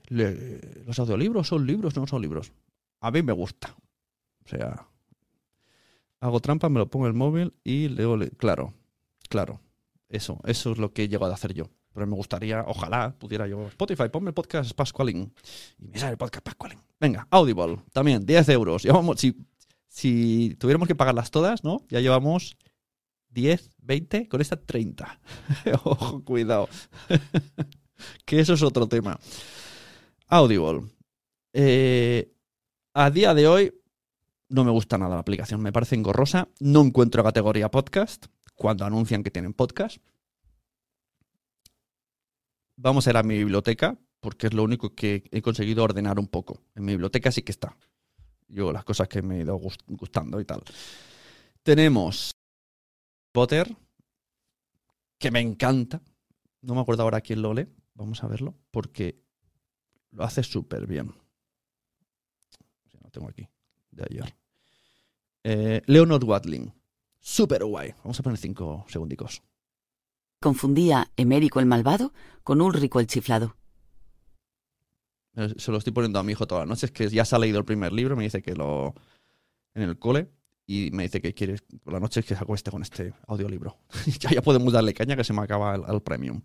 los 0.86 0.98
audiolibros 0.98 1.48
son 1.48 1.66
libros, 1.66 1.96
no 1.96 2.06
son 2.06 2.22
libros. 2.22 2.52
A 3.00 3.10
mí 3.10 3.22
me 3.22 3.32
gusta. 3.32 3.74
O 4.44 4.48
sea, 4.48 4.86
hago 6.20 6.40
trampa, 6.40 6.68
me 6.68 6.78
lo 6.78 6.88
pongo 6.88 7.06
en 7.06 7.12
el 7.12 7.18
móvil 7.18 7.54
y 7.64 7.88
leo, 7.88 8.18
claro, 8.36 8.74
claro. 9.28 9.60
Eso, 10.08 10.38
eso 10.44 10.72
es 10.72 10.78
lo 10.78 10.92
que 10.92 11.04
he 11.04 11.08
llegado 11.08 11.32
a 11.32 11.34
hacer 11.34 11.52
yo. 11.52 11.68
Pero 11.96 12.06
me 12.06 12.14
gustaría, 12.14 12.62
ojalá 12.66 13.14
pudiera 13.18 13.46
yo, 13.48 13.68
Spotify, 13.68 14.10
ponme 14.12 14.28
el 14.28 14.34
podcast 14.34 14.74
Pascualín. 14.74 15.32
Y 15.78 15.88
me 15.88 15.98
sale 15.98 16.12
el 16.12 16.18
podcast 16.18 16.44
Pascualín. 16.44 16.78
Venga, 17.00 17.26
Audible, 17.30 17.78
también, 17.90 18.26
10 18.26 18.50
euros. 18.50 18.84
vamos, 18.84 19.18
si, 19.18 19.34
Si 19.88 20.54
tuviéramos 20.60 20.88
que 20.88 20.94
pagarlas 20.94 21.30
todas, 21.30 21.64
¿no? 21.64 21.86
Ya 21.88 22.00
llevamos 22.00 22.58
10, 23.30 23.70
20, 23.78 24.28
con 24.28 24.42
esta 24.42 24.56
30. 24.56 25.20
Ojo, 25.84 26.22
cuidado. 26.22 26.68
que 28.26 28.40
eso 28.40 28.52
es 28.52 28.62
otro 28.62 28.86
tema. 28.86 29.18
Audible. 30.26 30.90
Eh, 31.54 32.30
a 32.92 33.10
día 33.10 33.32
de 33.32 33.48
hoy 33.48 33.74
no 34.50 34.64
me 34.64 34.70
gusta 34.70 34.98
nada 34.98 35.14
la 35.14 35.22
aplicación, 35.22 35.62
me 35.62 35.72
parece 35.72 35.94
engorrosa. 35.94 36.48
No 36.60 36.82
encuentro 36.82 37.24
categoría 37.24 37.70
podcast 37.70 38.26
cuando 38.54 38.84
anuncian 38.84 39.22
que 39.22 39.30
tienen 39.30 39.54
podcast. 39.54 39.96
Vamos 42.76 43.06
a 43.06 43.10
ir 43.10 43.16
a 43.16 43.22
mi 43.22 43.38
biblioteca, 43.38 43.98
porque 44.20 44.48
es 44.48 44.54
lo 44.54 44.62
único 44.62 44.94
que 44.94 45.24
he 45.30 45.40
conseguido 45.40 45.82
ordenar 45.82 46.18
un 46.18 46.28
poco. 46.28 46.62
En 46.74 46.84
mi 46.84 46.92
biblioteca 46.92 47.32
sí 47.32 47.42
que 47.42 47.52
está. 47.52 47.76
Yo 48.48 48.72
las 48.72 48.84
cosas 48.84 49.08
que 49.08 49.22
me 49.22 49.38
he 49.38 49.42
ido 49.42 49.58
gustando 49.88 50.40
y 50.40 50.44
tal. 50.44 50.62
Tenemos 51.62 52.32
Potter, 53.32 53.74
que 55.18 55.30
me 55.30 55.40
encanta. 55.40 56.02
No 56.60 56.74
me 56.74 56.80
acuerdo 56.80 57.02
ahora 57.02 57.20
quién 57.20 57.42
lo 57.42 57.54
lee. 57.54 57.68
Vamos 57.94 58.22
a 58.22 58.28
verlo, 58.28 58.54
porque 58.70 59.22
lo 60.10 60.24
hace 60.24 60.42
súper 60.42 60.86
bien. 60.86 61.14
Lo 63.02 63.10
tengo 63.10 63.28
aquí, 63.28 63.48
de 63.90 64.04
ayer. 64.10 64.36
Eh, 65.44 65.82
Leonard 65.86 66.24
Watling. 66.24 66.72
Súper 67.20 67.64
guay. 67.64 67.94
Vamos 67.98 68.20
a 68.20 68.22
poner 68.22 68.38
cinco 68.38 68.84
segundicos. 68.88 69.42
Confundía 70.40 71.10
Emérico 71.16 71.60
el 71.60 71.66
malvado 71.66 72.12
con 72.42 72.60
Ulrico 72.60 73.00
el 73.00 73.06
chiflado. 73.06 73.56
Eh, 75.36 75.54
se 75.56 75.70
lo 75.70 75.78
estoy 75.78 75.92
poniendo 75.92 76.18
a 76.18 76.22
mi 76.22 76.32
hijo 76.32 76.46
todas 76.46 76.62
las 76.62 76.68
noches, 76.68 76.90
que 76.90 77.08
ya 77.08 77.24
se 77.24 77.36
ha 77.36 77.38
leído 77.38 77.58
el 77.58 77.64
primer 77.64 77.92
libro, 77.92 78.16
me 78.16 78.24
dice 78.24 78.42
que 78.42 78.54
lo... 78.54 78.94
en 79.74 79.82
el 79.82 79.98
cole, 79.98 80.30
y 80.66 80.90
me 80.92 81.04
dice 81.04 81.20
que 81.20 81.34
quiere 81.34 81.56
la 81.84 82.00
noche 82.00 82.22
que 82.22 82.34
se 82.34 82.42
acueste 82.42 82.70
con 82.70 82.82
este 82.82 83.14
audiolibro. 83.26 83.78
ya, 84.20 84.30
ya 84.30 84.42
podemos 84.42 84.72
darle 84.72 84.94
caña 84.94 85.16
que 85.16 85.24
se 85.24 85.32
me 85.32 85.42
acaba 85.42 85.74
el, 85.74 86.02
premium. 86.02 86.42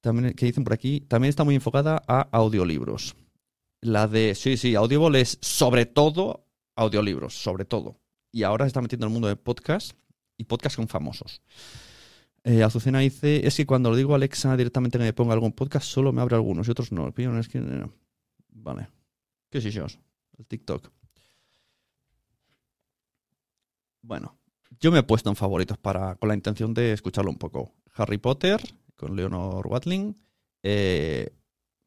También, 0.00 0.34
que 0.34 0.46
dicen 0.46 0.64
por 0.64 0.72
aquí, 0.72 1.00
también 1.00 1.28
está 1.28 1.44
muy 1.44 1.54
enfocada 1.54 2.02
a 2.06 2.28
audiolibros. 2.32 3.16
La 3.82 4.06
de, 4.06 4.34
sí, 4.34 4.56
sí, 4.56 4.74
Audible 4.74 5.20
es 5.20 5.38
sobre 5.40 5.86
todo 5.86 6.46
audiolibros, 6.76 7.34
sobre 7.34 7.64
todo. 7.64 7.98
Y 8.32 8.44
ahora 8.44 8.64
se 8.64 8.68
está 8.68 8.80
metiendo 8.80 9.06
en 9.06 9.10
el 9.10 9.12
mundo 9.12 9.28
de 9.28 9.36
podcast 9.36 9.92
y 10.36 10.44
podcast 10.44 10.76
con 10.76 10.88
famosos. 10.88 11.42
Eh, 12.44 12.62
Azucena 12.62 13.00
dice, 13.00 13.46
es 13.46 13.56
que 13.56 13.66
cuando 13.66 13.90
lo 13.90 13.96
digo 13.96 14.12
a 14.12 14.16
Alexa 14.16 14.56
directamente 14.56 14.98
que 14.98 15.04
me 15.04 15.12
ponga 15.12 15.34
algún 15.34 15.52
podcast, 15.52 15.86
solo 15.86 16.12
me 16.12 16.22
abre 16.22 16.36
algunos 16.36 16.66
y 16.66 16.70
otros 16.70 16.92
no. 16.92 17.06
El 17.06 17.38
es 17.38 17.48
que... 17.48 17.58
Eh, 17.58 17.86
vale. 18.48 18.88
¿Qué 19.50 19.60
sé 19.60 19.70
yo? 19.70 19.86
El 20.38 20.46
TikTok. 20.46 20.90
Bueno, 24.02 24.38
yo 24.80 24.90
me 24.90 25.00
he 25.00 25.02
puesto 25.02 25.28
en 25.28 25.36
favoritos 25.36 25.76
para, 25.76 26.14
con 26.16 26.28
la 26.28 26.34
intención 26.34 26.72
de 26.72 26.92
escucharlo 26.92 27.30
un 27.30 27.38
poco. 27.38 27.74
Harry 27.94 28.18
Potter, 28.18 28.60
con 28.96 29.14
Leonor 29.14 29.66
Watling. 29.66 30.16
Eh, 30.62 31.34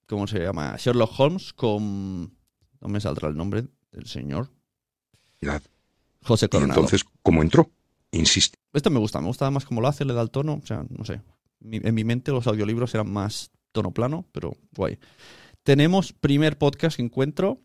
¿Cómo 0.05 0.27
se 0.27 0.39
llama? 0.39 0.75
Sherlock 0.77 1.19
Holmes 1.19 1.53
con... 1.53 2.37
No 2.81 2.89
me 2.89 2.99
saldrá 2.99 3.29
el 3.29 3.37
nombre 3.37 3.65
del 3.91 4.05
señor. 4.05 4.51
José 6.21 6.49
Coronado. 6.49 6.79
entonces, 6.79 7.03
¿cómo 7.21 7.41
entró? 7.41 7.69
Insiste. 8.13 8.57
Esto 8.71 8.89
me 8.89 8.99
gusta, 8.99 9.19
me 9.19 9.27
gusta 9.27 9.49
más 9.51 9.65
cómo 9.65 9.81
lo 9.81 9.87
hace, 9.87 10.05
le 10.05 10.13
da 10.13 10.21
el 10.21 10.31
tono. 10.31 10.59
O 10.63 10.65
sea, 10.65 10.85
no 10.89 11.03
sé. 11.03 11.21
En 11.61 11.95
mi 11.95 12.03
mente 12.03 12.31
los 12.31 12.47
audiolibros 12.47 12.93
eran 12.93 13.11
más 13.11 13.51
tono 13.71 13.91
plano, 13.91 14.25
pero 14.31 14.55
guay. 14.75 14.99
Tenemos 15.63 16.13
primer 16.13 16.57
podcast 16.57 16.97
que 16.97 17.03
encuentro, 17.03 17.61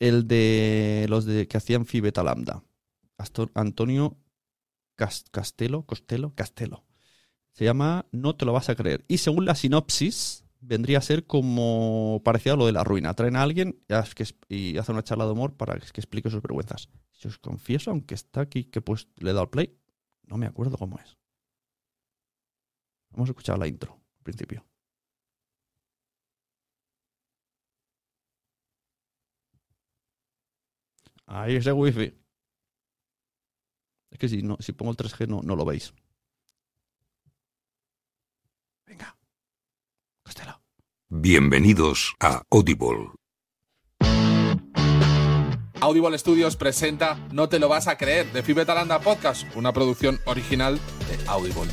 el 0.00 0.26
de 0.26 1.06
los 1.08 1.24
de 1.24 1.46
que 1.46 1.56
hacían 1.56 1.86
Phi 1.86 2.00
Beta 2.00 2.22
Lambda. 2.22 2.64
Antonio 3.54 4.16
Castelo, 4.96 5.84
Costello, 5.84 6.34
Castelo. 6.34 6.84
Se 7.52 7.64
llama 7.64 8.06
No 8.10 8.34
te 8.34 8.44
lo 8.44 8.52
vas 8.52 8.68
a 8.68 8.74
creer. 8.74 9.04
Y 9.06 9.18
según 9.18 9.44
la 9.44 9.54
sinopsis, 9.54 10.43
vendría 10.66 10.98
a 10.98 11.02
ser 11.02 11.26
como 11.26 12.22
parecido 12.24 12.54
a 12.54 12.58
lo 12.58 12.66
de 12.66 12.72
la 12.72 12.84
ruina. 12.84 13.14
Traen 13.14 13.36
a 13.36 13.42
alguien 13.42 13.80
y 14.48 14.76
hacen 14.78 14.94
una 14.94 15.04
charla 15.04 15.26
de 15.26 15.32
humor 15.32 15.56
para 15.56 15.78
que 15.78 16.00
explique 16.00 16.30
sus 16.30 16.42
vergüenzas. 16.42 16.88
Si 17.12 17.28
os 17.28 17.38
confieso, 17.38 17.90
aunque 17.90 18.14
está 18.14 18.40
aquí 18.40 18.64
que 18.64 18.80
pues 18.80 19.08
le 19.16 19.30
he 19.30 19.34
dado 19.34 19.50
play, 19.50 19.76
no 20.26 20.36
me 20.36 20.46
acuerdo 20.46 20.76
cómo 20.78 20.98
es. 20.98 21.16
Vamos 23.10 23.28
a 23.28 23.32
escuchar 23.32 23.58
la 23.58 23.66
intro, 23.68 23.92
al 24.18 24.22
principio. 24.24 24.64
Ahí 31.26 31.56
ese 31.56 31.72
wifi. 31.72 32.14
Es 34.10 34.18
que 34.18 34.28
si, 34.28 34.42
no, 34.42 34.56
si 34.60 34.72
pongo 34.72 34.92
el 34.92 34.96
3G 34.96 35.26
no, 35.28 35.42
no 35.42 35.56
lo 35.56 35.64
veis. 35.64 35.92
Venga. 38.86 39.16
Bienvenidos 41.16 42.12
a 42.18 42.42
Audible. 42.50 43.12
Audible 45.80 46.18
Studios 46.18 46.56
presenta 46.56 47.16
No 47.30 47.48
te 47.48 47.60
lo 47.60 47.68
vas 47.68 47.86
a 47.86 47.96
creer 47.96 48.32
de 48.32 48.42
Fibetalanda 48.42 48.98
Podcast, 48.98 49.46
una 49.54 49.72
producción 49.72 50.18
original 50.24 50.74
de 50.74 51.28
Audible. 51.28 51.70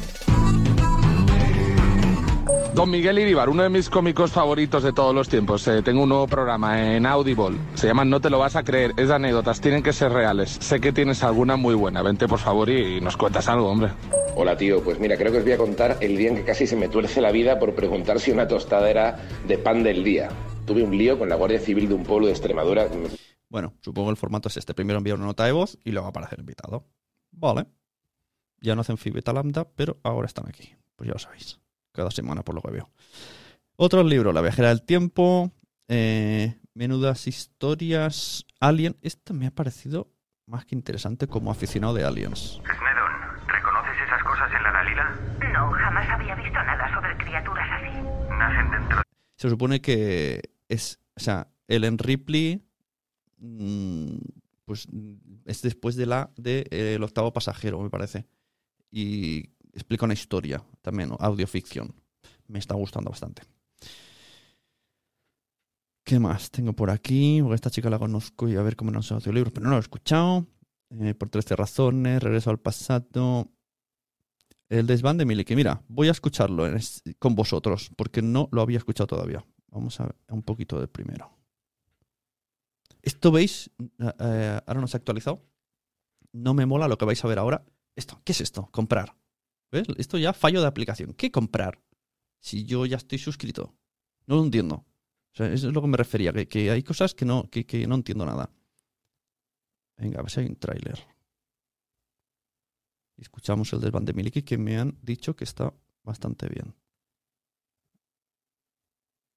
Don 2.73 2.89
Miguel 2.89 3.19
Iribar, 3.19 3.49
uno 3.49 3.63
de 3.63 3.69
mis 3.69 3.89
cómicos 3.89 4.31
favoritos 4.31 4.81
de 4.81 4.93
todos 4.93 5.13
los 5.13 5.27
tiempos. 5.27 5.67
Eh, 5.67 5.81
tengo 5.83 6.03
un 6.03 6.09
nuevo 6.09 6.25
programa 6.25 6.95
en 6.95 7.05
Audible. 7.05 7.57
Se 7.75 7.87
llama 7.87 8.05
No 8.05 8.21
te 8.21 8.29
lo 8.29 8.39
vas 8.39 8.55
a 8.55 8.63
creer. 8.63 8.93
Es 8.95 9.09
de 9.09 9.13
anécdotas, 9.13 9.59
tienen 9.59 9.83
que 9.83 9.91
ser 9.91 10.13
reales. 10.13 10.57
Sé 10.61 10.79
que 10.79 10.93
tienes 10.93 11.21
alguna 11.21 11.57
muy 11.57 11.75
buena. 11.75 12.01
Vente 12.01 12.29
por 12.29 12.39
favor 12.39 12.69
y, 12.69 13.01
nos 13.01 13.17
cuentas 13.17 13.49
algo, 13.49 13.69
hombre. 13.69 13.91
Hola 14.35 14.55
tío, 14.55 14.81
pues 14.81 14.99
mira, 14.99 15.17
creo 15.17 15.33
que 15.33 15.39
os 15.39 15.43
voy 15.43 15.51
a 15.51 15.57
contar 15.57 15.97
el 15.99 16.15
día 16.15 16.29
en 16.29 16.37
que 16.37 16.45
casi 16.45 16.65
se 16.65 16.77
me 16.77 16.87
tuerce 16.87 17.19
la 17.19 17.31
vida 17.31 17.59
por 17.59 17.75
preguntar 17.75 18.21
si 18.21 18.31
una 18.31 18.47
tostada 18.47 18.89
era 18.89 19.19
de 19.45 19.57
pan 19.57 19.83
del 19.83 20.03
día. 20.03 20.29
Tuve 20.65 20.81
un 20.81 20.97
lío 20.97 21.19
con 21.19 21.27
la 21.27 21.35
Guardia 21.35 21.59
Civil 21.59 21.89
de 21.89 21.95
un 21.95 22.03
pueblo 22.03 22.27
de 22.27 22.31
Extremadura. 22.31 22.87
Bueno, 23.49 23.73
supongo 23.81 24.11
el 24.11 24.17
formato 24.17 24.47
es 24.47 24.55
este. 24.55 24.73
Primero 24.73 24.97
enviar 24.97 25.17
una 25.17 25.25
nota 25.25 25.43
de 25.45 25.51
voz 25.51 25.77
y 25.83 25.91
luego 25.91 26.07
aparece 26.07 26.35
el 26.35 26.41
invitado. 26.41 26.85
Vale. 27.31 27.65
Ya 28.61 28.75
no 28.75 28.81
hacen 28.81 28.97
Fibeta 28.97 29.33
Lambda, 29.33 29.67
pero 29.75 29.97
ahora 30.03 30.27
están 30.27 30.47
aquí. 30.47 30.73
Pues 30.95 31.07
ya 31.07 31.13
lo 31.13 31.19
sabéis 31.19 31.61
cada 31.91 32.11
semana 32.11 32.43
por 32.43 32.55
lo 32.55 32.61
que 32.61 32.71
veo. 32.71 32.89
Otro 33.75 34.03
libro, 34.03 34.31
La 34.31 34.41
viajera 34.41 34.69
del 34.69 34.83
tiempo, 34.83 35.51
eh, 35.87 36.55
Menudas 36.73 37.27
historias, 37.27 38.45
Alien. 38.59 38.97
Este 39.01 39.33
me 39.33 39.47
ha 39.47 39.51
parecido 39.51 40.09
más 40.45 40.65
que 40.65 40.75
interesante 40.75 41.27
como 41.27 41.51
aficionado 41.51 41.93
de 41.93 42.03
Aliens. 42.03 42.61
Smedon, 42.61 43.47
¿reconoces 43.47 43.95
esas 44.05 44.23
cosas 44.23 44.51
en 44.55 44.63
la 44.63 44.71
Galila? 44.71 45.19
No, 45.53 45.71
jamás 45.71 46.09
había 46.09 46.35
visto 46.35 46.53
nada 46.53 46.93
sobre 46.93 47.17
criaturas 47.17 47.67
así. 47.71 48.01
Nacen 48.29 48.71
dentro. 48.71 49.01
Se 49.35 49.49
supone 49.49 49.81
que 49.81 50.41
es, 50.69 50.99
o 51.15 51.19
sea, 51.19 51.47
Ellen 51.67 51.97
Ripley, 51.97 52.61
mm, 53.39 54.17
pues 54.65 54.87
es 55.45 55.61
después 55.61 55.95
de 55.95 56.05
la 56.05 56.31
de 56.37 56.67
eh, 56.71 56.95
el 56.95 57.03
octavo 57.03 57.33
pasajero, 57.33 57.81
me 57.81 57.89
parece. 57.89 58.27
Y 58.91 59.49
explica 59.73 60.05
una 60.05 60.13
historia 60.13 60.63
también, 60.81 61.11
audioficción. 61.19 61.93
Me 62.47 62.59
está 62.59 62.75
gustando 62.75 63.09
bastante. 63.09 63.43
¿Qué 66.03 66.19
más 66.19 66.51
tengo 66.51 66.73
por 66.73 66.89
aquí? 66.89 67.39
Porque 67.41 67.55
esta 67.55 67.69
chica 67.69 67.89
la 67.89 67.99
conozco 67.99 68.49
y 68.49 68.55
a 68.55 68.61
ver 68.61 68.75
cómo 68.75 68.91
no 68.91 69.01
se 69.01 69.13
audiolibros, 69.13 69.53
pero 69.53 69.65
no 69.65 69.71
lo 69.71 69.77
he 69.77 69.81
escuchado. 69.81 70.47
Eh, 70.99 71.13
por 71.13 71.29
13 71.29 71.55
razones, 71.55 72.21
regreso 72.21 72.49
al 72.49 72.59
pasado. 72.59 73.49
El 74.67 74.87
desván 74.87 75.17
de 75.17 75.25
Miliki. 75.25 75.55
Mira, 75.55 75.83
voy 75.87 76.09
a 76.09 76.11
escucharlo 76.11 76.65
con 77.19 77.35
vosotros, 77.35 77.91
porque 77.95 78.21
no 78.21 78.49
lo 78.51 78.61
había 78.61 78.77
escuchado 78.77 79.07
todavía. 79.07 79.45
Vamos 79.67 79.99
a 79.99 80.05
ver 80.05 80.15
un 80.29 80.43
poquito 80.43 80.79
de 80.79 80.87
primero. 80.87 81.31
Esto 83.01 83.31
veis, 83.31 83.71
eh, 83.79 84.11
eh, 84.19 84.59
ahora 84.65 84.81
no 84.81 84.87
se 84.87 84.97
ha 84.97 84.99
actualizado. 84.99 85.45
No 86.33 86.53
me 86.53 86.65
mola 86.65 86.87
lo 86.87 86.97
que 86.97 87.05
vais 87.05 87.23
a 87.23 87.27
ver 87.27 87.39
ahora. 87.39 87.63
Esto, 87.95 88.21
¿qué 88.23 88.31
es 88.31 88.41
esto? 88.41 88.67
Comprar. 88.71 89.15
Esto 89.71 90.17
ya 90.17 90.33
fallo 90.33 90.61
de 90.61 90.67
aplicación. 90.67 91.13
¿Qué 91.13 91.31
comprar? 91.31 91.81
Si 92.39 92.65
yo 92.65 92.85
ya 92.85 92.97
estoy 92.97 93.17
suscrito. 93.17 93.73
No 94.25 94.35
lo 94.35 94.43
entiendo. 94.43 94.85
Eso 95.33 95.45
es 95.45 95.63
lo 95.63 95.81
que 95.81 95.87
me 95.87 95.97
refería, 95.97 96.33
que, 96.33 96.71
hay 96.71 96.83
cosas 96.83 97.15
que 97.15 97.23
no, 97.23 97.49
que, 97.49 97.87
no 97.87 97.95
entiendo 97.95 98.25
nada. 98.25 98.51
Venga, 99.97 100.19
a 100.19 100.23
ver 100.23 100.31
si 100.31 100.41
hay 100.41 100.47
un 100.47 100.57
tráiler. 100.57 100.99
Escuchamos 103.17 103.71
el 103.71 103.91
Band 103.91 104.07
de 104.07 104.13
Miliki 104.13 104.41
que 104.41 104.57
me 104.57 104.77
han 104.77 104.97
dicho 105.01 105.35
que 105.35 105.45
está 105.45 105.73
bastante 106.03 106.47
bien. 106.49 106.75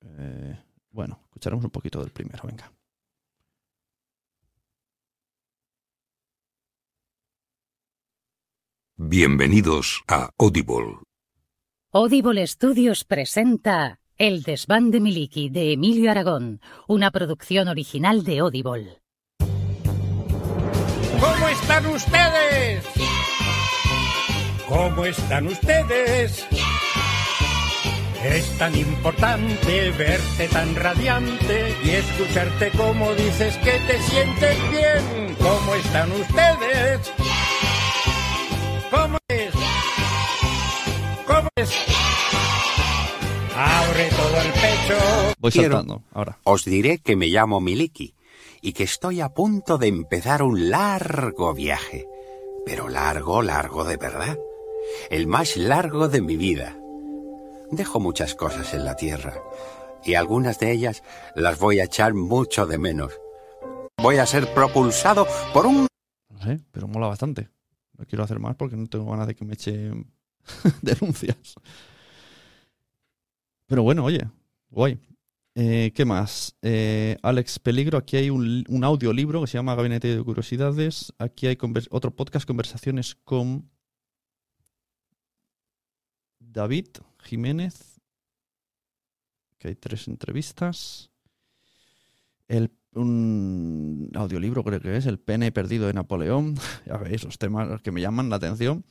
Eh, 0.01 0.59
bueno, 0.91 1.21
escucharemos 1.25 1.65
un 1.65 1.71
poquito 1.71 2.01
del 2.01 2.11
primero, 2.11 2.43
venga. 2.45 2.73
Bienvenidos 8.97 10.05
a 10.07 10.31
Audible. 10.39 11.01
Audible 11.91 12.47
Studios 12.47 13.03
presenta 13.03 13.99
El 14.19 14.45
desván 14.45 14.93
de 14.93 15.01
Miliki 15.01 15.49
de 15.49 15.73
Emilio 15.73 16.13
Aragón, 16.13 16.61
una 16.87 17.11
producción 17.11 17.67
original 17.67 18.23
de 18.23 18.39
Audible. 18.39 19.03
están 21.51 21.87
ustedes? 21.87 22.85
¿Cómo 24.69 25.05
están 25.07 25.49
ustedes? 25.49 26.47
Es 28.25 28.59
tan 28.59 28.77
importante 28.77 29.91
verte 29.91 30.49
tan 30.53 30.73
radiante 30.77 31.77
y 31.85 31.91
escucharte 31.91 32.71
como 32.77 33.13
dices 33.15 33.57
que 33.57 33.73
te 33.89 34.01
sientes 34.03 34.57
bien. 34.71 35.37
¿Cómo 35.41 35.75
están 35.75 36.13
ustedes? 36.13 37.13
¿Cómo 38.95 39.19
es? 39.29 39.53
¿Cómo 41.27 41.49
es? 41.57 41.71
Abre 43.57 44.09
todo 44.11 44.41
el 44.41 44.53
pecho. 44.53 45.35
Voy 45.39 45.51
Quiero- 45.51 45.77
saltando 45.79 46.03
ahora. 46.13 46.39
Os 46.45 46.65
diré 46.65 46.99
que 46.99 47.17
me 47.17 47.27
llamo 47.27 47.61
Miliki 47.61 48.15
y 48.63 48.73
que 48.73 48.85
estoy 48.85 49.21
a 49.21 49.31
punto 49.31 49.79
de 49.79 49.89
empezar 49.89 50.43
un 50.43 50.71
largo 50.71 51.53
viaje. 51.55 52.07
Pero 52.67 52.89
largo, 52.89 53.43
largo 53.43 53.85
de 53.85 53.97
verdad. 53.97 54.39
El 55.11 55.27
más 55.27 55.57
largo 55.57 56.09
de 56.09 56.21
mi 56.21 56.37
vida. 56.37 56.77
Dejo 57.71 58.01
muchas 58.01 58.35
cosas 58.35 58.75
en 58.75 58.85
la 58.85 58.95
tierra 58.97 59.35
y 60.05 60.15
algunas 60.15 60.59
de 60.61 60.71
ellas 60.71 61.03
las 61.35 61.59
voy 61.59 61.81
a 61.81 61.85
echar 61.85 62.15
mucho 62.15 62.67
de 62.67 62.79
menos. 62.79 63.13
Voy 64.01 64.19
a 64.19 64.27
ser 64.27 64.53
propulsado 64.53 65.27
por 65.53 65.67
un... 65.67 65.87
No 66.31 66.43
sé, 66.43 66.61
pero 66.73 66.87
mola 66.89 67.07
bastante. 67.07 67.49
Quiero 68.07 68.25
hacer 68.25 68.39
más 68.39 68.57
porque 68.57 68.77
no 68.77 68.87
tengo 68.87 69.11
ganas 69.11 69.27
de 69.27 69.35
que 69.35 69.45
me 69.45 69.55
echen 69.55 70.11
denuncias. 70.83 71.55
Pero 73.67 73.83
bueno, 73.83 74.05
oye, 74.05 74.21
guay. 74.71 74.99
Eh, 75.57 75.93
¿Qué 75.95 76.05
más? 76.05 76.57
Eh, 76.63 77.17
Alex 77.23 77.61
Peligro, 77.61 77.97
aquí 77.97 78.17
hay 78.17 78.29
un, 78.29 78.65
un 78.69 78.85
audiolibro 78.85 79.41
que 79.41 79.47
se 79.47 79.57
llama 79.57 79.77
Gabinete 79.77 80.17
de 80.17 80.23
Curiosidades. 80.23 81.13
Aquí 81.19 81.47
hay 81.47 81.57
otro 81.91 82.11
podcast, 82.11 82.47
conversaciones 82.47 83.15
con 83.15 83.71
David 86.55 86.89
Jiménez, 87.21 88.01
que 89.59 89.69
hay 89.69 89.75
tres 89.77 90.09
entrevistas. 90.09 91.11
El, 92.49 92.71
un 92.97 94.11
audiolibro 94.15 94.63
creo 94.65 94.81
que 94.81 94.97
es, 94.97 95.07
El 95.07 95.19
pene 95.19 95.53
perdido 95.53 95.87
de 95.87 95.93
Napoleón. 95.95 96.57
ya 96.87 96.97
veis, 96.97 97.25
los 97.25 97.39
temas 97.39 97.81
que 97.83 97.93
me 97.93 98.01
llaman 98.01 98.31
la 98.31 98.37
atención. 98.37 98.85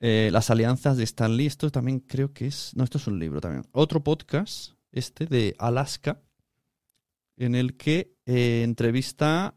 Eh, 0.00 0.30
las 0.32 0.48
alianzas 0.50 0.96
de 0.96 1.04
Stan 1.04 1.36
Lee, 1.36 1.46
esto 1.46 1.70
también 1.70 2.00
creo 2.00 2.32
que 2.32 2.46
es... 2.46 2.72
No, 2.74 2.84
esto 2.84 2.98
es 2.98 3.06
un 3.06 3.18
libro 3.18 3.40
también. 3.40 3.64
Otro 3.72 4.02
podcast, 4.02 4.72
este 4.92 5.26
de 5.26 5.54
Alaska, 5.58 6.22
en 7.36 7.54
el 7.54 7.76
que 7.76 8.14
eh, 8.26 8.62
entrevista 8.64 9.54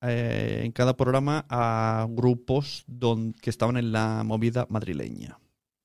eh, 0.00 0.62
en 0.64 0.72
cada 0.72 0.96
programa 0.96 1.46
a 1.48 2.06
grupos 2.10 2.84
don- 2.86 3.32
que 3.34 3.50
estaban 3.50 3.76
en 3.76 3.92
la 3.92 4.22
movida 4.24 4.66
madrileña. 4.68 5.38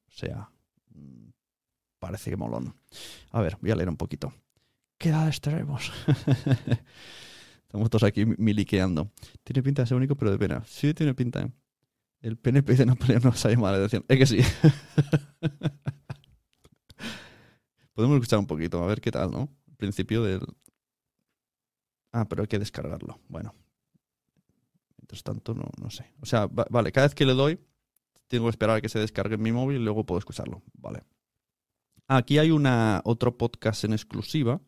O 0.08 0.12
sea, 0.12 0.50
mm, 0.94 1.30
parece 2.00 2.32
que 2.32 2.38
molón. 2.38 2.76
A 3.32 3.42
ver, 3.42 3.58
voy 3.62 3.72
a 3.72 3.76
leer 3.76 3.90
un 3.90 3.98
poquito. 3.98 4.34
¿Qué 5.02 5.10
edades 5.10 5.42
tenemos? 5.42 5.92
Estamos 7.64 7.90
todos 7.90 8.04
aquí 8.04 8.24
miliqueando. 8.24 9.12
Tiene 9.44 9.64
pinta 9.64 9.82
de 9.82 9.88
ser 9.88 9.98
único, 9.98 10.16
pero 10.16 10.30
de 10.30 10.38
pena. 10.38 10.64
Sí, 10.68 10.94
tiene 10.94 11.16
pinta. 11.16 11.42
¿eh? 11.42 11.52
El 12.22 12.38
PNP 12.38 12.76
de 12.76 12.86
Napoleón 12.86 13.24
nos 13.24 13.44
ha 13.44 13.50
llamado 13.50 13.72
la 13.80 13.86
atención. 13.86 14.06
Es 14.08 14.18
que 14.20 14.26
sí. 14.28 14.38
Podemos 17.94 18.16
escuchar 18.18 18.38
un 18.40 18.46
poquito, 18.46 18.84
a 18.84 18.88
ver 18.88 19.02
qué 19.02 19.10
tal, 19.12 19.32
¿no? 19.32 19.50
El 19.68 19.76
principio 19.76 20.22
del... 20.24 20.42
Ah, 22.12 22.28
pero 22.30 22.44
hay 22.44 22.48
que 22.48 22.60
descargarlo. 22.60 23.20
Bueno. 23.28 23.56
Mientras 24.98 25.24
tanto, 25.24 25.56
no, 25.56 25.66
no 25.82 25.90
sé. 25.90 26.14
O 26.22 26.28
sea, 26.28 26.46
va- 26.46 26.68
vale, 26.70 26.92
cada 26.92 27.08
vez 27.08 27.16
que 27.16 27.26
le 27.26 27.34
doy, 27.34 27.60
tengo 28.28 28.46
que 28.46 28.52
esperar 28.52 28.78
a 28.78 28.82
que 28.82 28.90
se 28.90 29.00
descargue 29.00 29.34
en 29.36 29.42
mi 29.42 29.52
móvil 29.52 29.78
y 29.82 29.84
luego 29.84 30.06
puedo 30.06 30.20
escucharlo. 30.20 30.62
Vale. 30.74 31.04
Aquí 32.08 32.38
hay 32.38 32.52
una 32.52 33.02
otro 33.04 33.36
podcast 33.38 33.84
en 33.86 33.94
exclusiva, 33.94 34.62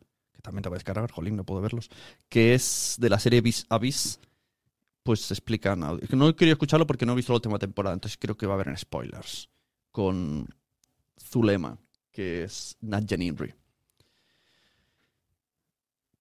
también 0.44 0.62
te 0.62 0.68
voy 0.68 0.76
a 0.76 0.78
descargar, 0.78 1.10
jolín, 1.10 1.36
no 1.36 1.44
puedo 1.44 1.62
verlos, 1.62 1.88
que 2.28 2.52
es 2.52 2.96
de 2.98 3.08
la 3.08 3.18
serie 3.18 3.40
Vis 3.40 3.64
a 3.70 3.78
Vis. 3.78 4.20
Pues 5.02 5.30
explican. 5.30 5.80
No 5.80 6.36
querido 6.36 6.52
escucharlo 6.52 6.86
porque 6.86 7.06
no 7.06 7.12
he 7.12 7.16
visto 7.16 7.32
la 7.32 7.38
última 7.38 7.58
temporada, 7.58 7.94
entonces 7.94 8.18
creo 8.18 8.36
que 8.36 8.46
va 8.46 8.52
a 8.52 8.56
haber 8.56 8.68
en 8.68 8.76
spoilers. 8.76 9.48
Con 9.90 10.46
Zulema, 11.18 11.78
que 12.10 12.44
es 12.44 12.76
Nadja 12.80 13.16
Nimri. 13.16 13.54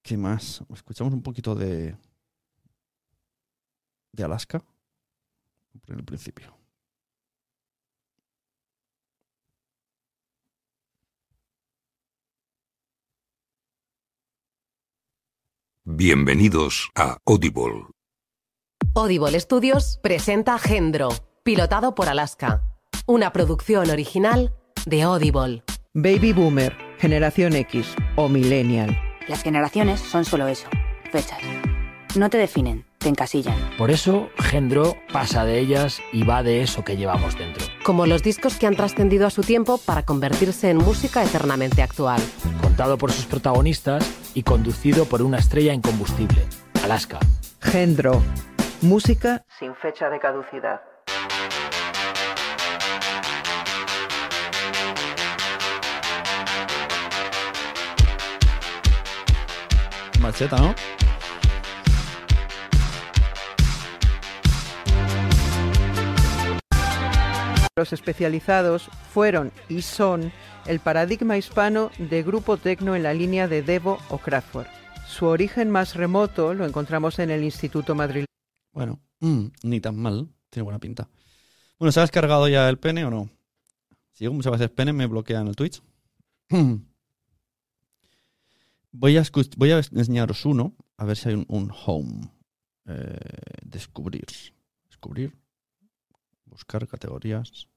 ¿Qué 0.01 0.17
más? 0.17 0.63
Escuchamos 0.73 1.13
un 1.13 1.21
poquito 1.21 1.53
de. 1.53 1.95
de 4.13 4.23
Alaska. 4.23 4.63
En 5.87 5.99
el 5.99 6.05
principio. 6.05 6.62
Bienvenidos 15.85 16.89
a 16.95 17.17
Audible. 17.25 17.87
Audible 18.95 19.37
Studios 19.37 19.99
presenta 20.01 20.57
Gendro, 20.57 21.09
pilotado 21.43 21.93
por 21.93 22.07
Alaska. 22.07 22.63
Una 23.05 23.33
producción 23.33 23.89
original 23.89 24.55
de 24.85 25.01
Audible. 25.01 25.61
Baby 25.93 26.31
Boomer, 26.31 26.73
Generación 26.99 27.53
X 27.57 27.95
o 28.15 28.29
Millennial. 28.29 28.97
Las 29.27 29.43
generaciones 29.43 29.99
son 29.99 30.23
solo 30.23 30.47
eso, 30.47 30.69
fechas. 31.11 31.39
No 32.15 32.29
te 32.29 32.37
definen, 32.37 32.85
te 32.97 33.09
encasillan. 33.09 33.57
Por 33.77 33.91
eso, 33.91 34.29
Gendro 34.37 34.95
pasa 35.11 35.43
de 35.43 35.59
ellas 35.59 35.99
y 36.13 36.23
va 36.23 36.43
de 36.43 36.61
eso 36.61 36.85
que 36.85 36.95
llevamos 36.95 37.37
dentro. 37.37 37.65
Como 37.83 38.05
los 38.05 38.23
discos 38.23 38.55
que 38.55 38.67
han 38.67 38.77
trascendido 38.77 39.27
a 39.27 39.31
su 39.31 39.41
tiempo 39.41 39.77
para 39.79 40.05
convertirse 40.05 40.69
en 40.69 40.77
música 40.77 41.25
eternamente 41.25 41.81
actual. 41.81 42.21
Contado 42.73 42.97
por 42.97 43.11
sus 43.11 43.27
protagonistas 43.27 44.31
y 44.33 44.41
conducido 44.41 45.05
por 45.05 45.21
una 45.21 45.37
estrella 45.37 45.75
incombustible, 45.75 46.43
Alaska. 46.83 47.19
Gendro. 47.61 48.19
Música 48.81 49.45
sin 49.59 49.75
fecha 49.75 50.09
de 50.09 50.19
caducidad. 50.19 50.81
Macheta, 60.19 60.57
¿no? 60.57 60.73
Los 67.75 67.93
especializados 67.93 68.89
fueron 69.13 69.51
y 69.69 69.83
son 69.83 70.31
el 70.65 70.79
paradigma 70.79 71.37
hispano 71.37 71.91
de 71.97 72.23
grupo 72.23 72.57
tecno 72.57 72.95
en 72.95 73.03
la 73.03 73.13
línea 73.13 73.47
de 73.47 73.61
Devo 73.61 73.99
o 74.09 74.17
Kraftwerk. 74.17 74.69
Su 75.07 75.25
origen 75.25 75.69
más 75.69 75.95
remoto 75.95 76.53
lo 76.53 76.65
encontramos 76.65 77.19
en 77.19 77.29
el 77.29 77.43
Instituto 77.43 77.95
Madrileño. 77.95 78.27
Bueno, 78.71 78.99
mm, 79.19 79.45
ni 79.63 79.79
tan 79.79 79.95
mal. 79.97 80.29
Tiene 80.49 80.63
buena 80.63 80.79
pinta. 80.79 81.09
Bueno, 81.77 81.91
¿se 81.91 81.99
ha 81.99 82.03
descargado 82.03 82.47
ya 82.47 82.69
el 82.69 82.79
pene 82.79 83.05
o 83.05 83.09
no? 83.09 83.29
Si 84.13 84.23
digo 84.23 84.33
muchas 84.33 84.53
veces 84.53 84.69
pene, 84.69 84.93
me 84.93 85.07
bloquean 85.07 85.47
el 85.47 85.55
Twitch. 85.55 85.81
voy, 88.91 89.17
a 89.17 89.23
enseñaros 89.91 90.45
uno, 90.45 90.75
a 90.97 91.05
ver 91.05 91.17
si 91.17 91.29
hay 91.29 91.35
un, 91.35 91.45
un 91.49 91.71
home. 91.85 92.31
Eh, 92.85 93.17
descubrir. 93.63 94.25
Descubrir. 94.87 95.35
Buscar 96.45 96.87
categorías. 96.87 97.67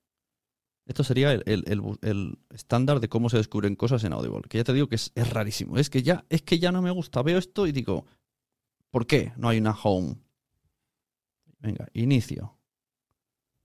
Esto 0.87 1.03
sería 1.05 1.33
el, 1.33 1.42
el- 1.46 1.99
el 2.03 2.38
estándar 2.51 3.01
de 3.01 3.09
cómo 3.09 3.29
se 3.29 3.37
descubren 3.37 3.75
cosas 3.75 4.05
en 4.05 4.12
Audible. 4.12 4.43
Que 4.49 4.59
ya 4.59 4.64
te 4.64 4.72
digo 4.72 4.89
que 4.89 4.95
es, 4.95 5.11
es 5.14 5.28
rarísimo. 5.30 5.76
Es 5.78 5.91
que 5.91 6.03
ya, 6.03 6.24
es 6.28 6.43
que 6.43 6.59
ya 6.59 6.70
no 6.72 6.80
me 6.80 6.91
gusta. 6.93 7.22
Veo 7.22 7.39
esto 7.39 7.66
y 7.66 7.72
digo, 7.72 8.07
¿por 8.91 9.07
qué 9.07 9.32
no 9.37 9.49
hay 9.49 9.59
una 9.59 9.72
home? 9.72 10.16
Venga, 11.59 11.89
inicio. 11.93 12.57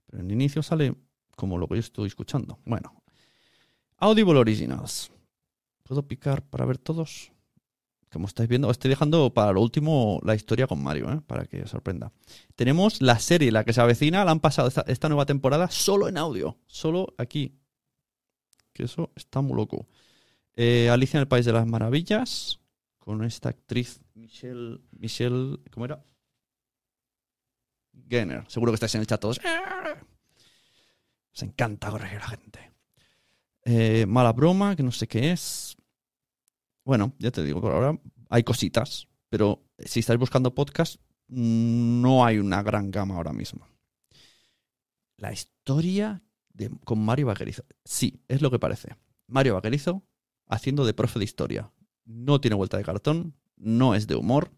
Pero 0.07 0.23
en 0.23 0.31
inicio 0.31 0.63
sale 0.63 0.95
como 1.35 1.57
lo 1.59 1.67
que 1.67 1.75
yo 1.75 1.79
estoy 1.79 2.07
escuchando. 2.07 2.59
Bueno. 2.65 3.03
Audible 3.97 4.39
Originals. 4.39 5.11
¿Puedo 5.83 6.07
picar 6.07 6.41
para 6.43 6.65
ver 6.65 6.79
todos? 6.79 7.31
Como 8.11 8.27
estáis 8.27 8.49
viendo, 8.49 8.67
os 8.67 8.73
estoy 8.73 8.89
dejando 8.89 9.33
para 9.33 9.53
lo 9.53 9.61
último 9.61 10.19
la 10.23 10.35
historia 10.35 10.67
con 10.67 10.83
Mario, 10.83 11.09
¿eh? 11.13 11.21
para 11.25 11.45
que 11.45 11.63
os 11.63 11.69
sorprenda. 11.69 12.11
Tenemos 12.55 13.01
la 13.01 13.17
serie, 13.19 13.51
la 13.51 13.63
que 13.63 13.71
se 13.71 13.79
avecina, 13.79 14.25
la 14.25 14.31
han 14.31 14.41
pasado 14.41 14.67
esta, 14.67 15.07
nueva 15.07 15.25
temporada 15.25 15.69
solo 15.71 16.09
en 16.09 16.17
audio, 16.17 16.57
solo 16.67 17.13
aquí. 17.17 17.57
Que 18.73 18.83
eso 18.83 19.11
está 19.15 19.39
muy 19.39 19.55
loco. 19.55 19.87
Eh, 20.55 20.89
Alicia 20.89 21.17
en 21.17 21.21
el 21.21 21.27
País 21.29 21.45
de 21.45 21.53
las 21.53 21.65
Maravillas, 21.65 22.59
con 22.99 23.23
esta 23.23 23.49
actriz 23.49 24.01
Michelle, 24.13 24.81
Michelle, 24.91 25.59
¿cómo 25.71 25.85
era? 25.85 26.03
Genner. 28.09 28.43
Seguro 28.49 28.73
que 28.73 28.75
estáis 28.75 28.95
en 28.95 29.01
el 29.01 29.07
chat 29.07 29.21
todos. 29.21 29.39
Os 31.33 31.43
encanta 31.43 31.89
corregir 31.89 32.17
a 32.17 32.21
la 32.21 32.27
gente. 32.27 32.71
Eh, 33.63 34.05
mala 34.05 34.33
broma, 34.33 34.75
que 34.75 34.83
no 34.83 34.91
sé 34.91 35.07
qué 35.07 35.31
es. 35.31 35.70
Bueno, 36.83 37.13
ya 37.19 37.31
te 37.31 37.43
digo, 37.43 37.61
por 37.61 37.71
ahora 37.71 37.99
hay 38.29 38.43
cositas, 38.43 39.07
pero 39.29 39.63
si 39.77 39.99
estáis 39.99 40.19
buscando 40.19 40.55
podcast, 40.55 41.01
no 41.27 42.25
hay 42.25 42.39
una 42.39 42.63
gran 42.63 42.91
gama 42.91 43.15
ahora 43.15 43.33
mismo. 43.33 43.67
La 45.17 45.31
historia 45.31 46.23
de, 46.49 46.69
con 46.83 46.99
Mario 47.03 47.27
Vaquerizo. 47.27 47.63
Sí, 47.85 48.23
es 48.27 48.41
lo 48.41 48.51
que 48.51 48.59
parece. 48.59 48.95
Mario 49.27 49.53
Vaquerizo 49.55 50.03
haciendo 50.47 50.85
de 50.85 50.93
profe 50.93 51.19
de 51.19 51.25
historia. 51.25 51.71
No 52.03 52.41
tiene 52.41 52.55
vuelta 52.55 52.77
de 52.77 52.83
cartón, 52.83 53.35
no 53.55 53.95
es 53.95 54.07
de 54.07 54.15
humor. 54.15 54.51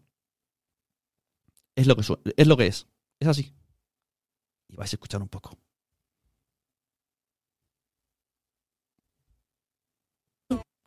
Es 1.76 1.86
lo 1.86 1.96
que, 1.96 2.02
es, 2.36 2.46
lo 2.46 2.56
que 2.56 2.66
es. 2.66 2.86
Es 3.20 3.28
así. 3.28 3.54
Y 4.68 4.76
vais 4.76 4.92
a 4.92 4.96
escuchar 4.96 5.22
un 5.22 5.28
poco. 5.28 5.58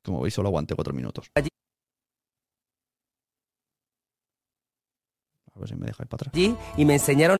Como 0.07 0.21
veis, 0.21 0.33
solo 0.33 0.47
aguanté 0.47 0.73
cuatro 0.73 0.93
minutos. 0.93 1.29
A 1.35 1.41
ver 5.59 5.67
si 5.67 5.75
me 5.75 5.87
dejáis 5.87 6.07
para 6.07 6.15
atrás. 6.21 6.33
allí 6.33 6.55
y 6.77 6.85
me 6.85 6.93
enseñaron, 6.93 7.35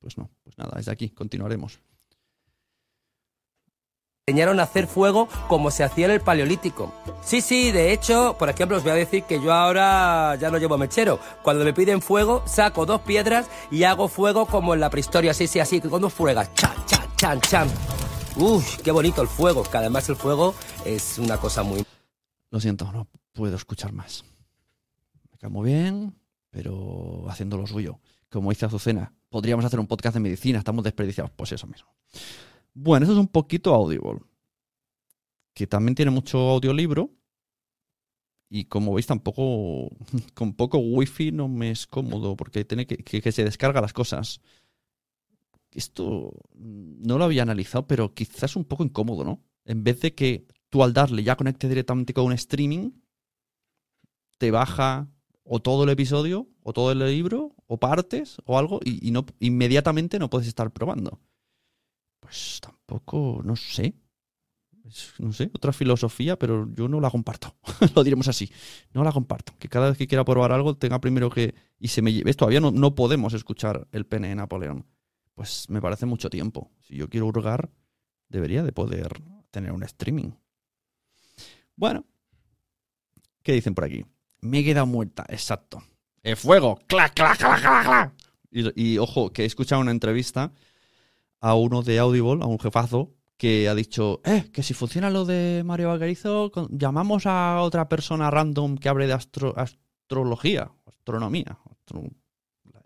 Pues 0.00 0.16
no, 0.16 0.30
pues 0.42 0.56
nada, 0.56 0.72
desde 0.76 0.90
aquí 0.90 1.10
continuaremos. 1.10 1.80
enseñaron 4.26 4.58
a 4.60 4.62
hacer 4.62 4.86
fuego 4.86 5.28
como 5.48 5.70
se 5.70 5.84
hacía 5.84 6.06
en 6.06 6.12
el 6.12 6.20
paleolítico. 6.22 6.94
Sí, 7.22 7.42
sí, 7.42 7.72
de 7.72 7.92
hecho, 7.92 8.36
por 8.38 8.48
ejemplo, 8.48 8.78
os 8.78 8.82
voy 8.82 8.92
a 8.92 8.94
decir 8.94 9.24
que 9.24 9.38
yo 9.42 9.52
ahora 9.52 10.34
ya 10.36 10.50
no 10.50 10.56
llevo 10.56 10.78
mechero. 10.78 11.18
Cuando 11.42 11.62
me 11.64 11.74
piden 11.74 12.00
fuego, 12.00 12.42
saco 12.46 12.86
dos 12.86 13.02
piedras 13.02 13.50
y 13.70 13.84
hago 13.84 14.08
fuego 14.08 14.46
como 14.46 14.72
en 14.72 14.80
la 14.80 14.88
prehistoria, 14.88 15.34
sí, 15.34 15.46
sí, 15.46 15.60
así, 15.60 15.80
con 15.82 16.00
dos 16.00 16.12
fuegas. 16.14 16.52
Chan, 16.54 16.74
chan, 16.86 17.16
chan, 17.16 17.40
chan. 17.42 17.68
Uy, 18.36 18.62
qué 18.82 18.92
bonito 18.92 19.20
el 19.20 19.28
fuego, 19.28 19.62
que 19.62 19.76
además 19.76 20.08
el 20.08 20.16
fuego 20.16 20.54
es 20.86 21.18
una 21.18 21.36
cosa 21.38 21.62
muy... 21.62 21.84
Lo 22.50 22.60
siento, 22.60 22.90
no 22.92 23.08
puedo 23.32 23.56
escuchar 23.56 23.92
más. 23.92 24.24
Me 25.30 25.38
cae 25.38 25.50
muy 25.50 25.70
bien, 25.70 26.14
pero 26.50 27.28
haciendo 27.28 27.56
lo 27.56 27.66
suyo. 27.66 28.00
Como 28.30 28.50
dice 28.50 28.66
Azucena, 28.66 29.14
podríamos 29.28 29.64
hacer 29.64 29.80
un 29.80 29.86
podcast 29.86 30.14
de 30.14 30.20
medicina, 30.20 30.58
estamos 30.58 30.84
desperdiciados. 30.84 31.30
Pues 31.32 31.52
eso 31.52 31.66
mismo. 31.66 31.88
Bueno, 32.74 33.04
eso 33.04 33.12
es 33.12 33.18
un 33.18 33.28
poquito 33.28 33.74
Audible. 33.74 34.20
Que 35.54 35.66
también 35.66 35.94
tiene 35.94 36.10
mucho 36.10 36.38
audiolibro. 36.38 37.10
Y 38.48 38.64
como 38.64 38.94
veis, 38.94 39.06
tampoco. 39.06 39.90
Con 40.34 40.54
poco 40.54 40.78
wifi 40.78 41.32
no 41.32 41.48
me 41.48 41.70
es 41.70 41.86
cómodo. 41.86 42.36
Porque 42.36 42.64
tiene 42.64 42.86
que, 42.86 42.98
que, 42.98 43.20
que 43.20 43.32
se 43.32 43.44
descarga 43.44 43.80
las 43.80 43.92
cosas. 43.92 44.40
Esto 45.72 46.32
no 46.54 47.18
lo 47.18 47.24
había 47.24 47.42
analizado, 47.42 47.86
pero 47.86 48.14
quizás 48.14 48.56
un 48.56 48.64
poco 48.64 48.84
incómodo, 48.84 49.24
¿no? 49.24 49.42
En 49.64 49.84
vez 49.84 50.00
de 50.00 50.14
que 50.14 50.46
tú 50.70 50.82
al 50.82 50.92
darle 50.92 51.22
ya 51.22 51.36
conecte 51.36 51.68
directamente 51.68 52.14
con 52.14 52.26
un 52.26 52.32
streaming, 52.32 52.90
te 54.38 54.50
baja 54.50 55.08
o 55.44 55.60
todo 55.60 55.84
el 55.84 55.90
episodio, 55.90 56.46
o 56.62 56.72
todo 56.72 56.92
el 56.92 56.98
libro, 56.98 57.54
o 57.66 57.78
partes, 57.78 58.36
o 58.44 58.58
algo, 58.58 58.80
y, 58.84 59.10
no, 59.10 59.24
inmediatamente 59.40 60.18
no 60.18 60.28
puedes 60.28 60.46
estar 60.46 60.70
probando. 60.70 61.20
Pues 62.20 62.60
tampoco, 62.60 63.40
no 63.42 63.56
sé. 63.56 63.94
No 65.18 65.32
sé, 65.32 65.50
otra 65.54 65.72
filosofía, 65.72 66.38
pero 66.38 66.68
yo 66.74 66.88
no 66.88 67.00
la 67.00 67.10
comparto. 67.10 67.54
Lo 67.94 68.04
diremos 68.04 68.28
así. 68.28 68.50
No 68.92 69.04
la 69.04 69.12
comparto. 69.12 69.54
Que 69.58 69.68
cada 69.68 69.88
vez 69.88 69.98
que 69.98 70.06
quiera 70.06 70.24
probar 70.24 70.52
algo 70.52 70.76
tenga 70.76 70.98
primero 71.00 71.30
que... 71.30 71.54
Y 71.78 71.88
se 71.88 72.00
me 72.00 72.12
lleve... 72.12 72.32
Todavía 72.32 72.60
no, 72.60 72.70
no 72.70 72.94
podemos 72.94 73.34
escuchar 73.34 73.86
el 73.92 74.06
pene 74.06 74.28
de 74.28 74.34
Napoleón. 74.34 74.86
Pues 75.34 75.68
me 75.68 75.82
parece 75.82 76.06
mucho 76.06 76.30
tiempo. 76.30 76.70
Si 76.80 76.96
yo 76.96 77.08
quiero 77.08 77.26
hurgar, 77.26 77.70
debería 78.28 78.62
de 78.62 78.72
poder 78.72 79.22
tener 79.50 79.72
un 79.72 79.82
streaming. 79.82 80.32
Bueno. 81.78 82.04
¿Qué 83.42 83.52
dicen 83.52 83.74
por 83.74 83.84
aquí? 83.84 84.04
Me 84.40 84.58
he 84.58 84.64
quedado 84.64 84.86
muerta, 84.86 85.24
exacto. 85.28 85.80
¡El 86.24 86.36
fuego! 86.36 86.76
¡Clac, 86.88 87.14
clac, 87.14 87.38
clac, 87.38 87.60
clac, 87.60 87.84
clac! 87.84 88.14
Y, 88.50 88.98
ojo, 88.98 89.32
que 89.32 89.42
he 89.44 89.46
escuchado 89.46 89.80
una 89.80 89.92
entrevista 89.92 90.52
a 91.40 91.54
uno 91.54 91.82
de 91.82 92.00
Audible, 92.00 92.42
a 92.42 92.46
un 92.46 92.58
jefazo, 92.58 93.14
que 93.36 93.68
ha 93.68 93.74
dicho, 93.76 94.20
eh, 94.24 94.50
que 94.52 94.64
si 94.64 94.74
funciona 94.74 95.08
lo 95.10 95.24
de 95.24 95.62
Mario 95.64 95.88
Vaquerizo, 95.90 96.50
llamamos 96.70 97.26
a 97.26 97.60
otra 97.60 97.88
persona 97.88 98.28
random 98.30 98.76
que 98.76 98.88
hable 98.88 99.06
de 99.06 99.12
astro- 99.14 99.54
astrología, 99.56 100.72
astronomía, 100.86 101.58
astro- 101.70 102.10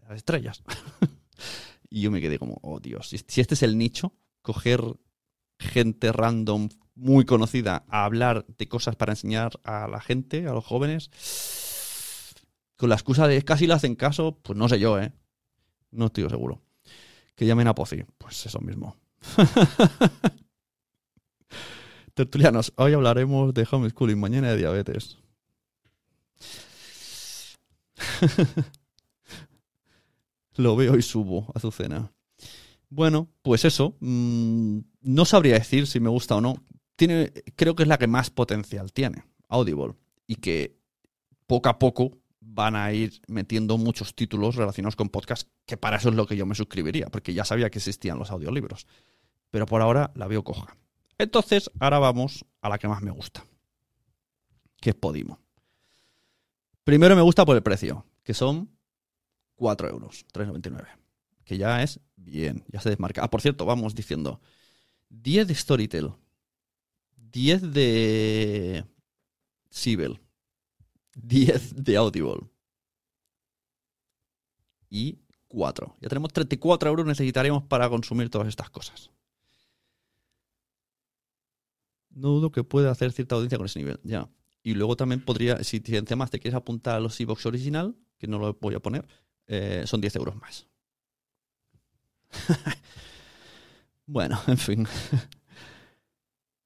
las 0.07 0.17
estrellas. 0.19 0.63
y 1.89 2.03
yo 2.03 2.11
me 2.11 2.21
quedé 2.21 2.39
como, 2.39 2.59
oh 2.63 2.79
Dios, 2.79 3.09
si 3.09 3.41
este 3.41 3.55
es 3.55 3.63
el 3.63 3.79
nicho, 3.79 4.13
coger 4.43 4.83
gente 5.63 6.13
random 6.13 6.69
muy 6.95 7.25
conocida 7.25 7.85
a 7.89 8.05
hablar 8.05 8.45
de 8.47 8.69
cosas 8.69 8.97
para 8.97 9.13
enseñar 9.13 9.59
a 9.65 9.89
la 9.89 10.01
gente, 10.01 10.47
a 10.47 10.53
los 10.53 10.65
jóvenes, 10.65 11.11
con 12.77 12.89
la 12.89 12.97
excusa 12.97 13.27
de 13.27 13.43
casi 13.43 13.67
le 13.67 13.75
hacen 13.75 13.95
caso, 13.95 14.39
pues 14.43 14.59
no 14.59 14.69
sé 14.69 14.79
yo, 14.79 15.01
¿eh? 15.01 15.13
No 15.91 16.07
estoy 16.07 16.29
seguro. 16.29 16.63
Que 17.35 17.47
llamen 17.47 17.69
a 17.69 17.75
Pozi, 17.75 18.05
pues 18.19 18.47
eso 18.47 18.61
mismo. 18.61 18.97
Tertulianos, 22.15 22.73
hoy 22.77 22.93
hablaremos 22.93 23.55
de 23.55 23.67
homeschooling, 23.71 24.21
mañana 24.21 24.51
de 24.51 24.59
diabetes. 24.59 25.19
Lo 30.57 30.77
veo 30.77 30.97
y 30.97 31.03
subo, 31.03 31.51
Azucena. 31.55 32.13
Bueno, 32.95 33.31
pues 33.41 33.65
eso. 33.65 33.97
mm, 34.01 34.81
no 35.01 35.25
sabría 35.25 35.55
decir 35.55 35.87
si 35.87 35.99
me 35.99 36.11
gusta 36.11 36.37
o 36.37 36.43
no. 36.43 36.63
Creo 37.57 37.75
que 37.75 37.85
es 37.85 37.89
la 37.89 37.97
que 37.97 38.07
más 38.07 38.29
potencial 38.29 38.93
tiene, 38.93 39.25
Audible. 39.49 39.95
Y 40.27 40.37
que 40.37 40.77
poco 41.47 41.71
a 41.71 41.79
poco 41.79 42.19
van 42.39 42.77
a 42.77 42.93
ir 42.93 43.23
metiendo 43.29 43.79
muchos 43.79 44.15
títulos 44.15 44.57
relacionados 44.57 44.95
con 44.95 45.09
podcast, 45.09 45.49
que 45.65 45.79
para 45.79 45.97
eso 45.97 46.11
es 46.11 46.15
lo 46.15 46.27
que 46.27 46.37
yo 46.37 46.45
me 46.45 46.55
suscribiría, 46.55 47.07
porque 47.07 47.33
ya 47.33 47.47
sabía 47.47 47.71
que 47.71 47.79
existían 47.79 48.19
los 48.19 48.31
audiolibros. 48.31 48.87
Pero 49.51 49.65
por 49.65 49.81
ahora 49.81 50.13
la 50.15 50.29
veo 50.29 50.45
coja. 50.45 50.77
Entonces, 51.17 51.71
ahora 51.81 51.99
vamos 51.99 52.45
a 52.61 52.69
la 52.69 52.77
que 52.77 52.89
más 52.89 53.01
me 53.01 53.11
gusta, 53.11 53.47
que 54.83 54.91
es 54.91 54.97
Podimo. 54.97 55.41
Primero 56.85 57.17
me 57.17 57.23
gusta 57.23 57.47
por 57.47 57.57
el 57.57 57.63
precio, 57.63 58.05
que 58.23 58.35
son 58.35 58.69
4 59.55 59.89
euros, 59.89 60.27
3,99. 60.35 61.02
Que 61.45 61.59
ya 61.59 61.83
es 61.83 62.01
bien, 62.17 62.65
ya 62.69 62.81
se 62.81 62.91
desmarca. 62.91 63.23
Ah, 63.23 63.31
por 63.31 63.41
cierto, 63.41 63.65
vamos 63.65 63.95
diciendo 63.95 64.41
10 65.11 65.49
de 65.49 65.55
Storytel, 65.55 66.13
10 67.17 67.73
de 67.73 68.85
Sibel, 69.71 70.21
10 71.15 71.85
de 71.85 71.97
Audible 71.97 72.49
y 74.89 75.19
4. 75.49 75.97
Ya 76.01 76.09
tenemos 76.09 76.33
34 76.33 76.91
euros 76.91 77.07
necesitaremos 77.07 77.63
para 77.65 77.89
consumir 77.89 78.31
todas 78.31 78.49
estas 78.49 78.71
cosas. 78.71 79.11
No 82.11 82.29
dudo 82.29 82.53
que 82.53 82.65
pueda 82.65 82.91
hacer 82.91 83.13
cierta 83.13 83.37
audiencia 83.37 83.59
con 83.59 83.67
ese 83.67 83.79
nivel, 83.79 84.01
ya. 84.03 84.29
Y 84.63 84.75
luego 84.75 84.97
también 84.97 85.25
podría, 85.25 85.63
si 85.65 85.83
encima 85.87 86.27
te 86.27 86.39
quieres 86.39 86.57
apuntar 86.57 86.97
a 86.97 87.01
los 87.01 87.19
e-box 87.21 87.47
original, 87.47 87.97
que 88.19 88.27
no 88.27 88.39
lo 88.39 88.55
voy 88.61 88.75
a 88.75 88.81
poner, 88.81 89.09
eh, 89.47 89.85
son 89.87 90.01
10 90.01 90.17
euros 90.17 90.37
más. 90.37 90.69
bueno, 94.07 94.41
en 94.47 94.59
fin. 94.59 94.87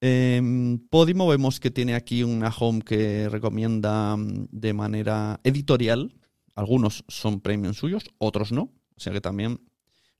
En 0.01 0.87
Podimo 0.91 1.27
vemos 1.27 1.59
que 1.59 1.71
tiene 1.71 1.95
aquí 1.95 2.23
una 2.23 2.51
home 2.51 2.83
que 2.83 3.29
recomienda 3.29 4.17
mm, 4.17 4.49
de 4.51 4.73
manera 4.73 5.41
editorial. 5.43 6.15
Algunos 6.55 7.05
son 7.09 7.41
premium 7.41 7.75
suyos, 7.75 8.05
otros 8.19 8.53
no. 8.53 8.73
O 8.97 9.01
sea 9.01 9.13
que 9.13 9.21
también... 9.21 9.61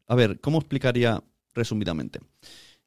A 0.07 0.15
ver, 0.15 0.41
¿cómo 0.41 0.59
explicaría 0.59 1.23
resumidamente? 1.55 2.21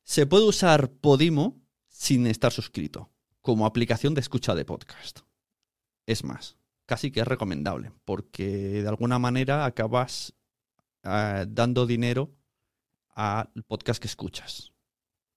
Se 0.04 0.26
puede 0.26 0.46
usar 0.46 0.90
Podimo 0.92 1.62
sin 1.88 2.26
estar 2.28 2.52
suscrito, 2.52 3.12
como 3.42 3.66
aplicación 3.66 4.14
de 4.14 4.22
escucha 4.22 4.56
de 4.56 4.66
podcast. 4.66 5.20
Es 6.06 6.24
más, 6.24 6.58
casi 6.86 7.12
que 7.12 7.20
es 7.20 7.28
recomendable, 7.28 7.92
porque 8.06 8.82
de 8.82 8.88
alguna 8.88 9.20
manera 9.20 9.66
acabas 9.66 10.34
eh, 11.04 11.46
dando 11.48 11.86
dinero 11.86 12.32
al 13.20 13.52
podcast 13.68 14.02
que 14.02 14.08
escuchas. 14.08 14.72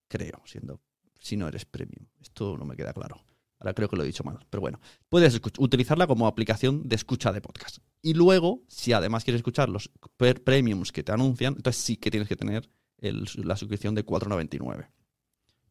Creo, 0.09 0.41
siendo 0.45 0.81
si 1.19 1.37
no 1.37 1.49
eres 1.49 1.65
premium. 1.65 2.07
Esto 2.21 2.57
no 2.57 2.65
me 2.65 2.77
queda 2.77 2.93
claro. 2.93 3.25
Ahora 3.59 3.75
creo 3.75 3.89
que 3.89 3.97
lo 3.97 4.05
he 4.05 4.07
dicho 4.07 4.23
mal, 4.23 4.39
pero 4.51 4.61
bueno. 4.61 4.81
Puedes 5.09 5.41
utilizarla 5.59 6.07
como 6.07 6.27
aplicación 6.27 6.89
de 6.89 6.95
escucha 6.95 7.33
de 7.33 7.41
podcast. 7.41 7.79
Y 8.01 8.15
luego, 8.15 8.63
si 8.69 8.93
además 8.93 9.25
quieres 9.25 9.41
escuchar 9.41 9.69
los 9.69 9.91
premiums 10.45 10.93
que 10.93 11.03
te 11.03 11.13
anuncian, 11.13 11.55
entonces 11.57 11.83
sí 11.83 11.97
que 11.97 12.11
tienes 12.11 12.29
que 12.29 12.37
tener 12.37 12.71
la 12.99 13.57
suscripción 13.57 13.97
de 13.97 14.07
4,99. 14.07 14.89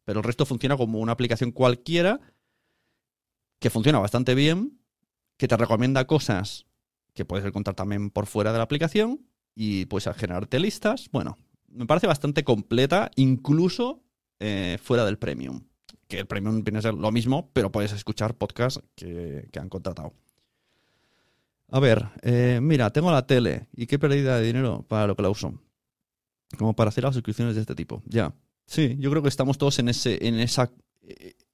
Pero 0.04 0.20
el 0.20 0.24
resto 0.24 0.44
funciona 0.44 0.76
como 0.76 0.98
una 0.98 1.12
aplicación 1.12 1.50
cualquiera 1.50 2.20
que 3.58 3.70
funciona 3.70 4.00
bastante 4.00 4.34
bien, 4.34 4.80
que 5.38 5.48
te 5.48 5.56
recomienda 5.56 6.06
cosas 6.06 6.66
que 7.14 7.24
puedes 7.24 7.46
encontrar 7.46 7.74
también 7.74 8.10
por 8.10 8.26
fuera 8.26 8.52
de 8.52 8.58
la 8.58 8.64
aplicación 8.64 9.26
y 9.54 9.86
puedes 9.86 10.14
generarte 10.16 10.58
listas. 10.60 11.08
Bueno, 11.10 11.36
me 11.72 11.86
parece 11.86 12.06
bastante 12.06 12.44
completa, 12.44 13.10
incluso 13.16 14.02
eh, 14.40 14.78
fuera 14.82 15.04
del 15.04 15.18
premium. 15.18 15.62
Que 16.08 16.20
el 16.20 16.26
premium 16.26 16.62
viene 16.62 16.78
a 16.78 16.82
ser 16.82 16.94
lo 16.94 17.10
mismo, 17.10 17.50
pero 17.52 17.72
puedes 17.72 17.92
escuchar 17.92 18.36
podcasts 18.36 18.82
que, 18.94 19.48
que 19.50 19.58
han 19.58 19.68
contratado. 19.68 20.12
A 21.70 21.80
ver, 21.80 22.06
eh, 22.20 22.60
mira, 22.62 22.90
tengo 22.90 23.10
la 23.10 23.26
tele. 23.26 23.68
¿Y 23.74 23.86
qué 23.86 23.98
pérdida 23.98 24.36
de 24.36 24.46
dinero 24.46 24.84
para 24.86 25.06
lo 25.06 25.16
que 25.16 25.22
la 25.22 25.30
uso? 25.30 25.54
Como 26.58 26.76
para 26.76 26.88
hacer 26.90 27.02
las 27.04 27.14
suscripciones 27.14 27.54
de 27.54 27.62
este 27.62 27.74
tipo. 27.74 28.02
Ya. 28.04 28.34
Sí, 28.66 28.96
yo 28.98 29.10
creo 29.10 29.22
que 29.22 29.30
estamos 29.30 29.56
todos 29.56 29.78
en 29.78 29.88
ese, 29.88 30.26
en 30.26 30.38
esa, 30.38 30.70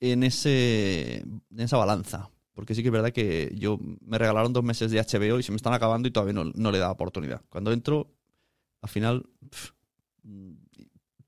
en 0.00 0.24
ese, 0.24 1.18
en 1.18 1.60
esa 1.60 1.76
balanza. 1.76 2.30
Porque 2.52 2.74
sí 2.74 2.82
que 2.82 2.88
es 2.88 2.92
verdad 2.92 3.12
que 3.12 3.54
yo 3.54 3.78
me 4.00 4.18
regalaron 4.18 4.52
dos 4.52 4.64
meses 4.64 4.90
de 4.90 4.98
HBO 4.98 5.38
y 5.38 5.44
se 5.44 5.52
me 5.52 5.56
están 5.56 5.72
acabando 5.72 6.08
y 6.08 6.10
todavía 6.10 6.34
no, 6.34 6.50
no 6.52 6.72
le 6.72 6.78
da 6.78 6.90
oportunidad. 6.90 7.42
Cuando 7.48 7.70
entro, 7.70 8.10
al 8.82 8.88
final 8.88 9.24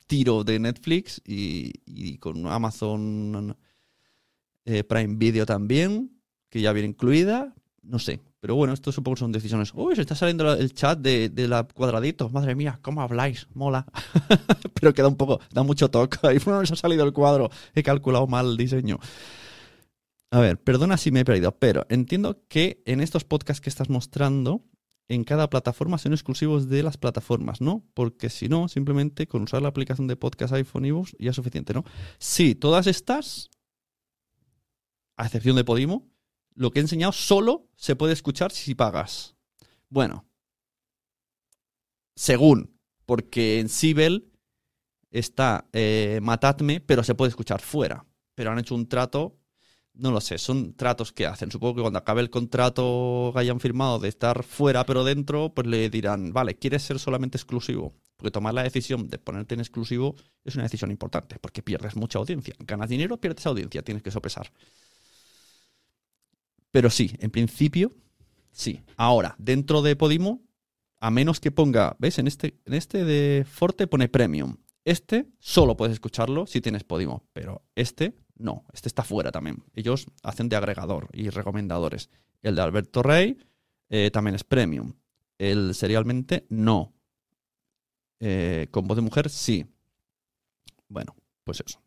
tiro 0.07 0.43
de 0.43 0.59
Netflix 0.59 1.23
y, 1.25 2.19
con 2.19 2.47
Amazon 2.47 3.57
eh, 4.65 4.85
Prime 4.85 5.15
Video 5.17 5.47
también, 5.47 6.21
que 6.49 6.61
ya 6.61 6.73
viene 6.73 6.89
incluida. 6.89 7.55
No 7.83 7.99
sé. 7.99 8.21
Pero 8.41 8.55
bueno, 8.57 8.73
esto 8.73 8.91
supongo 8.91 9.17
que 9.17 9.21
son 9.21 9.33
decisiones. 9.33 9.73
Uy, 9.75 9.95
se 9.95 10.01
está 10.01 10.15
saliendo 10.15 10.53
el 10.53 10.73
chat 10.73 10.99
de, 10.99 11.29
de 11.29 11.47
la 11.47 11.65
cuadradito. 11.65 12.31
Madre 12.31 12.55
mía, 12.55 12.79
¿cómo 12.81 13.03
habláis? 13.03 13.47
Mola. 13.55 13.87
Pero 14.81 14.95
queda 14.95 15.09
un 15.09 15.17
poco, 15.17 15.41
da 15.53 15.63
mucho 15.63 15.91
toque. 15.91 16.19
Ahí 16.27 16.39
no 16.47 16.65
se 16.65 16.73
ha 16.73 16.77
salido 16.77 17.05
el 17.05 17.13
cuadro. 17.13 17.51
He 17.75 17.83
calculado 17.83 18.27
mal 18.27 18.47
el 18.47 18.57
diseño. 18.57 18.99
A 20.33 20.41
ver, 20.41 20.59
perdona 20.59 20.97
si 20.97 21.11
me 21.11 21.21
he 21.21 21.25
perdido, 21.25 21.51
pero 21.59 21.87
entiendo 21.89 22.45
que 22.49 22.83
en 22.87 23.01
estos 23.01 23.25
podcasts 23.25 23.61
que 23.61 23.69
estás 23.69 23.91
mostrando, 23.91 24.63
en 25.11 25.25
cada 25.25 25.51
plataforma 25.51 25.99
son 25.99 26.13
exclusivos 26.13 26.69
de 26.69 26.85
las 26.85 26.97
plataformas, 26.97 27.61
¿no? 27.61 27.85
Porque 27.95 28.31
si 28.31 28.49
no, 28.49 28.69
simplemente 28.69 29.27
con 29.27 29.43
usar 29.43 29.61
la 29.61 29.69
aplicación 29.69 30.07
de 30.07 30.15
podcast 30.15 30.55
iPhone 30.55 30.85
y 30.85 30.93
Books 30.93 31.17
ya 31.19 31.31
es 31.31 31.37
suficiente, 31.37 31.75
¿no? 31.75 31.85
Sí, 32.19 32.55
todas 32.55 32.87
estas, 32.87 33.51
a 35.17 35.27
excepción 35.27 35.57
de 35.57 35.65
Podimo, 35.65 36.09
lo 36.55 36.71
que 36.71 36.79
he 36.79 36.83
enseñado 36.83 37.11
solo 37.11 37.69
se 37.75 37.97
puede 37.97 38.13
escuchar 38.13 38.53
si 38.53 38.77
pagas. 38.77 39.35
Bueno, 39.89 40.29
según, 42.15 42.79
porque 43.05 43.59
en 43.59 43.69
Sibel 43.69 44.31
está 45.11 45.69
eh, 45.73 46.21
Matadme, 46.23 46.81
pero 46.81 47.03
se 47.03 47.17
puede 47.17 47.31
escuchar 47.31 47.61
fuera. 47.61 48.07
Pero 48.37 48.53
han 48.53 48.61
hecho 48.61 48.77
un 48.77 48.89
trato, 48.89 49.40
no 50.01 50.11
lo 50.11 50.21
sé, 50.21 50.39
son 50.39 50.75
tratos 50.75 51.13
que 51.13 51.27
hacen. 51.27 51.51
Supongo 51.51 51.77
que 51.77 51.81
cuando 51.83 51.99
acabe 51.99 52.21
el 52.23 52.31
contrato 52.31 53.31
que 53.33 53.41
hayan 53.41 53.61
firmado 53.61 53.99
de 53.99 54.09
estar 54.09 54.43
fuera 54.43 54.85
pero 54.85 55.05
dentro, 55.05 55.53
pues 55.55 55.67
le 55.67 55.91
dirán, 55.91 56.33
vale, 56.33 56.57
¿quieres 56.57 56.83
ser 56.83 56.99
solamente 56.99 57.37
exclusivo? 57.37 57.95
Porque 58.17 58.31
tomar 58.31 58.55
la 58.55 58.63
decisión 58.63 59.09
de 59.09 59.19
ponerte 59.19 59.55
en 59.55 59.61
exclusivo 59.61 60.17
es 60.45 60.55
una 60.55 60.65
decisión 60.65 60.91
importante, 60.91 61.37
porque 61.41 61.63
pierdes 61.63 61.97
mucha 61.97 62.19
audiencia. 62.19 62.55
Ganas 62.59 62.89
dinero, 62.89 63.19
pierdes 63.19 63.47
audiencia, 63.47 63.83
tienes 63.83 64.03
que 64.03 64.11
sopesar. 64.11 64.51
Pero 66.71 66.91
sí, 66.91 67.13
en 67.19 67.31
principio, 67.31 67.93
sí. 68.53 68.81
Ahora, 68.97 69.35
dentro 69.39 69.83
de 69.83 69.97
Podimo, 69.97 70.43
a 70.99 71.11
menos 71.11 71.41
que 71.41 71.51
ponga, 71.51 71.97
¿ves? 71.99 72.19
En 72.19 72.27
este, 72.27 72.59
en 72.65 72.75
este 72.75 73.05
de 73.05 73.45
Forte 73.45 73.87
pone 73.87 74.09
Premium. 74.09 74.57
Este 74.85 75.27
solo 75.39 75.77
puedes 75.77 75.95
escucharlo 75.95 76.47
si 76.47 76.61
tienes 76.61 76.85
Podimo, 76.85 77.25
pero 77.33 77.63
este 77.75 78.15
no, 78.41 78.65
este 78.73 78.89
está 78.89 79.03
fuera 79.03 79.31
también. 79.31 79.63
Ellos 79.75 80.07
hacen 80.23 80.49
de 80.49 80.57
agregador 80.57 81.09
y 81.13 81.29
recomendadores. 81.29 82.11
El 82.43 82.57
de 82.57 82.63
Alberto 82.63 83.03
Rey 83.03 83.39
eh, 83.89 84.11
también 84.11 84.35
es 84.35 84.45
Premium. 84.45 84.95
El 85.39 85.75
serialmente 85.75 86.47
no. 86.49 86.95
Eh, 88.19 88.69
con 88.71 88.87
voz 88.87 88.97
de 88.97 89.03
mujer 89.03 89.29
sí. 89.31 89.67
Bueno, 90.89 91.15
pues 91.45 91.63
eso. 91.67 91.81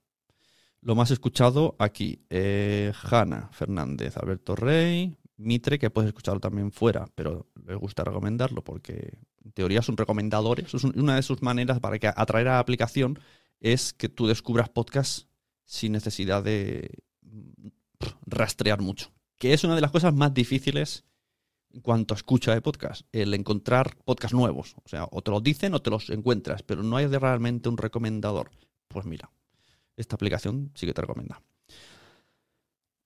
Lo 0.82 0.96
más 0.96 1.12
escuchado 1.12 1.76
aquí, 1.80 2.20
eh, 2.30 2.92
Hanna 3.04 3.50
Fernández, 3.54 4.18
Alberto 4.18 4.56
Rey, 4.56 5.18
Mitre, 5.38 5.80
que 5.80 5.90
puedes 5.90 6.10
escucharlo 6.10 6.42
también 6.42 6.72
fuera, 6.72 7.08
pero 7.16 7.48
les 7.66 7.78
gusta 7.78 8.04
recomendarlo 8.04 8.64
porque 8.64 9.20
en 9.44 9.52
teoría 9.54 9.82
son 9.82 9.98
recomendadores. 9.98 10.74
Es 10.74 10.84
una 10.84 11.16
de 11.16 11.24
sus 11.24 11.42
maneras 11.42 11.80
para 11.80 12.00
que 12.00 12.08
atraer 12.08 12.48
a 12.50 12.54
la 12.54 12.60
aplicación 12.60 13.20
es 13.60 13.94
que 13.94 14.10
tú 14.10 14.28
descubras 14.28 14.70
podcasts 14.70 15.28
sin 15.74 15.92
necesidad 15.92 16.44
de 16.44 16.88
rastrear 18.28 18.80
mucho. 18.80 19.12
Que 19.40 19.54
es 19.54 19.64
una 19.64 19.74
de 19.74 19.82
las 19.82 19.90
cosas 19.90 20.14
más 20.14 20.32
difíciles 20.32 21.04
en 21.72 21.82
cuanto 21.82 22.14
a 22.14 22.18
escucha 22.18 22.54
de 22.54 22.62
podcast, 22.62 23.08
el 23.12 23.34
encontrar 23.34 23.96
podcasts 24.06 24.36
nuevos. 24.36 24.76
O 24.86 24.88
sea, 24.88 25.08
o 25.10 25.24
te 25.24 25.32
los 25.32 25.42
dicen 25.42 25.74
o 25.74 25.82
te 25.82 25.90
los 25.90 26.12
encuentras, 26.12 26.62
pero 26.62 26.84
no 26.84 26.96
hay 26.96 27.08
realmente 27.08 27.70
un 27.70 27.78
recomendador. 27.78 28.52
Pues 28.88 29.08
mira, 29.08 29.32
esta 29.98 30.16
aplicación 30.16 30.72
sí 30.76 30.86
que 30.86 30.94
te 30.94 31.02
recomienda. 31.02 31.42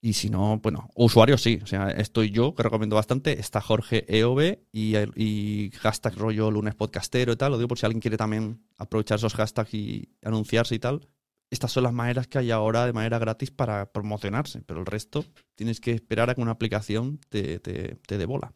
Y 0.02 0.14
si 0.14 0.30
no, 0.30 0.60
bueno, 0.60 0.90
usuarios 0.94 1.42
sí. 1.42 1.62
O 1.64 1.68
sea, 1.68 1.90
estoy 1.92 2.32
yo, 2.32 2.54
que 2.54 2.64
recomiendo 2.64 2.98
bastante. 2.98 3.40
Está 3.40 3.62
Jorge 3.62 4.06
EOB 4.10 4.60
y, 4.74 4.98
y 5.16 5.72
hashtag 5.80 6.16
rollo 6.16 6.52
lunes 6.52 6.76
podcastero 6.76 7.32
y 7.32 7.38
tal. 7.38 7.54
Lo 7.54 7.58
digo 7.58 7.70
por 7.70 7.80
si 7.80 7.86
alguien 7.86 8.02
quiere 8.02 8.18
también 8.18 8.62
aprovechar 8.78 9.20
esos 9.20 9.34
hashtags 9.36 9.74
y 9.74 10.10
anunciarse 10.22 10.76
y 10.76 10.80
tal. 10.80 11.08
Estas 11.50 11.72
son 11.72 11.84
las 11.84 11.94
maneras 11.94 12.28
que 12.28 12.40
hay 12.40 12.52
ahora 12.52 12.86
de 12.86 12.94
manera 12.94 13.20
gratis 13.20 13.52
para 13.52 13.92
promocionarse. 13.92 14.62
Pero 14.64 14.82
el 14.82 14.86
resto 14.86 15.26
tienes 15.56 15.80
que 15.80 15.92
esperar 15.92 16.30
a 16.30 16.36
que 16.36 16.42
una 16.42 16.52
aplicación 16.52 17.20
te, 17.30 17.60
te, 17.60 17.96
te 18.06 18.18
dé 18.18 18.26
bola. 18.26 18.54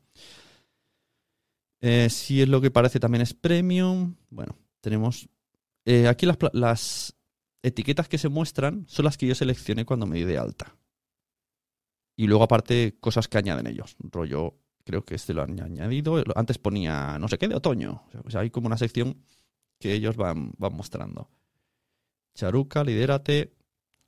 Eh, 1.81 2.09
si 2.09 2.41
es 2.41 2.49
lo 2.49 2.61
que 2.61 2.69
parece, 2.69 2.99
también 2.99 3.21
es 3.21 3.33
premium. 3.33 4.15
Bueno, 4.29 4.57
tenemos. 4.81 5.29
Eh, 5.85 6.07
aquí 6.07 6.25
las, 6.25 6.37
las 6.53 7.15
etiquetas 7.63 8.07
que 8.07 8.17
se 8.17 8.29
muestran 8.29 8.85
son 8.87 9.05
las 9.05 9.17
que 9.17 9.27
yo 9.27 9.35
seleccioné 9.35 9.85
cuando 9.85 10.05
me 10.05 10.17
di 10.17 10.23
de 10.23 10.37
alta. 10.37 10.75
Y 12.15 12.27
luego, 12.27 12.43
aparte, 12.43 12.97
cosas 12.99 13.27
que 13.27 13.37
añaden 13.37 13.67
ellos. 13.67 13.95
Rollo, 13.99 14.59
creo 14.83 15.05
que 15.05 15.15
este 15.15 15.33
lo 15.33 15.41
han 15.41 15.59
añadido. 15.59 16.23
Antes 16.35 16.57
ponía 16.57 17.17
no 17.19 17.27
sé 17.27 17.37
qué 17.37 17.47
de 17.47 17.55
otoño. 17.55 18.03
O 18.23 18.29
sea, 18.29 18.41
hay 18.41 18.51
como 18.51 18.67
una 18.67 18.77
sección 18.77 19.23
que 19.79 19.93
ellos 19.93 20.17
van, 20.17 20.51
van 20.57 20.75
mostrando. 20.75 21.29
Charuca, 22.33 22.83
lidérate. 22.83 23.53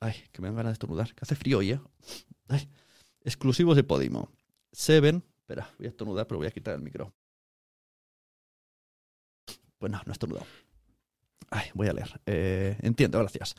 Ay, 0.00 0.14
que 0.32 0.42
me 0.42 0.48
dan 0.48 0.56
ganas 0.56 0.70
de 0.70 0.74
estornudar. 0.74 1.14
Que 1.14 1.20
hace 1.22 1.34
frío 1.34 1.62
¿eh? 1.62 1.80
Ay. 2.48 2.68
Exclusivos 3.22 3.76
de 3.76 3.84
Podimo. 3.84 4.30
Seven. 4.72 5.24
Espera, 5.40 5.70
voy 5.78 5.86
a 5.86 5.90
estornudar, 5.90 6.26
pero 6.26 6.38
voy 6.38 6.46
a 6.46 6.50
quitar 6.50 6.74
el 6.74 6.82
micro. 6.82 7.14
Pues 9.78 9.92
no, 9.92 9.98
no 10.04 10.10
he 10.10 10.12
estornudado. 10.12 10.46
Ay, 11.50 11.68
voy 11.74 11.88
a 11.88 11.92
leer. 11.92 12.20
Eh, 12.26 12.76
entiendo, 12.82 13.18
gracias. 13.18 13.54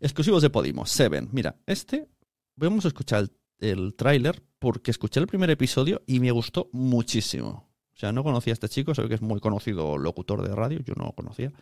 Exclusivos 0.00 0.42
de 0.42 0.50
Podimo. 0.50 0.86
Seven. 0.86 1.28
Mira, 1.32 1.56
este. 1.66 2.08
Vamos 2.56 2.84
a 2.84 2.88
escuchar 2.88 3.20
el 3.20 3.30
el 3.60 3.94
tráiler 3.94 4.42
porque 4.58 4.90
escuché 4.90 5.20
el 5.20 5.26
primer 5.26 5.50
episodio 5.50 6.02
y 6.06 6.20
me 6.20 6.30
gustó 6.30 6.68
muchísimo. 6.72 7.68
O 7.94 7.98
sea, 8.00 8.12
no 8.12 8.24
conocía 8.24 8.52
a 8.52 8.54
este 8.54 8.68
chico, 8.68 8.94
sé 8.94 9.06
que 9.08 9.14
es 9.14 9.22
muy 9.22 9.40
conocido 9.40 9.98
locutor 9.98 10.46
de 10.46 10.54
radio, 10.54 10.80
yo 10.80 10.94
no 10.96 11.04
lo 11.04 11.12
conocía. 11.12 11.52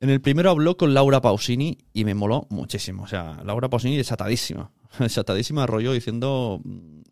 En 0.00 0.10
el 0.10 0.20
primero 0.20 0.50
habló 0.50 0.76
con 0.76 0.92
Laura 0.92 1.20
Pausini 1.20 1.78
y 1.92 2.04
me 2.04 2.14
moló 2.14 2.46
muchísimo. 2.50 3.04
O 3.04 3.06
sea, 3.06 3.40
Laura 3.44 3.70
Pausini 3.70 3.96
desatadísima. 3.96 4.70
Desatadísima 4.98 5.66
rollo 5.66 5.92
diciendo, 5.92 6.60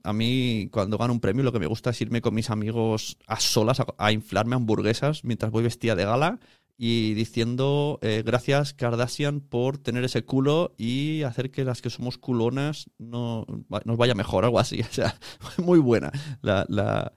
a 0.03 0.13
mí 0.13 0.69
cuando 0.71 0.99
gano 0.99 1.13
un 1.13 1.21
premio 1.21 1.43
lo 1.43 1.53
que 1.53 1.59
me 1.59 1.67
gusta 1.67 1.91
es 1.91 2.01
irme 2.01 2.21
con 2.21 2.35
mis 2.35 2.51
amigos 2.51 3.19
a 3.27 3.41
solas 3.41 3.81
a, 3.81 3.87
a 3.99 4.13
inflarme 4.13 4.55
hamburguesas 4.55 5.25
mientras 5.25 5.51
voy 5.51 5.63
vestida 5.65 5.97
de 5.97 6.05
gala 6.05 6.39
y 6.85 7.15
diciendo 7.15 8.01
eh, 8.03 8.23
gracias 8.25 8.75
Kardashian 8.75 9.41
por 9.41 9.79
tener 9.79 10.03
ese 10.05 10.25
culo 10.25 10.75
y 10.77 11.23
hacer 11.23 11.51
que 11.51 11.65
las 11.65 11.83
que 11.83 11.91
somos 11.91 12.19
culonas 12.19 12.91
no, 12.99 13.47
nos 13.85 13.97
vaya 13.97 14.15
mejor, 14.15 14.45
algo 14.45 14.59
así. 14.59 14.81
O 14.91 14.93
sea, 14.93 15.17
muy 15.59 15.79
buena 15.79 16.11
la, 16.41 16.67
la 16.69 17.13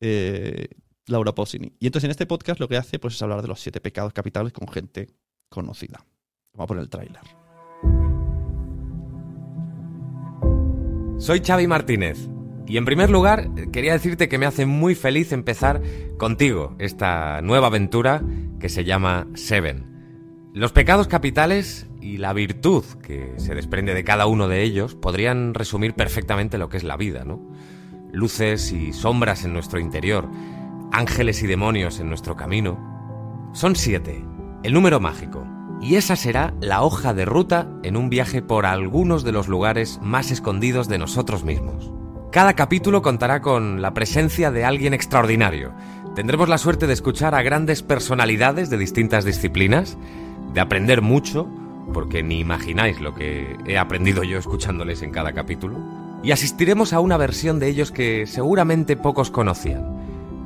eh, 0.00 0.68
Laura 1.10 1.34
Pausini. 1.34 1.72
Y 1.78 1.86
entonces 1.86 2.06
en 2.06 2.10
este 2.12 2.26
podcast 2.26 2.60
lo 2.60 2.68
que 2.68 2.76
hace 2.76 2.98
pues, 2.98 3.14
es 3.14 3.22
hablar 3.22 3.42
de 3.42 3.48
los 3.48 3.60
siete 3.60 3.80
pecados 3.80 4.12
capitales 4.12 4.52
con 4.52 4.68
gente 4.68 5.08
conocida. 5.48 6.04
Vamos 6.54 6.64
a 6.64 6.66
poner 6.66 6.82
el 6.82 6.90
tráiler. 6.90 7.20
Soy 11.18 11.40
Xavi 11.40 11.66
Martínez. 11.66 12.28
Y 12.66 12.76
en 12.76 12.84
primer 12.84 13.10
lugar, 13.10 13.50
quería 13.72 13.92
decirte 13.92 14.28
que 14.28 14.38
me 14.38 14.46
hace 14.46 14.64
muy 14.64 14.94
feliz 14.94 15.32
empezar 15.32 15.82
contigo 16.18 16.76
esta 16.78 17.42
nueva 17.42 17.66
aventura 17.66 18.22
que 18.60 18.68
se 18.68 18.84
llama 18.84 19.26
Seven. 19.34 19.90
Los 20.54 20.72
pecados 20.72 21.08
capitales 21.08 21.88
y 22.00 22.16
la 22.18 22.32
virtud 22.32 22.84
que 23.02 23.34
se 23.38 23.54
desprende 23.54 23.92
de 23.92 24.04
cada 24.04 24.26
uno 24.26 24.48
de 24.48 24.62
ellos 24.62 24.94
podrían 24.94 25.54
resumir 25.54 25.94
perfectamente 25.94 26.58
lo 26.58 26.68
que 26.68 26.76
es 26.76 26.84
la 26.84 26.96
vida, 26.96 27.24
¿no? 27.24 27.40
Luces 28.12 28.72
y 28.72 28.92
sombras 28.92 29.44
en 29.44 29.52
nuestro 29.52 29.78
interior, 29.78 30.28
ángeles 30.92 31.42
y 31.42 31.46
demonios 31.46 32.00
en 32.00 32.08
nuestro 32.08 32.36
camino. 32.36 32.78
Son 33.52 33.76
siete, 33.76 34.24
el 34.62 34.72
número 34.72 35.00
mágico, 35.00 35.46
y 35.80 35.96
esa 35.96 36.16
será 36.16 36.54
la 36.60 36.82
hoja 36.82 37.14
de 37.14 37.24
ruta 37.24 37.68
en 37.82 37.96
un 37.96 38.10
viaje 38.10 38.42
por 38.42 38.66
algunos 38.66 39.24
de 39.24 39.32
los 39.32 39.48
lugares 39.48 39.98
más 40.02 40.30
escondidos 40.30 40.88
de 40.88 40.98
nosotros 40.98 41.44
mismos. 41.44 41.90
Cada 42.32 42.54
capítulo 42.54 43.02
contará 43.02 43.40
con 43.40 43.82
la 43.82 43.94
presencia 43.94 44.50
de 44.50 44.64
alguien 44.64 44.94
extraordinario. 44.94 45.72
Tendremos 46.14 46.48
la 46.48 46.58
suerte 46.58 46.86
de 46.86 46.92
escuchar 46.92 47.34
a 47.34 47.42
grandes 47.42 47.82
personalidades 47.82 48.70
de 48.70 48.78
distintas 48.78 49.24
disciplinas, 49.24 49.96
de 50.52 50.60
aprender 50.60 51.02
mucho, 51.02 51.48
porque 51.92 52.22
ni 52.22 52.38
imagináis 52.38 53.00
lo 53.00 53.14
que 53.14 53.56
he 53.66 53.78
aprendido 53.78 54.22
yo 54.22 54.38
escuchándoles 54.38 55.02
en 55.02 55.10
cada 55.10 55.32
capítulo. 55.32 55.78
y 56.22 56.32
asistiremos 56.32 56.92
a 56.92 57.00
una 57.00 57.16
versión 57.16 57.58
de 57.58 57.68
ellos 57.68 57.90
que 57.90 58.26
seguramente 58.26 58.96
pocos 58.96 59.30
conocían, 59.30 59.99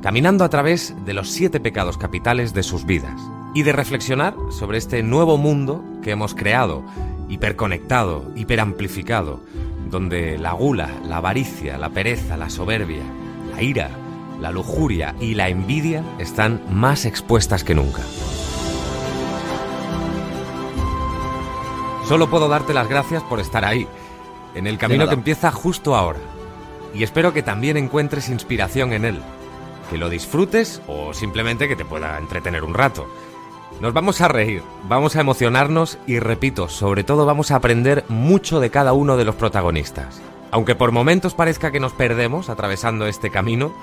caminando 0.05 0.43
a 0.43 0.49
través 0.49 0.93
de 1.03 1.15
los 1.15 1.31
siete 1.31 1.59
pecados 1.59 1.97
capitales 1.97 2.53
de 2.53 2.61
sus 2.61 2.85
vidas 2.85 3.19
y 3.55 3.63
de 3.63 3.71
reflexionar 3.71 4.35
sobre 4.51 4.77
este 4.77 5.01
nuevo 5.01 5.35
mundo 5.39 5.83
que 6.03 6.11
hemos 6.11 6.35
creado, 6.35 6.83
hiperconectado, 7.27 8.31
hiperamplificado, 8.35 9.39
donde 9.89 10.37
la 10.37 10.51
gula, 10.51 10.91
la 11.07 11.17
avaricia, 11.17 11.79
la 11.79 11.89
pereza, 11.89 12.37
la 12.37 12.51
soberbia, 12.51 13.01
la 13.51 13.63
ira, 13.63 13.89
la 14.39 14.51
lujuria 14.51 15.15
y 15.19 15.33
la 15.33 15.49
envidia 15.49 16.03
están 16.19 16.61
más 16.69 17.05
expuestas 17.05 17.63
que 17.63 17.73
nunca. 17.73 18.03
Solo 22.07 22.29
puedo 22.29 22.47
darte 22.47 22.75
las 22.75 22.87
gracias 22.87 23.23
por 23.23 23.39
estar 23.39 23.65
ahí, 23.65 23.87
en 24.53 24.67
el 24.67 24.77
camino 24.77 25.07
que 25.07 25.15
empieza 25.15 25.49
justo 25.51 25.95
ahora. 25.95 26.19
Y 26.93 27.01
espero 27.01 27.33
que 27.33 27.41
también 27.41 27.75
encuentres 27.75 28.29
inspiración 28.29 28.93
en 28.93 29.05
él, 29.05 29.19
que 29.89 29.97
lo 29.97 30.09
disfrutes 30.09 30.81
o 30.87 31.13
simplemente 31.13 31.67
que 31.67 31.75
te 31.75 31.85
pueda 31.85 32.17
entretener 32.17 32.63
un 32.63 32.73
rato. 32.73 33.07
Nos 33.81 33.93
vamos 33.93 34.21
a 34.21 34.27
reír, 34.27 34.63
vamos 34.87 35.15
a 35.15 35.21
emocionarnos 35.21 35.97
y 36.07 36.19
repito, 36.19 36.69
sobre 36.69 37.03
todo 37.03 37.25
vamos 37.25 37.51
a 37.51 37.57
aprender 37.57 38.05
mucho 38.07 38.59
de 38.59 38.69
cada 38.69 38.93
uno 38.93 39.17
de 39.17 39.25
los 39.25 39.35
protagonistas. 39.35 40.21
Aunque 40.51 40.75
por 40.75 40.91
momentos 40.91 41.33
parezca 41.33 41.71
que 41.71 41.81
nos 41.81 41.91
perdemos 41.91 42.49
atravesando 42.49 43.07
este 43.07 43.29
camino, 43.29 43.73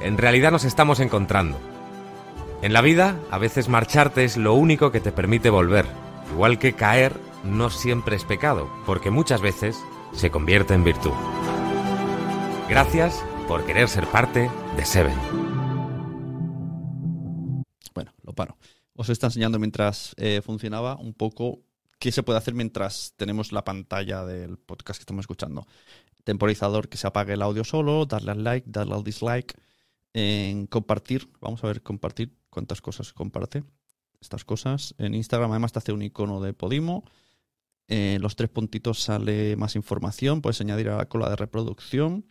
en 0.00 0.16
realidad 0.16 0.50
nos 0.50 0.64
estamos 0.64 1.00
encontrando. 1.00 1.58
En 2.62 2.72
la 2.72 2.80
vida, 2.80 3.16
a 3.30 3.36
veces 3.36 3.68
marcharte 3.68 4.24
es 4.24 4.38
lo 4.38 4.54
único 4.54 4.90
que 4.90 5.00
te 5.00 5.12
permite 5.12 5.50
volver, 5.50 5.84
igual 6.32 6.58
que 6.58 6.72
caer 6.72 7.12
no 7.44 7.68
siempre 7.68 8.16
es 8.16 8.24
pecado, 8.24 8.70
porque 8.86 9.10
muchas 9.10 9.42
veces 9.42 9.78
se 10.12 10.30
convierte 10.30 10.72
en 10.72 10.84
virtud. 10.84 11.12
Gracias 12.68 13.22
por 13.46 13.64
querer 13.66 13.88
ser 13.88 14.06
parte 14.06 14.50
de 14.76 14.84
Seven. 14.86 15.43
Os 18.94 19.08
está 19.08 19.26
enseñando 19.26 19.58
mientras 19.58 20.14
eh, 20.18 20.40
funcionaba 20.44 20.96
un 20.96 21.14
poco 21.14 21.62
qué 21.98 22.12
se 22.12 22.22
puede 22.22 22.38
hacer 22.38 22.54
mientras 22.54 23.14
tenemos 23.16 23.52
la 23.52 23.64
pantalla 23.64 24.24
del 24.24 24.58
podcast 24.58 24.98
que 24.98 25.02
estamos 25.02 25.22
escuchando. 25.22 25.66
Temporizador 26.22 26.88
que 26.88 26.96
se 26.96 27.06
apague 27.06 27.34
el 27.34 27.42
audio 27.42 27.64
solo, 27.64 28.06
darle 28.06 28.30
al 28.32 28.44
like, 28.44 28.66
darle 28.70 28.94
al 28.94 29.04
dislike, 29.04 29.54
en 30.12 30.66
compartir. 30.66 31.28
Vamos 31.40 31.62
a 31.64 31.66
ver 31.66 31.82
compartir 31.82 32.36
cuántas 32.50 32.80
cosas 32.80 33.12
comparte. 33.12 33.64
Estas 34.20 34.44
cosas. 34.44 34.94
En 34.98 35.14
Instagram 35.14 35.50
además 35.50 35.72
te 35.72 35.80
hace 35.80 35.92
un 35.92 36.02
icono 36.02 36.40
de 36.40 36.54
Podimo. 36.54 37.04
En 37.88 38.22
los 38.22 38.36
tres 38.36 38.48
puntitos 38.48 39.00
sale 39.00 39.56
más 39.56 39.76
información. 39.76 40.40
Puedes 40.40 40.60
añadir 40.60 40.88
a 40.88 40.96
la 40.96 41.08
cola 41.08 41.28
de 41.28 41.36
reproducción. 41.36 42.24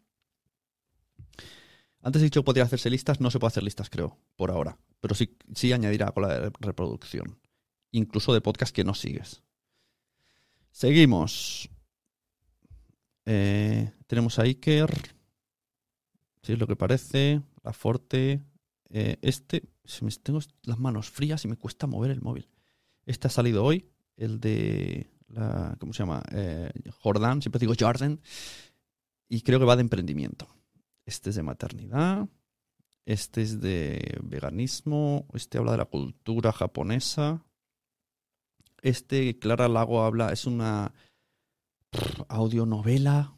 Antes 2.04 2.22
he 2.22 2.26
dicho 2.26 2.43
podría 2.43 2.66
hacerse 2.66 2.89
listas, 2.89 3.22
no 3.22 3.32
se 3.32 3.39
puede 3.39 3.47
hacer 3.47 3.64
listas, 3.64 3.89
creo, 3.89 4.20
por 4.36 4.51
ahora. 4.51 4.78
Pero 4.99 5.16
sí, 5.16 5.38
sí 5.56 5.72
añadir 5.72 6.04
a 6.04 6.08
la 6.08 6.12
cola 6.12 6.39
de 6.39 6.51
reproducción. 6.60 7.39
Incluso 7.91 8.34
de 8.34 8.41
podcast 8.41 8.76
que 8.76 8.84
no 8.84 8.93
sigues. 8.93 9.41
Seguimos. 10.70 11.70
Eh, 13.26 13.93
tenemos 14.08 14.38
a 14.38 14.43
Iker. 14.43 14.91
Si 16.41 16.51
es 16.51 16.60
lo 16.60 16.68
que 16.68 16.76
parece. 16.76 17.41
La 17.64 17.72
Forte. 17.72 18.43
Eh, 18.89 19.18
este. 19.22 19.64
Me 20.01 20.12
tengo 20.12 20.39
las 20.64 20.80
manos 20.80 21.10
frías 21.10 21.45
y 21.45 21.47
me 21.47 21.56
cuesta 21.56 21.88
mover 21.88 22.12
el 22.12 22.22
móvil. 22.22 22.49
Este 23.06 23.28
ha 23.28 23.32
salido 23.32 23.64
hoy. 23.64 23.88
El 24.18 24.41
de. 24.41 25.10
La, 25.30 25.78
¿Cómo 25.80 25.93
se 25.93 25.99
llama? 25.99 26.22
Eh, 26.32 26.70
Jordan. 27.01 27.41
Siempre 27.41 27.60
digo 27.60 27.76
Jordan. 27.80 28.20
Y 29.30 29.41
creo 29.41 29.60
que 29.60 29.66
va 29.66 29.78
de 29.78 29.82
emprendimiento. 29.82 30.49
Este 31.06 31.30
es 31.30 31.36
de 31.36 31.43
maternidad. 31.43 32.28
Este 33.06 33.41
es 33.41 33.62
de 33.62 34.20
veganismo. 34.24 35.28
Este 35.34 35.58
habla 35.58 35.74
de 35.74 35.78
la 35.80 35.86
cultura 35.86 36.51
japonesa. 36.51 37.45
Este, 38.82 39.39
Clara 39.39 39.68
Lago 39.68 40.04
habla, 40.04 40.32
es 40.32 40.45
una 40.45 40.93
audionovela. 42.28 43.36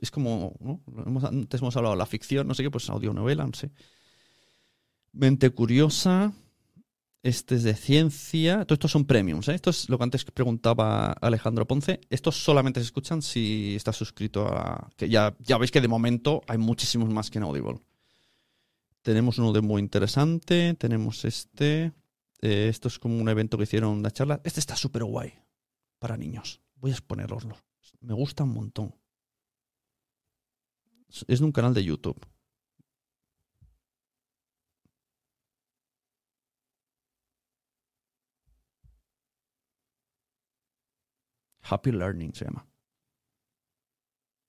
Es 0.00 0.10
como, 0.10 0.56
¿no? 0.60 0.82
Antes 1.26 1.60
hemos 1.60 1.76
hablado 1.76 1.94
de 1.94 1.98
la 1.98 2.06
ficción, 2.06 2.48
no 2.48 2.54
sé 2.54 2.62
qué, 2.62 2.70
pues 2.70 2.88
audionovela, 2.88 3.46
no 3.46 3.52
sé. 3.52 3.70
Mente 5.12 5.50
curiosa. 5.50 6.32
Este 7.22 7.54
es 7.54 7.62
de 7.62 7.74
ciencia. 7.74 8.64
Todo 8.64 8.74
estos 8.74 8.90
son 8.90 9.04
premiums, 9.04 9.48
¿eh? 9.48 9.54
Esto 9.54 9.70
es 9.70 9.88
lo 9.88 9.96
que 9.96 10.04
antes 10.04 10.24
preguntaba 10.24 11.12
Alejandro 11.12 11.66
Ponce. 11.66 12.00
Estos 12.10 12.36
solamente 12.36 12.80
se 12.80 12.86
escuchan 12.86 13.22
si 13.22 13.76
estás 13.76 13.96
suscrito 13.96 14.48
a... 14.48 14.90
Que 14.96 15.08
ya, 15.08 15.36
ya 15.38 15.56
veis 15.56 15.70
que 15.70 15.80
de 15.80 15.86
momento 15.86 16.42
hay 16.48 16.58
muchísimos 16.58 17.08
más 17.10 17.30
que 17.30 17.38
en 17.38 17.44
Audible. 17.44 17.80
Tenemos 19.02 19.38
uno 19.38 19.52
de 19.52 19.60
muy 19.60 19.80
interesante. 19.80 20.74
Tenemos 20.74 21.24
este. 21.24 21.92
Eh, 22.40 22.68
esto 22.68 22.88
es 22.88 22.98
como 22.98 23.18
un 23.18 23.28
evento 23.28 23.56
que 23.56 23.64
hicieron 23.64 23.98
una 23.98 24.10
charla. 24.10 24.40
Este 24.42 24.60
está 24.60 24.74
súper 24.74 25.04
guay 25.04 25.32
para 25.98 26.16
niños. 26.16 26.60
Voy 26.76 26.90
a 26.90 26.94
exponeroslo. 26.94 27.56
Me 28.00 28.14
gusta 28.14 28.44
un 28.44 28.54
montón. 28.54 28.94
Es 31.28 31.38
de 31.38 31.44
un 31.44 31.52
canal 31.52 31.74
de 31.74 31.84
YouTube. 31.84 32.20
Happy 41.72 41.90
Learning 41.90 42.34
se 42.34 42.44
llama. 42.44 42.66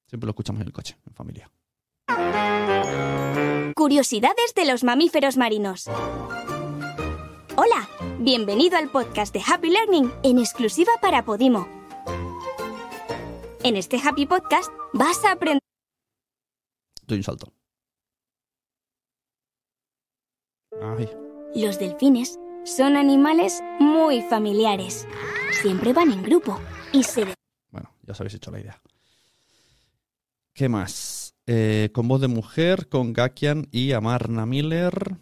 Siempre 0.07 0.27
lo 0.27 0.31
escuchamos 0.31 0.61
en 0.61 0.67
el 0.67 0.73
coche, 0.73 0.97
en 1.07 1.13
familia. 1.13 1.49
Curiosidades 3.75 4.53
de 4.55 4.65
los 4.65 4.83
mamíferos 4.83 5.37
marinos. 5.37 5.87
Hola, 7.55 7.87
bienvenido 8.19 8.77
al 8.77 8.89
podcast 8.89 9.33
de 9.33 9.41
Happy 9.41 9.69
Learning 9.69 10.11
en 10.23 10.37
exclusiva 10.37 10.91
para 11.01 11.23
Podimo. 11.23 11.67
En 13.63 13.77
este 13.77 13.97
Happy 14.03 14.25
Podcast 14.25 14.71
vas 14.91 15.23
a 15.23 15.31
aprender 15.31 15.61
Doy 17.07 17.19
un 17.19 17.23
salto. 17.23 17.53
Ay, 20.81 21.09
los 21.55 21.79
delfines 21.79 22.37
son 22.65 22.97
animales 22.97 23.61
muy 23.79 24.21
familiares. 24.23 25.07
Siempre 25.61 25.93
van 25.93 26.11
en 26.11 26.23
grupo 26.23 26.59
y 26.91 27.03
se 27.03 27.25
bueno, 27.71 27.89
ya 28.03 28.11
os 28.11 28.19
habéis 28.19 28.35
hecho 28.35 28.51
la 28.51 28.59
idea. 28.59 28.81
¿Qué 30.53 30.69
más? 30.69 31.35
Eh, 31.47 31.89
con 31.93 32.07
voz 32.07 32.21
de 32.21 32.27
mujer, 32.27 32.87
con 32.89 33.13
Gakian 33.13 33.67
y 33.71 33.93
Amarna 33.93 34.45
Miller. 34.45 35.17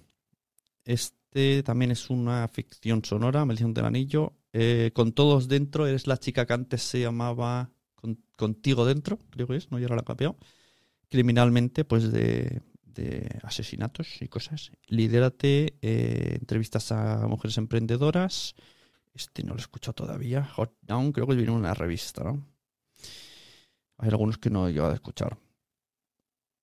Este 0.84 1.64
también 1.64 1.92
es 1.92 2.10
una 2.10 2.48
ficción 2.48 3.06
sonora, 3.06 3.46
Maldición 3.46 3.74
del 3.74 3.86
Anillo. 3.86 4.34
Eh, 4.52 4.92
con 4.94 5.14
todos 5.14 5.48
dentro, 5.48 5.88
eres 5.88 6.08
la 6.08 6.18
chica 6.18 6.46
que 6.46 6.54
antes 6.54 6.82
se 6.82 7.00
llamaba 7.00 7.72
Con- 7.96 8.22
Contigo 8.36 8.86
Dentro, 8.86 9.18
creo 9.30 9.48
que 9.48 9.56
es, 9.56 9.72
no, 9.72 9.80
ya 9.80 9.88
la 9.88 10.02
cambiado. 10.04 10.38
Criminalmente, 11.08 11.86
pues 11.86 12.12
de, 12.12 12.62
de 12.84 13.40
asesinatos 13.44 14.22
y 14.22 14.28
cosas. 14.28 14.72
Lidérate, 14.88 15.78
eh, 15.82 16.38
entrevistas 16.40 16.92
a 16.92 17.26
mujeres 17.28 17.58
emprendedoras. 17.58 18.56
Este 19.14 19.44
no 19.44 19.54
lo 19.54 19.60
he 19.60 19.62
escuchado 19.62 19.94
todavía. 19.94 20.46
Hot 20.46 20.78
Down, 20.82 21.12
creo 21.12 21.28
que 21.28 21.36
viene 21.36 21.52
en 21.52 21.58
una 21.58 21.74
revista, 21.74 22.24
¿no? 22.24 22.48
Hay 23.98 24.10
algunos 24.10 24.38
que 24.38 24.50
no 24.50 24.68
he 24.68 24.72
llegado 24.72 24.92
a 24.92 24.96
escuchar. 24.96 25.38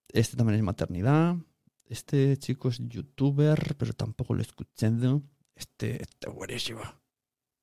Este 0.09 0.37
también 0.37 0.59
es 0.59 0.65
maternidad. 0.65 1.37
Este 1.85 2.37
chico 2.39 2.69
es 2.69 2.79
youtuber, 2.79 3.77
pero 3.77 3.93
tampoco 3.93 4.35
lo 4.35 4.41
he 4.41 4.43
escuchado. 4.43 5.23
Este, 5.55 6.03
este 6.03 6.29
es 6.29 6.35
buenísimo. 6.35 6.81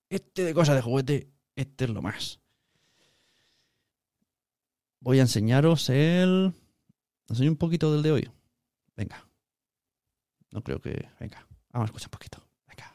Este 0.09 0.43
de 0.43 0.53
cosas 0.53 0.75
de 0.75 0.81
juguete, 0.81 1.31
este 1.55 1.85
es 1.85 1.89
lo 1.89 2.01
más. 2.01 2.39
Voy 4.99 5.19
a 5.19 5.21
enseñaros 5.21 5.89
el... 5.89 6.53
¿Os 7.25 7.31
enseño 7.31 7.51
un 7.51 7.57
poquito 7.57 7.91
del 7.93 8.03
de 8.03 8.11
hoy? 8.11 8.31
Venga. 8.95 9.27
No 10.51 10.63
creo 10.63 10.79
que... 10.81 11.09
Venga, 11.19 11.47
vamos 11.71 11.85
a 11.87 11.91
escuchar 11.91 12.07
un 12.07 12.11
poquito. 12.11 12.47
Venga. 12.67 12.91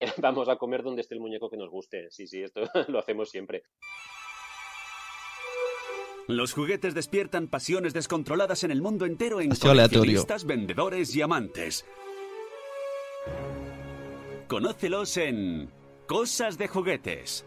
Vamos 0.18 0.48
a 0.48 0.56
comer 0.56 0.82
donde 0.82 1.02
esté 1.02 1.14
el 1.14 1.20
muñeco 1.20 1.50
que 1.50 1.56
nos 1.56 1.70
guste. 1.70 2.10
Sí, 2.10 2.26
sí, 2.26 2.42
esto 2.42 2.62
lo 2.88 2.98
hacemos 2.98 3.30
siempre. 3.30 3.62
Los 6.26 6.52
juguetes 6.52 6.94
despiertan 6.94 7.48
pasiones 7.48 7.94
descontroladas 7.94 8.62
en 8.62 8.70
el 8.70 8.82
mundo 8.82 9.06
entero 9.06 9.40
en 9.40 9.50
coleccionistas, 9.50 10.44
vendedores 10.44 11.16
y 11.16 11.22
amantes. 11.22 11.86
Conócelos 14.46 15.16
en 15.16 15.70
Cosas 16.06 16.58
de 16.58 16.68
Juguetes. 16.68 17.46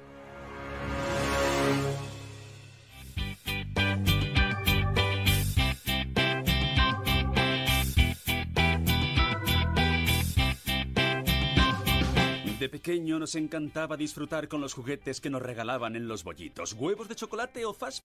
De 12.62 12.70
pequeño 12.70 13.18
nos 13.18 13.34
encantaba 13.34 13.98
disfrutar 13.98 14.48
con 14.48 14.62
los 14.62 14.76
juguetes 14.76 15.20
que 15.20 15.32
nos 15.32 15.42
regalaban 15.42 15.96
en 15.96 16.08
los 16.08 16.24
bollitos. 16.24 16.74
¿Huevos 16.74 17.10
de 17.10 17.16
chocolate 17.16 17.66
o 17.66 17.74
fast 17.74 18.04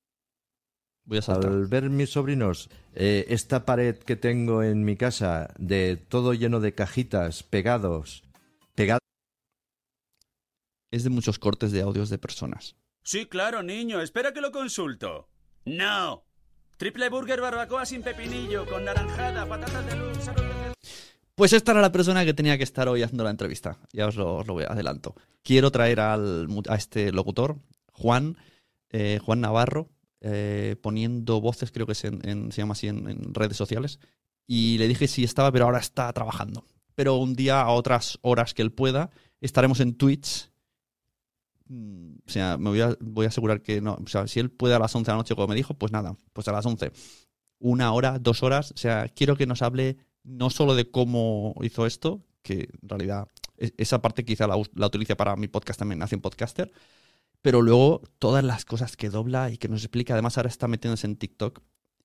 Voy 1.05 1.19
a 1.19 1.21
saltar. 1.21 1.53
Al 1.53 1.67
ver 1.67 1.91
mis 1.91 2.09
sobrinos, 2.09 2.71
eh, 2.95 3.27
esta 3.29 3.67
pared 3.67 3.99
que 3.99 4.17
tengo 4.17 4.63
en 4.63 4.83
mi 4.83 4.97
casa, 4.97 5.53
de 5.59 5.99
todo 5.99 6.33
lleno 6.33 6.61
de 6.61 6.73
cajitas, 6.73 7.43
pegados, 7.43 8.25
pegados. 8.75 9.03
Es 10.91 11.05
de 11.05 11.11
muchos 11.11 11.39
cortes 11.39 11.71
de 11.71 11.83
audios 11.83 12.09
de 12.09 12.17
personas. 12.17 12.77
Sí, 13.03 13.27
claro, 13.27 13.63
niño. 13.63 14.01
Espera 14.01 14.33
que 14.33 14.41
lo 14.41 14.53
consulto. 14.53 15.29
No. 15.67 16.25
Triple 16.79 17.11
burger 17.11 17.43
barbacoa 17.43 17.85
sin 17.85 18.03
pepinillo, 18.03 18.65
con 18.65 18.87
naranjada, 18.87 19.47
patatas 19.47 19.85
de 19.85 19.97
luz, 19.97 20.31
Pues 21.37 21.53
esta 21.53 21.73
era 21.73 21.83
la 21.83 21.93
persona 21.93 22.25
que 22.25 22.33
tenía 22.35 22.57
que 22.57 22.65
estar 22.65 22.89
hoy 22.89 23.03
haciendo 23.03 23.23
la 23.23 23.31
entrevista. 23.31 23.79
Ya 23.93 24.07
os 24.07 24.17
lo, 24.17 24.41
adelanto. 24.69 25.15
Quiero 25.43 25.71
traer 25.71 26.01
al, 26.01 26.49
a 26.69 26.75
este 26.77 27.13
locutor, 27.13 27.59
Juan, 27.93 28.37
eh, 28.91 29.21
Juan 29.23 29.43
Navarro, 29.43 29.91
eh, 30.23 30.77
poniendo 30.81 31.41
voces, 31.43 31.71
creo 31.73 31.85
que 31.87 31.93
es 31.93 32.05
en- 32.05 32.27
en- 32.27 32.53
se 32.53 32.63
llama 32.63 32.73
así 32.73 32.89
en, 32.89 33.07
en 33.09 33.35
redes 33.35 33.57
sociales. 33.57 34.01
Y 34.47 34.79
le 34.79 34.89
dije 34.89 35.09
si 35.09 35.25
estaba, 35.25 35.53
pero 35.53 35.67
ahora 35.67 35.79
está 35.79 36.11
trabajando. 36.15 36.65
Pero 36.95 37.17
un 37.17 37.35
día, 37.35 37.61
a 37.61 37.69
otras 37.71 38.19
horas 38.23 38.55
que 38.55 38.63
él 38.63 38.73
pueda, 38.73 39.11
estaremos 39.43 39.81
en 39.81 39.95
Twitch. 39.95 40.51
Mm, 41.69 42.15
O 42.27 42.31
sea, 42.31 42.57
me 42.57 42.71
voy 42.71 42.81
a, 42.81 42.97
voy 43.01 43.27
a 43.27 43.29
asegurar 43.29 43.61
que 43.61 43.83
no. 43.83 43.99
O 44.03 44.07
sea, 44.09 44.27
si 44.27 44.41
él 44.41 44.51
puede 44.51 44.75
a 44.75 44.79
las 44.79 44.95
11 44.95 45.11
de 45.11 45.13
la 45.13 45.19
noche, 45.19 45.35
como 45.35 45.49
me 45.49 45.55
dijo, 45.55 45.75
pues 45.75 45.93
nada, 45.93 46.17
pues 46.33 46.49
a 46.49 46.53
las 46.53 46.65
11. 46.65 46.93
Una 47.59 47.93
hora, 47.93 48.19
dos 48.19 48.43
horas. 48.43 48.73
O 48.73 48.79
sea, 48.79 49.09
quiero 49.09 49.37
que 49.37 49.47
nos 49.47 49.61
hable 49.63 49.99
no 50.27 50.51
solo 50.51 50.75
de 50.75 50.91
cómo 50.91 51.55
hizo 51.63 51.87
esto, 51.87 52.21
que 52.43 52.69
en 52.83 52.89
realidad 52.89 53.29
e- 53.57 53.73
esa 53.79 54.03
parte 54.03 54.25
quizá 54.25 54.47
la, 54.47 54.61
la 54.75 54.87
utilice 54.87 55.17
para 55.17 55.37
mi 55.37 55.49
podcast 55.49 55.79
también, 55.79 56.01
Nación 56.01 56.21
Podcaster, 56.21 56.73
pero 57.43 57.63
luego 57.63 58.03
todas 58.19 58.45
las 58.45 58.65
cosas 58.65 58.97
que 58.97 59.09
dobla 59.09 59.51
y 59.51 59.57
que 59.57 59.69
nos 59.69 59.83
explica, 59.83 60.15
además 60.15 60.37
ahora 60.37 60.49
está 60.49 60.69
metiéndose 60.69 61.07
en 61.07 61.17
TikTok, 61.17 61.61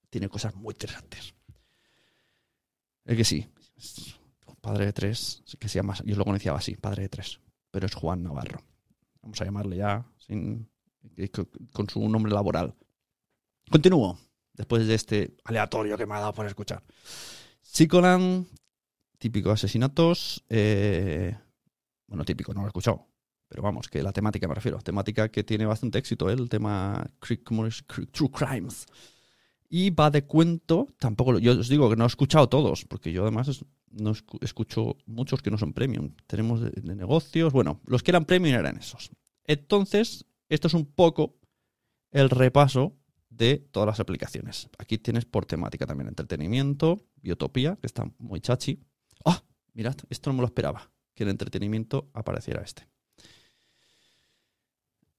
tiene 0.10 0.30
cosas 0.30 0.56
muy 0.56 0.74
interesantes. 0.74 1.34
Es 3.06 3.18
que 3.18 3.24
sí, 3.26 3.48
padre 4.62 4.86
de 4.86 4.94
tres, 4.94 5.44
que 5.60 5.68
se 5.68 5.80
llama, 5.80 5.96
yo 6.06 6.16
lo 6.16 6.24
conocía 6.24 6.54
así, 6.54 6.76
padre 6.76 7.04
de 7.04 7.10
tres, 7.10 7.40
pero 7.72 7.88
es 7.88 7.96
Juan 7.96 8.22
Navarro. 8.22 8.62
Vamos 9.24 9.42
a 9.42 9.46
llamarle 9.46 9.78
ya 9.78 10.06
sin, 10.20 10.70
con, 11.32 11.50
con 11.74 11.90
su 11.90 12.08
nombre 12.08 12.32
laboral. 12.32 12.76
Continúo, 13.70 14.20
después 14.54 14.86
de 14.86 14.94
este 14.94 15.36
aleatorio 15.46 15.98
que 15.98 16.06
me 16.06 16.14
ha 16.16 16.20
dado 16.20 16.34
por 16.34 16.46
escuchar. 16.46 16.84
Psicolan, 17.72 18.48
típico 19.18 19.50
asesinatos. 19.50 20.44
eh, 20.50 21.38
bueno, 22.06 22.26
típico, 22.26 22.54
no 22.54 22.60
lo 22.60 22.68
he 22.68 22.68
escuchado. 22.68 23.08
Pero 23.48 23.64
vamos, 23.64 23.88
que 23.88 24.04
la 24.04 24.12
temática 24.12 24.46
me 24.46 24.56
refiero. 24.56 24.80
Temática 24.80 25.30
que 25.30 25.46
tiene 25.46 25.66
bastante 25.66 25.98
éxito, 25.98 26.30
¿eh? 26.30 26.34
el 26.34 26.50
tema 26.50 27.10
True 27.20 28.30
Crimes. 28.30 28.86
Y 29.70 29.90
va 29.92 30.12
de 30.12 30.26
cuento, 30.26 30.88
tampoco, 31.00 31.40
yo 31.40 31.58
os 31.58 31.70
digo 31.70 31.90
que 31.90 31.96
no 31.96 32.04
he 32.04 32.08
escuchado 32.08 32.50
todos, 32.50 32.84
porque 32.84 33.14
yo 33.14 33.22
además 33.22 33.64
no 33.90 34.12
escu- 34.12 34.40
escucho 34.42 34.98
muchos 35.06 35.42
que 35.42 35.50
no 35.50 35.58
son 35.58 35.72
premium. 35.72 36.14
Tenemos 36.28 36.60
de, 36.60 36.72
de 36.72 36.94
negocios, 36.96 37.54
bueno, 37.54 37.80
los 37.86 38.04
que 38.04 38.12
eran 38.12 38.26
premium 38.26 38.60
eran 38.60 38.78
esos. 38.78 39.12
Entonces, 39.46 40.26
esto 40.50 40.68
es 40.68 40.74
un 40.74 40.86
poco 40.86 41.40
el 42.12 42.30
repaso 42.30 42.98
de 43.42 43.58
todas 43.58 43.88
las 43.88 44.00
aplicaciones. 44.00 44.70
Aquí 44.78 45.00
tienes 45.00 45.26
por 45.26 45.48
temática 45.48 45.88
también 45.88 46.08
entretenimiento, 46.08 47.08
biotopía, 47.24 47.76
que 47.78 47.88
está 47.88 48.06
muy 48.20 48.40
chachi. 48.40 48.80
¡Ah! 49.26 49.44
mirad, 49.74 49.96
esto 50.12 50.30
no 50.30 50.36
me 50.36 50.42
lo 50.42 50.46
esperaba, 50.46 50.92
que 51.16 51.24
en 51.24 51.30
entretenimiento 51.30 52.12
apareciera 52.14 52.62
este. 52.62 52.88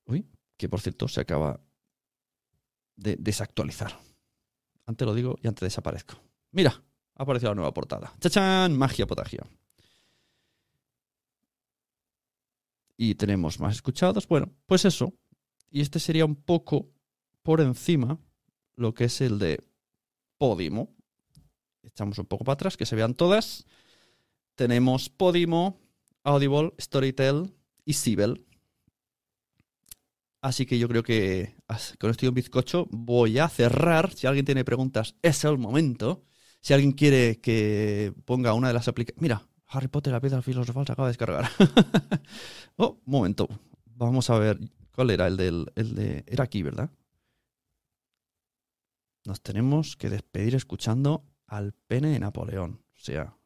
Uy, 0.06 0.24
que 0.56 0.68
por 0.68 0.80
cierto 0.80 1.08
se 1.08 1.20
acaba 1.20 1.60
de 2.94 3.16
desactualizar. 3.16 3.98
Antes 4.86 5.04
lo 5.04 5.14
digo 5.14 5.36
y 5.42 5.48
antes 5.48 5.62
desaparezco. 5.62 6.14
Mira, 6.52 6.80
ha 7.16 7.22
aparecido 7.24 7.50
la 7.50 7.56
nueva 7.56 7.74
portada. 7.74 8.14
¡Chachán! 8.20 8.78
Magia 8.78 9.04
potagia. 9.04 9.44
Y 12.96 13.16
tenemos 13.16 13.58
más 13.58 13.74
escuchados. 13.74 14.28
Bueno, 14.28 14.52
pues 14.66 14.84
eso. 14.84 15.12
Y 15.70 15.80
este 15.80 15.98
sería 15.98 16.24
un 16.24 16.36
poco 16.36 16.91
por 17.43 17.61
encima 17.61 18.18
lo 18.74 18.95
que 18.95 19.05
es 19.05 19.20
el 19.20 19.38
de 19.38 19.62
Podimo. 20.38 20.95
Echamos 21.82 22.18
un 22.18 22.26
poco 22.26 22.45
para 22.45 22.55
atrás, 22.55 22.76
que 22.76 22.86
se 22.86 22.97
vean 22.97 23.14
todas. 23.14 23.66
Tenemos 24.55 25.09
Podimo, 25.09 25.78
Audible, 26.24 26.72
Storytel 26.80 27.55
y 27.84 27.95
Sibel. 27.95 28.47
Así 30.40 30.66
que 30.66 30.78
yo 30.78 30.88
creo 30.88 31.05
que 31.05 31.55
con 31.99 32.11
esto 32.11 32.26
y 32.26 32.28
un 32.28 32.34
bizcocho 32.34 32.86
voy 32.90 33.38
a 33.38 33.49
cerrar. 33.49 34.12
Si 34.12 34.26
alguien 34.26 34.45
tiene 34.45 34.64
preguntas, 34.64 35.14
es 35.22 35.45
el 35.45 35.59
momento. 35.59 36.24
Si 36.61 36.74
alguien 36.74 36.93
quiere 36.93 37.40
que 37.40 38.12
ponga 38.24 38.53
una 38.53 38.68
de 38.68 38.74
las 38.74 38.88
aplicaciones... 38.88 39.22
Mira, 39.22 39.47
Harry 39.66 39.88
Potter, 39.88 40.12
la 40.12 40.20
piedra 40.20 40.43
filosofal 40.43 40.86
se 40.86 40.93
acaba 40.93 41.09
de 41.09 41.11
descargar. 41.11 41.49
oh, 42.76 43.01
momento. 43.05 43.49
Vamos 43.86 44.30
a 44.30 44.38
ver. 44.38 44.59
¿Cuál 44.95 45.11
era 45.11 45.28
el 45.28 45.36
del... 45.36 45.72
El 45.76 45.95
de... 45.95 46.24
Era 46.26 46.45
aquí, 46.45 46.62
¿verdad? 46.62 46.90
Nos 49.24 49.40
tenemos 49.42 49.96
que 49.96 50.10
despedir 50.10 50.54
escuchando 50.54 51.24
al 51.46 51.72
pene 51.74 52.08
de 52.08 52.18
Napoleón. 52.18 52.84
O 52.94 52.98
sea, 52.98 53.36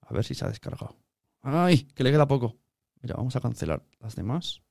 a 0.00 0.14
ver 0.14 0.24
si 0.24 0.34
se 0.34 0.44
ha 0.44 0.48
descargado. 0.48 0.96
¡Ay! 1.40 1.84
Que 1.94 2.04
le 2.04 2.10
queda 2.10 2.28
poco. 2.28 2.58
Mira, 3.00 3.16
vamos 3.16 3.34
a 3.36 3.40
cancelar 3.40 3.84
las 3.98 4.14
demás. 4.14 4.62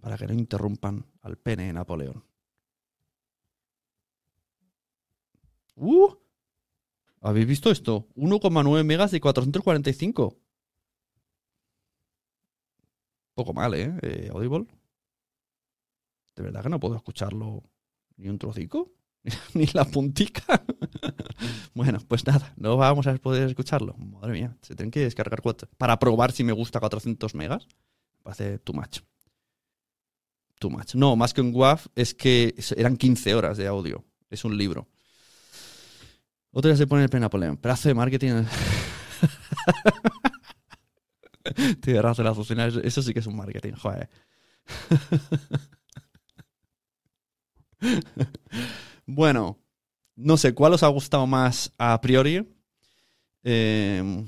Para 0.00 0.16
que 0.16 0.26
no 0.26 0.34
interrumpan 0.34 1.06
al 1.22 1.36
pene 1.36 1.66
de 1.66 1.72
Napoleón. 1.72 2.24
¡Uh! 5.74 6.14
¿Habéis 7.20 7.46
visto 7.46 7.70
esto? 7.70 8.08
1,9 8.14 8.84
megas 8.84 9.10
de 9.10 9.20
445. 9.20 10.38
Poco 13.34 13.52
mal, 13.52 13.74
¿eh? 13.74 13.94
Eh, 14.02 14.28
Audible. 14.32 14.66
De 16.38 16.44
verdad 16.44 16.62
que 16.62 16.68
no 16.68 16.78
puedo 16.78 16.94
escucharlo 16.94 17.64
ni 18.16 18.28
un 18.28 18.38
trocico, 18.38 18.92
ni 19.54 19.66
la 19.72 19.84
puntica. 19.84 20.62
bueno, 21.74 21.98
pues 22.06 22.24
nada, 22.28 22.54
no 22.56 22.76
vamos 22.76 23.08
a 23.08 23.16
poder 23.16 23.48
escucharlo. 23.48 23.94
Madre 23.94 24.30
mía, 24.30 24.56
se 24.62 24.76
tienen 24.76 24.92
que 24.92 25.00
descargar 25.00 25.42
cuatro. 25.42 25.68
Para 25.76 25.98
probar 25.98 26.30
si 26.30 26.44
me 26.44 26.52
gusta 26.52 26.78
400 26.78 27.34
megas. 27.34 27.66
Me 27.66 28.22
parece 28.22 28.60
too 28.60 28.72
much. 28.72 29.00
Too 30.60 30.70
much. 30.70 30.94
No, 30.94 31.16
más 31.16 31.34
que 31.34 31.40
un 31.40 31.52
WAV 31.52 31.80
es 31.96 32.14
que 32.14 32.54
eran 32.76 32.96
15 32.96 33.34
horas 33.34 33.58
de 33.58 33.66
audio. 33.66 34.04
Es 34.30 34.44
un 34.44 34.56
libro. 34.56 34.86
Otro 36.52 36.68
día 36.68 36.76
se 36.76 36.86
pone 36.86 37.02
el 37.02 37.10
pene 37.10 37.22
Napoleón. 37.22 37.56
Pedazo 37.56 37.88
de 37.88 37.94
marketing. 37.94 38.44
Tiene 41.82 42.00
razón 42.00 42.26
la 42.26 42.30
eso 42.84 43.02
sí 43.02 43.12
que 43.12 43.18
es 43.18 43.26
un 43.26 43.34
marketing, 43.34 43.72
joder. 43.72 44.08
Bueno, 49.06 49.58
no 50.16 50.36
sé 50.36 50.54
cuál 50.54 50.74
os 50.74 50.82
ha 50.82 50.88
gustado 50.88 51.26
más 51.26 51.72
a 51.78 52.00
priori. 52.00 52.46
Eh, 53.44 54.26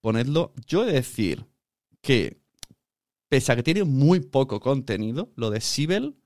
ponedlo. 0.00 0.52
Yo 0.66 0.82
he 0.82 0.86
de 0.86 0.92
decir 0.92 1.46
que, 2.00 2.40
pese 3.28 3.52
a 3.52 3.56
que 3.56 3.62
tiene 3.62 3.84
muy 3.84 4.20
poco 4.20 4.60
contenido, 4.60 5.32
lo 5.36 5.50
de 5.50 5.60
Sibel 5.60 6.16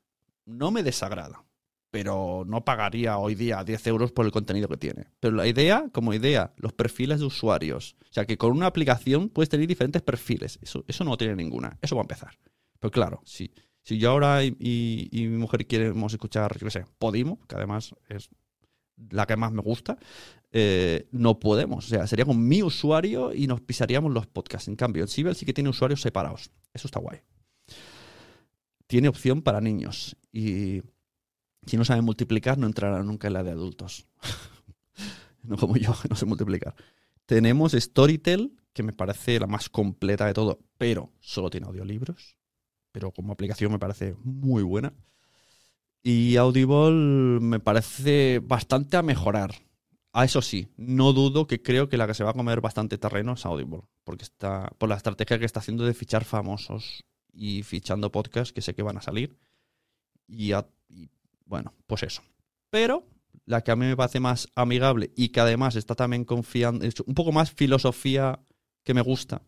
no 0.46 0.70
me 0.70 0.82
desagrada. 0.82 1.44
Pero 1.90 2.44
no 2.44 2.64
pagaría 2.64 3.18
hoy 3.18 3.36
día 3.36 3.62
10 3.62 3.86
euros 3.86 4.10
por 4.10 4.26
el 4.26 4.32
contenido 4.32 4.66
que 4.66 4.76
tiene. 4.76 5.06
Pero 5.20 5.36
la 5.36 5.46
idea, 5.46 5.88
como 5.92 6.12
idea, 6.12 6.52
los 6.56 6.72
perfiles 6.72 7.20
de 7.20 7.26
usuarios. 7.26 7.94
O 8.02 8.12
sea, 8.12 8.24
que 8.24 8.36
con 8.36 8.50
una 8.50 8.66
aplicación 8.66 9.28
puedes 9.28 9.48
tener 9.48 9.68
diferentes 9.68 10.02
perfiles. 10.02 10.58
Eso, 10.60 10.84
eso 10.88 11.04
no 11.04 11.16
tiene 11.16 11.36
ninguna. 11.36 11.78
Eso 11.80 11.94
va 11.94 12.02
a 12.02 12.04
empezar. 12.04 12.36
Pero 12.80 12.90
claro, 12.90 13.22
si, 13.24 13.54
si 13.84 13.98
yo 13.98 14.10
ahora 14.10 14.42
y, 14.42 15.08
mi 15.12 15.36
mujer 15.36 15.66
queremos 15.66 16.12
escuchar, 16.12 16.58
yo 16.58 16.64
qué 16.64 16.70
sé, 16.70 16.86
Podimo, 16.98 17.38
que 17.46 17.54
además 17.54 17.94
es 18.08 18.30
la 19.10 19.26
que 19.26 19.36
más 19.36 19.52
me 19.52 19.60
gusta, 19.60 19.98
eh, 20.52 21.06
no 21.12 21.38
podemos. 21.38 21.84
O 21.84 21.88
sea, 21.88 22.06
sería 22.06 22.24
con 22.24 22.48
mi 22.48 22.62
usuario 22.62 23.34
y 23.34 23.46
nos 23.46 23.60
pisaríamos 23.60 24.10
los 24.10 24.26
podcasts. 24.26 24.68
En 24.68 24.76
cambio, 24.76 25.02
en 25.02 25.08
Sibel 25.08 25.36
sí 25.36 25.44
que 25.44 25.52
tiene 25.52 25.68
usuarios 25.68 26.00
separados. 26.00 26.50
Eso 26.72 26.88
está 26.88 26.98
guay. 26.98 27.20
Tiene 28.86 29.08
opción 29.08 29.42
para 29.42 29.60
niños. 29.60 30.16
Y 30.32 30.82
si 31.66 31.76
no 31.76 31.84
saben 31.84 32.04
multiplicar, 32.04 32.56
no 32.56 32.66
entrarán 32.66 33.06
nunca 33.06 33.26
en 33.26 33.34
la 33.34 33.42
de 33.42 33.50
adultos. 33.50 34.06
no 35.42 35.58
como 35.58 35.76
yo, 35.76 35.94
no 36.08 36.16
sé 36.16 36.24
multiplicar. 36.24 36.74
Tenemos 37.26 37.72
Storytel, 37.72 38.56
que 38.72 38.82
me 38.82 38.94
parece 38.94 39.38
la 39.38 39.46
más 39.46 39.68
completa 39.68 40.24
de 40.24 40.32
todo, 40.32 40.60
pero 40.78 41.12
solo 41.20 41.50
tiene 41.50 41.66
audiolibros. 41.66 42.38
Pero 42.94 43.10
como 43.10 43.32
aplicación 43.32 43.72
me 43.72 43.80
parece 43.80 44.14
muy 44.22 44.62
buena. 44.62 44.92
Y 46.00 46.36
Audible 46.36 47.40
me 47.40 47.58
parece 47.58 48.38
bastante 48.38 48.96
a 48.96 49.02
mejorar. 49.02 49.52
A 50.12 50.24
eso 50.24 50.40
sí, 50.40 50.68
no 50.76 51.12
dudo 51.12 51.48
que 51.48 51.60
creo 51.60 51.88
que 51.88 51.96
la 51.96 52.06
que 52.06 52.14
se 52.14 52.22
va 52.22 52.30
a 52.30 52.34
comer 52.34 52.60
bastante 52.60 52.96
terreno 52.96 53.32
es 53.32 53.44
Audible, 53.44 53.82
porque 54.04 54.22
está 54.22 54.70
por 54.78 54.88
la 54.88 54.94
estrategia 54.94 55.40
que 55.40 55.44
está 55.44 55.58
haciendo 55.58 55.84
de 55.84 55.92
fichar 55.92 56.24
famosos 56.24 57.02
y 57.32 57.64
fichando 57.64 58.12
podcasts 58.12 58.52
que 58.52 58.62
sé 58.62 58.76
que 58.76 58.84
van 58.84 58.98
a 58.98 59.02
salir. 59.02 59.36
Y, 60.28 60.52
bueno, 61.46 61.74
pues 61.88 62.04
eso. 62.04 62.22
Pero 62.70 63.08
la 63.44 63.62
que 63.62 63.72
a 63.72 63.76
mí 63.76 63.86
me 63.86 63.96
parece 63.96 64.20
más 64.20 64.48
amigable 64.54 65.10
y 65.16 65.30
que 65.30 65.40
además 65.40 65.74
está 65.74 65.96
también 65.96 66.24
confiando, 66.24 66.86
un 67.06 67.14
poco 67.14 67.32
más 67.32 67.50
filosofía 67.50 68.38
que 68.84 68.94
me 68.94 69.00
gusta 69.00 69.42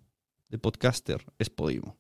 de 0.49 0.59
podcaster, 0.59 1.24
es 1.38 1.49
Podimo. 1.49 1.97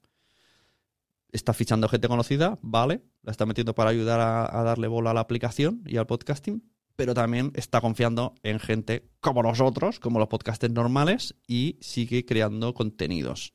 Está 1.32 1.52
fichando 1.52 1.88
gente 1.88 2.08
conocida, 2.08 2.58
vale, 2.62 3.02
la 3.22 3.32
está 3.32 3.46
metiendo 3.46 3.74
para 3.74 3.90
ayudar 3.90 4.20
a, 4.20 4.62
darle 4.62 4.88
bola 4.88 5.10
a 5.10 5.14
la 5.14 5.20
aplicación 5.20 5.82
y 5.86 5.96
al 5.96 6.06
podcasting, 6.06 6.62
pero 6.94 7.14
también 7.14 7.52
está 7.54 7.80
confiando 7.80 8.34
en 8.42 8.58
gente 8.58 9.10
como 9.20 9.42
nosotros, 9.42 10.00
como 10.00 10.18
los 10.18 10.28
podcasters 10.28 10.72
normales, 10.72 11.34
y 11.46 11.78
sigue 11.80 12.24
creando 12.24 12.74
contenidos. 12.74 13.52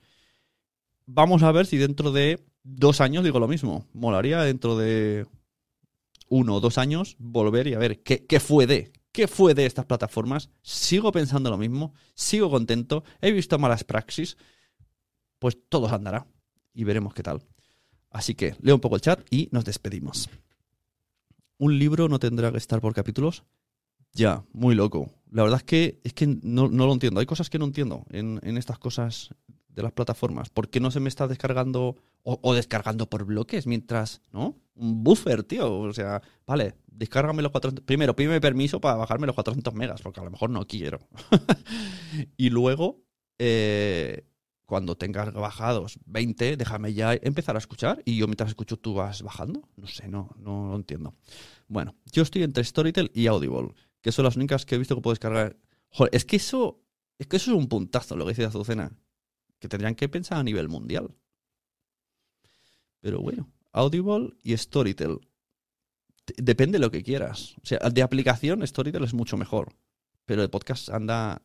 Vamos 1.05 1.43
a 1.43 1.51
ver 1.51 1.65
si 1.65 1.77
dentro 1.77 2.11
de 2.11 2.45
dos 2.63 3.01
años 3.01 3.23
digo 3.23 3.39
lo 3.39 3.47
mismo. 3.47 3.87
Molaría 3.93 4.41
dentro 4.41 4.77
de 4.77 5.25
uno 6.29 6.55
o 6.55 6.59
dos 6.59 6.77
años 6.77 7.15
volver 7.19 7.67
y 7.67 7.73
a 7.73 7.79
ver 7.79 8.03
qué, 8.03 8.25
qué 8.25 8.39
fue 8.39 8.67
de, 8.67 8.91
qué 9.11 9.27
fue 9.27 9.53
de 9.53 9.65
estas 9.65 9.85
plataformas. 9.85 10.49
Sigo 10.61 11.11
pensando 11.11 11.49
lo 11.49 11.57
mismo, 11.57 11.93
sigo 12.13 12.49
contento, 12.49 13.03
he 13.21 13.31
visto 13.31 13.57
malas 13.59 13.83
praxis, 13.83 14.37
pues 15.39 15.57
todo 15.69 15.87
andará 15.87 16.27
y 16.73 16.83
veremos 16.83 17.13
qué 17.13 17.23
tal. 17.23 17.41
Así 18.11 18.35
que 18.35 18.55
leo 18.61 18.75
un 18.75 18.81
poco 18.81 18.95
el 18.95 19.01
chat 19.01 19.21
y 19.29 19.49
nos 19.51 19.65
despedimos. 19.65 20.29
¿Un 21.57 21.79
libro 21.79 22.07
no 22.07 22.19
tendrá 22.19 22.51
que 22.51 22.57
estar 22.57 22.81
por 22.81 22.93
capítulos? 22.93 23.43
Ya, 24.13 24.43
muy 24.51 24.75
loco. 24.75 25.09
La 25.31 25.43
verdad 25.43 25.59
es 25.59 25.63
que, 25.63 25.99
es 26.03 26.13
que 26.13 26.27
no, 26.27 26.67
no 26.67 26.85
lo 26.85 26.93
entiendo. 26.93 27.19
Hay 27.19 27.25
cosas 27.25 27.49
que 27.49 27.57
no 27.57 27.65
entiendo 27.65 28.05
en, 28.09 28.39
en 28.43 28.57
estas 28.57 28.77
cosas 28.77 29.33
de 29.69 29.83
las 29.83 29.93
plataformas. 29.93 30.49
¿Por 30.49 30.69
qué 30.69 30.79
no 30.79 30.91
se 30.91 30.99
me 30.99 31.09
está 31.09 31.27
descargando 31.27 31.95
o, 32.23 32.53
descargando 32.53 33.09
por 33.09 33.25
bloques 33.25 33.65
mientras, 33.65 34.21
¿no? 34.31 34.55
Un 34.75 35.03
buffer, 35.03 35.43
tío. 35.43 35.79
O 35.79 35.93
sea, 35.93 36.21
vale, 36.45 36.75
descárgame 36.87 37.41
los 37.41 37.51
400. 37.51 37.83
Primero, 37.83 38.15
pídeme 38.15 38.39
permiso 38.39 38.79
para 38.79 38.95
bajarme 38.95 39.27
los 39.27 39.35
400 39.35 39.73
megas, 39.73 40.01
porque 40.01 40.19
a 40.19 40.23
lo 40.23 40.31
mejor 40.31 40.49
no 40.49 40.67
quiero. 40.67 40.99
y 42.37 42.49
luego, 42.49 43.01
eh, 43.39 44.25
cuando 44.71 44.95
tengas 44.95 45.33
bajados 45.33 45.99
20, 46.05 46.55
déjame 46.55 46.93
ya 46.93 47.13
empezar 47.13 47.57
a 47.57 47.59
escuchar 47.59 48.01
y 48.05 48.15
yo 48.15 48.25
mientras 48.27 48.51
escucho 48.51 48.77
tú 48.77 48.93
vas 48.93 49.21
bajando. 49.21 49.67
No 49.75 49.85
sé, 49.85 50.07
no, 50.07 50.33
no 50.37 50.69
lo 50.69 50.77
entiendo. 50.77 51.13
Bueno, 51.67 51.93
yo 52.09 52.23
estoy 52.23 52.43
entre 52.43 52.63
Storytel 52.63 53.11
y 53.13 53.27
Audible, 53.27 53.73
que 53.99 54.13
son 54.13 54.23
las 54.23 54.37
únicas 54.37 54.65
que 54.65 54.75
he 54.75 54.77
visto 54.77 54.95
que 54.95 55.01
puedo 55.01 55.11
descargar. 55.11 55.57
Joder, 55.89 56.15
es 56.15 56.23
que 56.23 56.37
eso, 56.37 56.81
es 57.19 57.27
que 57.27 57.35
eso 57.35 57.51
es 57.51 57.57
un 57.57 57.67
puntazo 57.67 58.15
lo 58.15 58.23
que 58.23 58.29
dice 58.29 58.45
Azucena, 58.45 58.97
que 59.59 59.67
tendrían 59.67 59.93
que 59.93 60.07
pensar 60.07 60.37
a 60.37 60.43
nivel 60.43 60.69
mundial. 60.69 61.13
Pero 63.01 63.19
bueno, 63.19 63.51
Audible 63.73 64.29
y 64.41 64.55
Storytel. 64.55 65.19
Depende 66.37 66.77
de 66.77 66.85
lo 66.85 66.91
que 66.91 67.03
quieras. 67.03 67.57
O 67.61 67.65
sea, 67.65 67.79
de 67.89 68.01
aplicación 68.01 68.65
Storytel 68.65 69.03
es 69.03 69.13
mucho 69.13 69.35
mejor, 69.35 69.75
pero 70.23 70.41
de 70.41 70.47
podcast 70.47 70.87
anda 70.87 71.41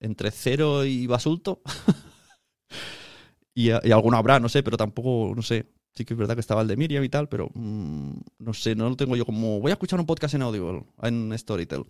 entre 0.00 0.30
cero 0.30 0.84
y 0.84 1.06
basulto. 1.06 1.62
y, 3.54 3.68
y 3.68 3.92
alguno 3.92 4.16
habrá, 4.16 4.40
no 4.40 4.48
sé, 4.48 4.62
pero 4.62 4.76
tampoco, 4.76 5.32
no 5.34 5.42
sé. 5.42 5.66
Sí 5.94 6.04
que 6.04 6.14
es 6.14 6.18
verdad 6.18 6.34
que 6.34 6.40
estaba 6.40 6.62
el 6.62 6.68
de 6.68 6.76
Miriam 6.76 7.02
y 7.02 7.08
tal, 7.08 7.28
pero 7.28 7.50
mm, 7.54 8.12
no 8.38 8.54
sé, 8.54 8.76
no 8.76 8.88
lo 8.88 8.96
tengo 8.96 9.16
yo 9.16 9.26
como... 9.26 9.60
Voy 9.60 9.70
a 9.70 9.74
escuchar 9.74 9.98
un 9.98 10.06
podcast 10.06 10.34
en 10.34 10.42
Audible, 10.42 10.84
en 11.02 11.36
Storytel. 11.36 11.84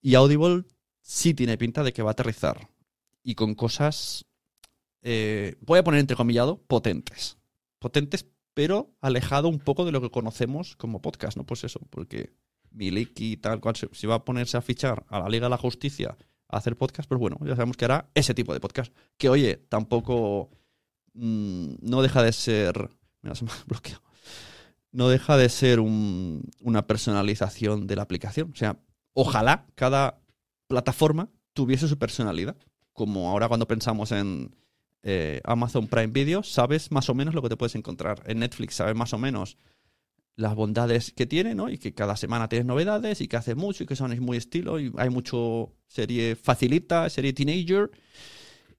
Y 0.00 0.14
Audible 0.14 0.64
sí 1.00 1.34
tiene 1.34 1.58
pinta 1.58 1.82
de 1.82 1.92
que 1.92 2.02
va 2.02 2.10
a 2.10 2.12
aterrizar. 2.12 2.68
Y 3.24 3.34
con 3.34 3.54
cosas, 3.54 4.26
eh, 5.02 5.56
voy 5.60 5.80
a 5.80 5.84
poner 5.84 6.00
entrecomillado, 6.00 6.62
potentes. 6.68 7.38
Potentes, 7.80 8.26
pero 8.54 8.94
alejado 9.00 9.48
un 9.48 9.58
poco 9.58 9.84
de 9.84 9.92
lo 9.92 10.00
que 10.00 10.10
conocemos 10.10 10.76
como 10.76 11.02
podcast, 11.02 11.36
¿no? 11.36 11.44
Pues 11.44 11.64
eso, 11.64 11.80
porque 11.90 12.32
Miliki 12.70 13.32
y 13.32 13.36
tal 13.38 13.60
cual, 13.60 13.74
si 13.76 14.06
va 14.06 14.16
a 14.16 14.24
ponerse 14.24 14.56
a 14.56 14.62
fichar 14.62 15.04
a 15.08 15.20
la 15.20 15.28
Liga 15.28 15.46
de 15.46 15.50
la 15.50 15.58
Justicia 15.58 16.16
hacer 16.58 16.76
podcast, 16.76 17.08
pues 17.08 17.18
bueno, 17.18 17.38
ya 17.44 17.54
sabemos 17.56 17.76
que 17.76 17.84
hará 17.84 18.08
ese 18.14 18.34
tipo 18.34 18.52
de 18.54 18.60
podcast. 18.60 18.94
Que 19.18 19.28
oye, 19.28 19.56
tampoco 19.68 20.50
mm, 21.14 21.74
no 21.82 22.02
deja 22.02 22.22
de 22.22 22.32
ser. 22.32 22.90
No 24.92 25.08
deja 25.08 25.36
de 25.38 25.48
ser 25.48 25.80
un- 25.80 26.42
una 26.60 26.86
personalización 26.86 27.86
de 27.86 27.96
la 27.96 28.02
aplicación. 28.02 28.50
O 28.52 28.56
sea, 28.56 28.78
ojalá 29.14 29.66
cada 29.74 30.20
plataforma 30.66 31.30
tuviese 31.54 31.88
su 31.88 31.98
personalidad. 31.98 32.56
Como 32.92 33.30
ahora 33.30 33.48
cuando 33.48 33.66
pensamos 33.66 34.12
en 34.12 34.54
eh, 35.02 35.40
Amazon 35.44 35.88
Prime 35.88 36.08
Video, 36.08 36.42
sabes 36.42 36.90
más 36.92 37.08
o 37.08 37.14
menos 37.14 37.34
lo 37.34 37.40
que 37.42 37.48
te 37.48 37.56
puedes 37.56 37.74
encontrar. 37.74 38.22
En 38.26 38.40
Netflix 38.40 38.74
sabes 38.74 38.94
más 38.94 39.14
o 39.14 39.18
menos 39.18 39.56
las 40.36 40.54
bondades 40.54 41.12
que 41.12 41.26
tiene, 41.26 41.54
¿no? 41.54 41.68
Y 41.68 41.78
que 41.78 41.94
cada 41.94 42.16
semana 42.16 42.48
tienes 42.48 42.66
novedades 42.66 43.20
y 43.20 43.28
que 43.28 43.36
hace 43.36 43.54
mucho 43.54 43.84
y 43.84 43.86
que 43.86 43.96
son 43.96 44.18
muy 44.20 44.36
estilo 44.36 44.80
y 44.80 44.92
hay 44.96 45.10
mucho 45.10 45.74
serie 45.86 46.36
facilita, 46.36 47.08
serie 47.10 47.32
teenager 47.32 47.90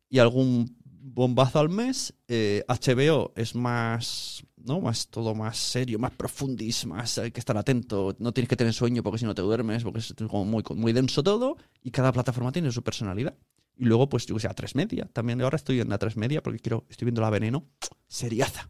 y 0.09 0.19
algún 0.19 0.75
bombazo 0.85 1.59
al 1.59 1.69
mes. 1.69 2.13
Eh, 2.27 2.63
HBO 2.67 3.33
es 3.35 3.55
más, 3.55 4.43
¿no? 4.57 4.81
Más 4.81 5.07
todo 5.07 5.35
más 5.35 5.57
serio, 5.57 5.99
más 5.99 6.11
profundis, 6.11 6.85
más 6.85 7.17
hay 7.17 7.31
que 7.31 7.39
estar 7.39 7.57
atento. 7.57 8.15
No 8.19 8.33
tienes 8.33 8.49
que 8.49 8.55
tener 8.55 8.73
sueño 8.73 9.03
porque 9.03 9.19
si 9.19 9.25
no 9.25 9.35
te 9.35 9.41
duermes, 9.41 9.83
porque 9.83 9.99
es 9.99 10.13
como 10.27 10.45
muy, 10.45 10.63
muy 10.75 10.93
denso 10.93 11.23
todo 11.23 11.57
y 11.81 11.91
cada 11.91 12.11
plataforma 12.11 12.51
tiene 12.51 12.71
su 12.71 12.83
personalidad. 12.83 13.35
Y 13.75 13.85
luego, 13.85 14.07
pues, 14.07 14.25
yo 14.25 14.37
sé, 14.37 14.47
a 14.47 14.53
tres 14.53 14.75
media. 14.75 15.09
También 15.11 15.41
ahora 15.41 15.55
estoy 15.55 15.79
en 15.79 15.89
la 15.89 15.97
tres 15.97 16.15
media 16.15 16.43
porque 16.43 16.59
quiero, 16.59 16.85
estoy 16.89 17.05
viendo 17.05 17.21
la 17.21 17.29
veneno. 17.29 17.65
Seriaza. 18.07 18.69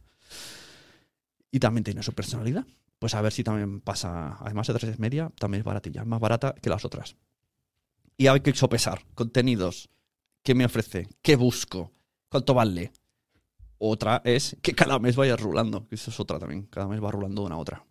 Y 1.53 1.59
también 1.59 1.83
tiene 1.83 2.01
su 2.01 2.13
personalidad. 2.13 2.65
Pues 2.97 3.13
a 3.13 3.21
ver 3.21 3.31
si 3.31 3.43
también 3.43 3.79
pasa. 3.79 4.37
Además, 4.39 4.65
de 4.65 4.73
tres 4.73 4.97
media 4.97 5.31
también 5.37 5.59
es 5.59 5.65
baratilla, 5.65 6.03
más 6.03 6.19
barata 6.19 6.55
que 6.55 6.67
las 6.67 6.83
otras. 6.83 7.15
Y 8.17 8.25
hay 8.25 8.39
que 8.39 8.55
sopesar 8.55 9.05
contenidos. 9.13 9.87
¿Qué 10.41 10.55
me 10.55 10.65
ofrece? 10.65 11.07
¿Qué 11.21 11.35
busco? 11.35 11.91
¿Cuánto 12.27 12.55
vale? 12.55 12.91
Otra 13.77 14.23
es 14.25 14.57
que 14.63 14.73
cada 14.73 14.97
mes 14.97 15.15
vaya 15.15 15.35
rulando. 15.35 15.85
Eso 15.91 16.09
es 16.09 16.19
otra 16.19 16.39
también. 16.39 16.63
Cada 16.63 16.87
mes 16.87 17.03
va 17.03 17.11
rulando 17.11 17.43
una 17.43 17.53
a 17.53 17.59
otra. 17.59 17.85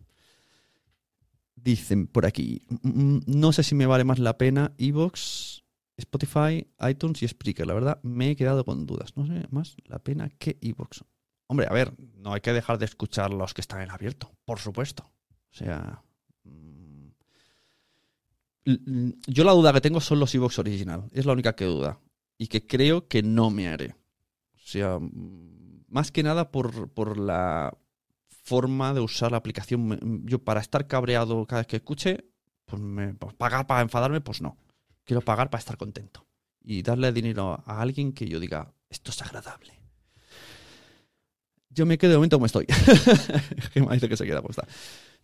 Dicen 1.55 2.07
por 2.07 2.25
aquí. 2.25 2.61
mm, 2.67 2.89
mm, 2.89 3.19
No 3.27 3.53
sé 3.53 3.63
si 3.63 3.75
me 3.75 3.85
vale 3.85 4.03
más 4.03 4.19
la 4.19 4.37
pena 4.37 4.73
Evox, 4.77 5.63
Spotify, 5.95 6.67
iTunes 6.89 7.23
y 7.23 7.29
Spreaker. 7.29 7.65
La 7.65 7.73
verdad, 7.75 7.99
me 8.03 8.31
he 8.31 8.35
quedado 8.35 8.65
con 8.65 8.85
dudas. 8.85 9.15
No 9.15 9.25
sé 9.25 9.47
más 9.51 9.77
la 9.85 9.99
pena 9.99 10.27
que 10.37 10.57
Evox. 10.59 11.05
Hombre, 11.53 11.67
a 11.69 11.73
ver, 11.73 11.93
no 12.17 12.33
hay 12.33 12.41
que 12.41 12.51
dejar 12.51 12.79
de 12.79 12.85
escuchar 12.85 13.31
los 13.31 13.53
que 13.53 13.61
están 13.61 13.81
en 13.81 13.91
abierto, 13.91 14.31
por 14.43 14.57
supuesto. 14.57 15.03
O 15.51 15.55
sea. 15.55 16.01
mm, 16.43 17.09
Yo 19.27 19.43
la 19.43 19.51
duda 19.51 19.71
que 19.71 19.81
tengo 19.81 20.01
son 20.01 20.19
los 20.19 20.33
Evox 20.33 20.57
original. 20.57 21.03
Es 21.11 21.27
la 21.27 21.33
única 21.33 21.55
que 21.55 21.65
duda. 21.65 21.99
Y 22.39 22.47
que 22.47 22.65
creo 22.65 23.07
que 23.07 23.21
no 23.21 23.51
me 23.51 23.67
haré. 23.67 23.91
O 24.55 24.59
sea, 24.65 24.97
mm, 24.99 25.85
más 25.89 26.11
que 26.11 26.23
nada 26.23 26.49
por, 26.51 26.89
por 26.89 27.17
la 27.19 27.77
forma 28.43 28.95
de 28.95 29.01
usar 29.01 29.29
la 29.31 29.37
aplicación. 29.37 29.87
Me- 29.87 29.99
Yo 30.23 30.39
para 30.43 30.59
estar 30.59 30.87
cabreado 30.87 31.45
cada 31.45 31.61
vez 31.61 31.67
que 31.67 31.75
escuche, 31.77 32.25
pues 32.65 32.81
me, 32.81 33.13
pues 33.13 33.35
pagar 33.35 33.67
para 33.67 33.81
enfadarme, 33.81 34.21
pues 34.21 34.41
no. 34.41 34.57
Quiero 35.03 35.21
pagar 35.21 35.51
para 35.51 35.59
estar 35.59 35.77
contento. 35.77 36.25
Y 36.63 36.81
darle 36.81 37.11
dinero 37.11 37.61
a 37.65 37.79
alguien 37.81 38.11
que 38.13 38.27
yo 38.27 38.39
diga, 38.39 38.73
esto 38.89 39.11
es 39.11 39.21
agradable. 39.21 39.82
Yo 41.73 41.85
me 41.85 41.97
quedo 41.97 42.11
de 42.11 42.17
momento 42.17 42.37
como 42.37 42.45
estoy. 42.45 42.65
Gemma 43.73 43.93
dice 43.93 44.07
que 44.07 44.17
se 44.17 44.25
queda 44.25 44.41
como 44.41 44.51
está. 44.51 44.67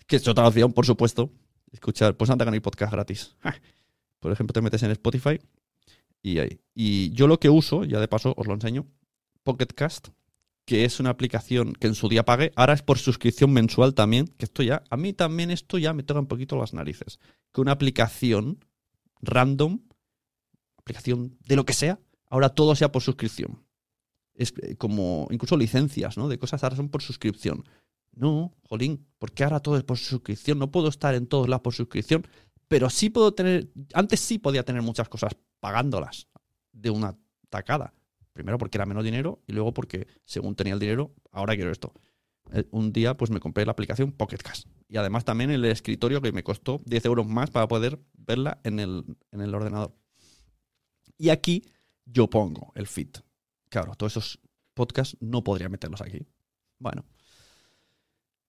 Que 0.08 0.16
es 0.16 0.28
otra 0.28 0.47
opción, 0.47 0.74
por 0.74 0.86
supuesto. 0.86 1.32
Escuchar, 1.72 2.18
pues 2.18 2.30
anda 2.30 2.45
que 2.45 2.52
hay 2.52 2.60
podcast 2.60 2.91
gratis. 2.91 3.36
Ah. 3.43 3.56
Por 4.20 4.32
ejemplo, 4.32 4.54
te 4.54 4.62
metes 4.62 4.84
en 4.84 4.91
Spotify 4.91 5.39
y 6.22 6.39
ahí. 6.39 6.60
Y 6.74 7.12
yo 7.12 7.28
lo 7.28 7.39
que 7.39 7.50
uso, 7.50 7.84
ya 7.84 8.00
de 8.00 8.08
paso 8.08 8.34
os 8.36 8.47
lo 8.47 8.54
enseño, 8.54 8.88
Pocket 9.43 9.68
Cast, 9.68 10.10
que 10.66 10.86
es 10.86 11.00
una 11.00 11.10
aplicación 11.10 11.74
que 11.74 11.88
en 11.88 11.95
su 11.95 12.10
día 12.10 12.26
pagué, 12.26 12.52
ahora 12.56 12.74
es 12.74 12.82
por 12.82 13.00
suscripción 13.00 13.52
mensual 13.52 13.93
también, 13.93 14.28
que 14.28 14.45
esto 14.45 14.62
ya, 14.62 14.84
a 14.89 14.97
mí 14.97 15.14
también 15.14 15.52
esto 15.52 15.78
ya 15.78 15.93
me 15.93 16.04
toca 16.04 16.20
un 16.20 16.28
poquito 16.28 16.58
las 16.58 16.74
narices. 16.74 17.20
Que 17.54 17.62
una 17.62 17.72
aplicación 17.72 18.64
random, 19.22 19.80
aplicación 20.78 21.38
de 21.45 21.56
lo 21.56 21.66
que 21.66 21.74
sea, 21.74 22.00
ahora 22.30 22.50
todo 22.50 22.76
sea 22.76 22.91
por 22.91 23.02
suscripción. 23.02 23.64
Es 24.40 24.54
eh, 24.62 24.78
como 24.78 25.28
incluso 25.32 25.58
licencias, 25.58 26.18
¿no? 26.18 26.30
De 26.30 26.40
cosas 26.40 26.64
ahora 26.64 26.78
son 26.78 26.88
por 26.90 27.02
suscripción. 27.02 27.66
No, 28.14 28.54
jolín, 28.68 29.06
porque 29.20 29.44
ahora 29.44 29.60
todo 29.60 29.78
es 29.78 29.84
por 29.84 29.98
suscripción. 29.98 30.58
No 30.58 30.72
puedo 30.72 30.88
estar 30.88 31.14
en 31.14 31.28
todos 31.28 31.50
lados 31.50 31.62
por 31.62 31.74
suscripción, 31.74 32.26
pero 32.70 32.90
sí 32.90 33.10
puedo 33.10 33.34
tener. 33.34 33.70
Antes 33.94 34.22
sí 34.22 34.40
podía 34.40 34.64
tener 34.64 34.82
muchas 34.82 35.10
cosas 35.10 35.36
pagándolas 35.60 36.28
de 36.72 36.90
una 36.90 37.18
tacada. 37.50 37.94
Primero 38.32 38.58
porque 38.58 38.78
era 38.78 38.86
menos 38.86 39.04
dinero 39.04 39.44
y 39.46 39.52
luego 39.54 39.74
porque 39.74 40.08
según 40.24 40.56
tenía 40.56 40.74
el 40.74 40.80
dinero, 40.80 41.14
ahora 41.32 41.56
quiero 41.56 41.72
esto. 41.72 41.94
Eh, 42.54 42.66
Un 42.72 42.94
día 42.94 43.18
pues 43.18 43.32
me 43.32 43.42
compré 43.42 43.66
la 43.66 43.74
aplicación 43.74 44.14
Pocket 44.14 44.38
Cast. 44.38 44.68
Y 44.88 44.96
además 44.96 45.26
también 45.26 45.52
el 45.52 45.66
escritorio 45.66 46.22
que 46.22 46.32
me 46.32 46.44
costó 46.44 46.82
10 46.86 47.06
euros 47.06 47.28
más 47.28 47.52
para 47.52 47.68
poder 47.68 48.00
verla 48.14 48.62
en 48.64 48.80
el, 48.80 49.04
en 49.32 49.42
el 49.42 49.54
ordenador. 49.54 49.94
Y 51.18 51.30
aquí 51.30 51.64
yo 52.06 52.30
pongo 52.30 52.72
el 52.76 52.88
feed. 52.88 53.10
Claro, 53.70 53.95
todos 53.95 54.13
esos 54.13 54.39
podcasts 54.74 55.17
no 55.20 55.43
podría 55.43 55.70
meterlos 55.70 56.01
aquí. 56.01 56.28
Bueno. 56.80 57.05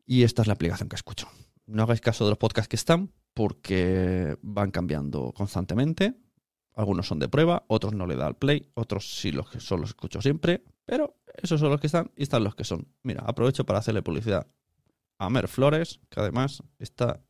Y 0.07 0.23
esta 0.25 0.43
es 0.43 0.49
la 0.49 0.55
aplicación 0.55 0.89
que 0.89 0.97
escucho. 0.97 1.29
No 1.67 1.85
hagáis 1.85 2.01
caso 2.01 2.25
de 2.25 2.31
los 2.31 2.39
podcasts 2.39 2.69
que 2.69 2.77
están 2.77 3.13
porque 3.35 4.37
van 4.43 4.71
cambiando 4.71 5.33
constantemente. 5.33 6.15
Algunos 6.75 7.07
son 7.07 7.19
de 7.19 7.29
prueba, 7.29 7.65
otros 7.69 7.95
no 7.95 8.07
le 8.07 8.17
da 8.17 8.27
al 8.27 8.37
play, 8.37 8.71
otros 8.75 9.21
sí 9.21 9.33
los 9.33 9.51
que 9.51 9.61
son 9.61 9.81
los 9.81 9.91
escucho 9.91 10.23
siempre, 10.23 10.65
pero 10.85 11.21
esos 11.35 11.61
son 11.61 11.71
los 11.71 11.81
que 11.81 11.89
están 11.89 12.11
y 12.17 12.23
están 12.23 12.43
los 12.43 12.55
que 12.55 12.65
son. 12.65 12.89
Mira, 13.03 13.23
aprovecho 13.27 13.65
para 13.67 13.81
hacerle 13.81 14.03
publicidad 14.03 14.47
a 15.19 15.31
Mer 15.31 15.49
Flores, 15.49 16.01
que 16.09 16.21
además 16.21 16.63
está, 16.79 17.23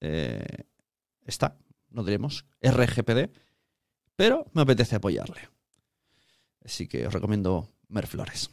eh, 0.00 0.64
está, 1.24 1.58
no 1.90 2.04
diremos, 2.04 2.46
RGPD, 2.62 3.30
pero 4.16 4.46
me 4.52 4.62
apetece 4.62 4.96
apoyarle. 4.96 5.48
Así 6.64 6.86
que 6.86 7.06
os 7.06 7.12
recomiendo 7.12 7.68
Mer 7.88 8.06
Flores. 8.06 8.50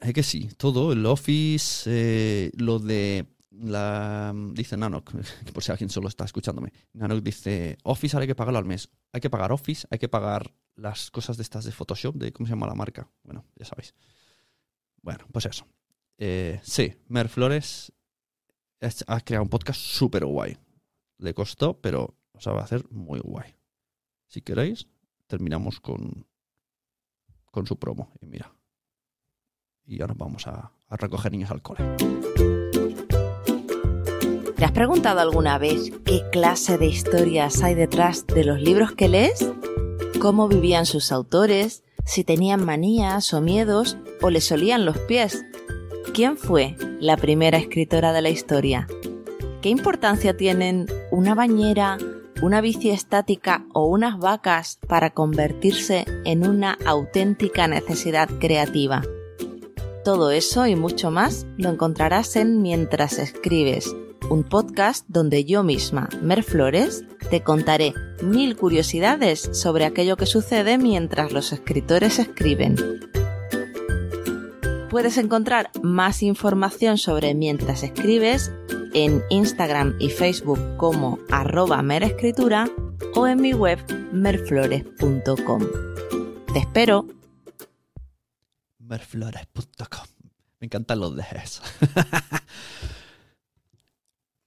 Es 0.00 0.14
que 0.14 0.22
sí, 0.22 0.48
todo, 0.56 0.92
el 0.92 1.04
Office, 1.04 1.84
eh, 1.86 2.50
lo 2.56 2.78
de 2.78 3.26
la 3.50 4.32
dice 4.52 4.76
Nanok, 4.76 5.12
por 5.52 5.62
si 5.62 5.70
alguien 5.70 5.90
solo 5.90 6.08
está 6.08 6.24
escuchándome. 6.24 6.72
Nanok 6.94 7.22
dice, 7.22 7.76
Office 7.82 8.16
ahora 8.16 8.22
hay 8.22 8.28
que 8.28 8.34
pagarlo 8.34 8.58
al 8.58 8.64
mes. 8.64 8.88
Hay 9.12 9.20
que 9.20 9.30
pagar 9.30 9.52
Office, 9.52 9.86
hay 9.90 9.98
que 9.98 10.08
pagar 10.08 10.54
las 10.76 11.10
cosas 11.10 11.36
de 11.36 11.42
estas 11.42 11.64
de 11.64 11.72
Photoshop, 11.72 12.16
de 12.16 12.32
cómo 12.32 12.46
se 12.46 12.52
llama 12.52 12.66
la 12.66 12.74
marca. 12.74 13.10
Bueno, 13.22 13.44
ya 13.56 13.66
sabéis. 13.66 13.94
Bueno, 15.02 15.26
pues 15.32 15.46
eso. 15.46 15.66
Eh, 16.16 16.60
sí, 16.62 16.94
Mer 17.08 17.28
Flores 17.28 17.92
ha 19.06 19.20
creado 19.20 19.44
un 19.44 19.50
podcast 19.50 19.80
súper 19.80 20.24
guay. 20.24 20.56
Le 21.18 21.34
costó, 21.34 21.78
pero 21.80 22.16
os 22.32 22.46
va 22.46 22.60
a 22.60 22.64
hacer 22.64 22.84
muy 22.90 23.20
guay. 23.20 23.54
Si 24.26 24.40
queréis, 24.40 24.86
terminamos 25.30 25.80
con, 25.80 26.26
con 27.50 27.66
su 27.66 27.78
promo. 27.78 28.12
Y 28.20 28.26
mira. 28.26 28.52
Y 29.86 30.02
ahora 30.02 30.14
vamos 30.16 30.46
a, 30.46 30.72
a 30.88 30.96
recoger 30.96 31.32
niños 31.32 31.50
al 31.50 31.62
cole. 31.62 31.80
¿Te 34.56 34.64
has 34.66 34.72
preguntado 34.72 35.20
alguna 35.20 35.56
vez 35.56 35.90
qué 36.04 36.22
clase 36.30 36.76
de 36.76 36.86
historias 36.86 37.62
hay 37.62 37.74
detrás 37.74 38.26
de 38.26 38.44
los 38.44 38.60
libros 38.60 38.92
que 38.92 39.08
lees? 39.08 39.50
¿Cómo 40.20 40.48
vivían 40.48 40.84
sus 40.84 41.12
autores? 41.12 41.82
¿Si 42.04 42.24
tenían 42.24 42.66
manías 42.66 43.32
o 43.32 43.40
miedos 43.40 43.96
o 44.20 44.28
les 44.28 44.44
solían 44.44 44.84
los 44.84 44.98
pies? 44.98 45.42
¿Quién 46.12 46.36
fue 46.36 46.76
la 47.00 47.16
primera 47.16 47.56
escritora 47.56 48.12
de 48.12 48.20
la 48.20 48.28
historia? 48.28 48.86
¿Qué 49.62 49.70
importancia 49.70 50.36
tienen 50.36 50.86
una 51.10 51.34
bañera, 51.34 51.96
una 52.42 52.60
bici 52.60 52.90
estática 52.90 53.66
o 53.72 53.86
unas 53.86 54.18
vacas 54.18 54.78
para 54.88 55.10
convertirse 55.10 56.06
en 56.24 56.46
una 56.46 56.78
auténtica 56.84 57.68
necesidad 57.68 58.28
creativa? 58.38 59.02
Todo 60.04 60.30
eso 60.30 60.66
y 60.66 60.76
mucho 60.76 61.10
más 61.10 61.46
lo 61.58 61.68
encontrarás 61.68 62.36
en 62.36 62.62
Mientras 62.62 63.18
escribes, 63.18 63.94
un 64.30 64.44
podcast 64.44 65.04
donde 65.08 65.44
yo 65.44 65.62
misma, 65.62 66.08
Mer 66.22 66.42
Flores, 66.42 67.04
te 67.30 67.42
contaré 67.42 67.92
mil 68.22 68.56
curiosidades 68.56 69.50
sobre 69.52 69.84
aquello 69.84 70.16
que 70.16 70.26
sucede 70.26 70.78
mientras 70.78 71.32
los 71.32 71.52
escritores 71.52 72.18
escriben. 72.18 72.76
Puedes 74.88 75.18
encontrar 75.18 75.70
más 75.82 76.22
información 76.22 76.96
sobre 76.96 77.34
Mientras 77.34 77.82
escribes 77.82 78.50
en 78.94 79.22
Instagram 79.30 79.96
y 79.98 80.10
Facebook 80.10 80.58
como 80.76 81.18
arroba 81.30 81.82
merescritura 81.82 82.68
o 83.14 83.26
en 83.26 83.40
mi 83.40 83.52
web 83.52 83.78
merflores.com. 84.12 85.62
Te 86.52 86.58
espero. 86.58 87.06
merflores.com. 88.78 90.06
Me 90.60 90.66
encantan 90.66 91.00
los 91.00 91.16
dejes. 91.16 91.62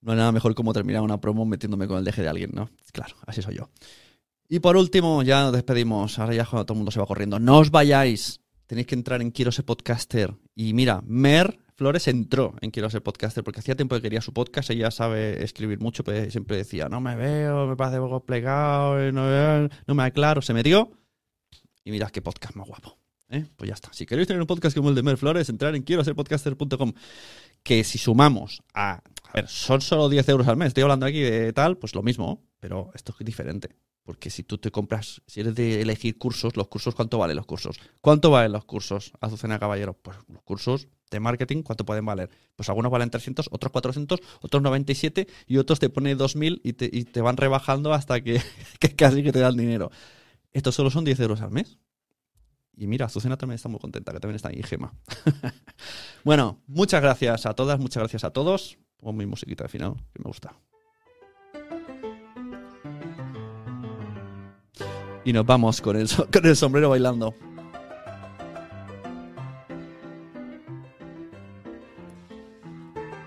no 0.01 0.11
hay 0.11 0.17
nada 0.17 0.31
mejor 0.31 0.53
como 0.55 0.73
terminar 0.73 1.01
una 1.01 1.19
promo 1.19 1.45
metiéndome 1.45 1.87
con 1.87 1.97
el 1.97 2.03
deje 2.03 2.21
de 2.21 2.29
alguien, 2.29 2.51
¿no? 2.53 2.69
Claro, 2.91 3.15
así 3.25 3.41
soy 3.41 3.55
yo. 3.55 3.69
Y 4.49 4.59
por 4.59 4.77
último, 4.77 5.23
ya 5.23 5.43
nos 5.43 5.53
despedimos. 5.53 6.19
Ahora 6.19 6.35
ya 6.35 6.45
todo 6.45 6.65
el 6.69 6.75
mundo 6.75 6.91
se 6.91 6.99
va 6.99 7.07
corriendo. 7.07 7.39
No 7.39 7.57
os 7.57 7.71
vayáis. 7.71 8.41
Tenéis 8.67 8.87
que 8.87 8.95
entrar 8.95 9.21
en 9.21 9.31
Quiero 9.31 9.51
ser 9.51 9.65
podcaster. 9.65 10.35
Y 10.53 10.73
mira, 10.73 11.01
Mer 11.05 11.62
Flores 11.83 12.07
entró 12.07 12.55
en 12.61 12.71
Quiero 12.71 12.89
ser 12.89 13.03
podcaster 13.03 13.43
porque 13.43 13.59
hacía 13.59 13.75
tiempo 13.75 13.93
que 13.95 14.01
quería 14.01 14.21
su 14.21 14.31
podcast. 14.31 14.69
Ella 14.69 14.89
sabe 14.89 15.43
escribir 15.43 15.81
mucho, 15.81 16.05
pero 16.05 16.31
siempre 16.31 16.55
decía, 16.55 16.87
no 16.87 17.01
me 17.01 17.13
veo, 17.17 17.67
me 17.67 17.75
parece 17.75 17.97
poco 17.97 18.23
plegado, 18.23 19.11
no, 19.11 19.67
no 19.85 19.93
me 19.93 20.03
aclaro. 20.03 20.41
Se 20.41 20.53
metió. 20.53 20.93
Y 21.83 21.91
mirad 21.91 22.09
qué 22.09 22.21
podcast 22.21 22.55
más 22.55 22.69
guapo. 22.69 22.97
¿eh? 23.27 23.45
Pues 23.57 23.67
ya 23.67 23.73
está. 23.73 23.91
Si 23.91 24.05
queréis 24.05 24.29
tener 24.29 24.39
un 24.39 24.47
podcast 24.47 24.77
como 24.77 24.87
el 24.87 24.95
de 24.95 25.03
Mer 25.03 25.17
Flores, 25.17 25.49
entrar 25.49 25.75
en 25.75 25.83
quiero 25.83 26.05
ser 26.05 26.15
podcaster.com. 26.15 26.93
Que 27.63 27.83
si 27.83 27.97
sumamos 27.97 28.63
a. 28.73 29.01
A 29.25 29.33
ver, 29.33 29.49
son 29.49 29.81
solo 29.81 30.07
10 30.07 30.29
euros 30.29 30.47
al 30.47 30.55
mes. 30.55 30.69
Estoy 30.69 30.83
hablando 30.83 31.05
aquí 31.05 31.19
de 31.19 31.51
tal, 31.51 31.77
pues 31.77 31.95
lo 31.95 32.01
mismo. 32.01 32.45
Pero 32.61 32.91
esto 32.93 33.13
es 33.19 33.25
diferente. 33.25 33.75
Porque 34.03 34.29
si 34.29 34.43
tú 34.43 34.57
te 34.57 34.71
compras, 34.71 35.21
si 35.27 35.41
eres 35.41 35.55
de 35.55 35.81
elegir 35.81 36.17
cursos, 36.17 36.55
los 36.55 36.69
cursos, 36.69 36.95
¿cuánto 36.95 37.17
valen 37.17 37.35
los 37.35 37.45
cursos? 37.45 37.77
¿Cuánto 37.99 38.31
valen 38.31 38.53
los 38.53 38.63
cursos, 38.63 39.11
Azucena 39.19 39.59
Caballero? 39.59 39.93
Pues 39.93 40.17
los 40.29 40.43
cursos 40.43 40.87
de 41.13 41.19
marketing, 41.19 41.63
¿cuánto 41.63 41.85
pueden 41.85 42.05
valer? 42.05 42.29
Pues 42.55 42.69
algunos 42.69 42.91
valen 42.91 43.09
300, 43.09 43.49
otros 43.51 43.71
400, 43.71 44.19
otros 44.41 44.63
97 44.63 45.27
y 45.47 45.57
otros 45.57 45.79
te 45.79 45.89
pone 45.89 46.15
2000 46.15 46.61
y 46.63 46.73
te, 46.73 46.89
te 46.89 47.21
van 47.21 47.37
rebajando 47.37 47.93
hasta 47.93 48.21
que, 48.21 48.41
que 48.79 48.95
casi 48.95 49.23
que 49.23 49.31
te 49.31 49.39
dan 49.39 49.55
dinero. 49.55 49.91
Estos 50.51 50.75
solo 50.75 50.89
son 50.89 51.05
10 51.05 51.19
euros 51.21 51.41
al 51.41 51.51
mes. 51.51 51.77
Y 52.75 52.87
mira, 52.87 53.05
Azucena 53.05 53.37
también 53.37 53.55
está 53.55 53.69
muy 53.69 53.79
contenta, 53.79 54.11
que 54.11 54.19
también 54.19 54.35
está 54.35 54.49
ahí, 54.49 54.61
Gema. 54.63 54.93
bueno, 56.23 56.61
muchas 56.67 57.01
gracias 57.01 57.45
a 57.45 57.53
todas, 57.53 57.79
muchas 57.79 58.01
gracias 58.01 58.23
a 58.23 58.31
todos. 58.31 58.77
Pongo 58.97 59.13
mi 59.13 59.25
musiquita 59.25 59.65
de 59.65 59.69
final, 59.69 59.95
que 60.13 60.19
me 60.23 60.27
gusta. 60.27 60.55
Y 65.25 65.33
nos 65.33 65.45
vamos 65.45 65.81
con 65.81 65.95
el 65.95 66.07
sombrero 66.55 66.89
bailando. 66.89 67.35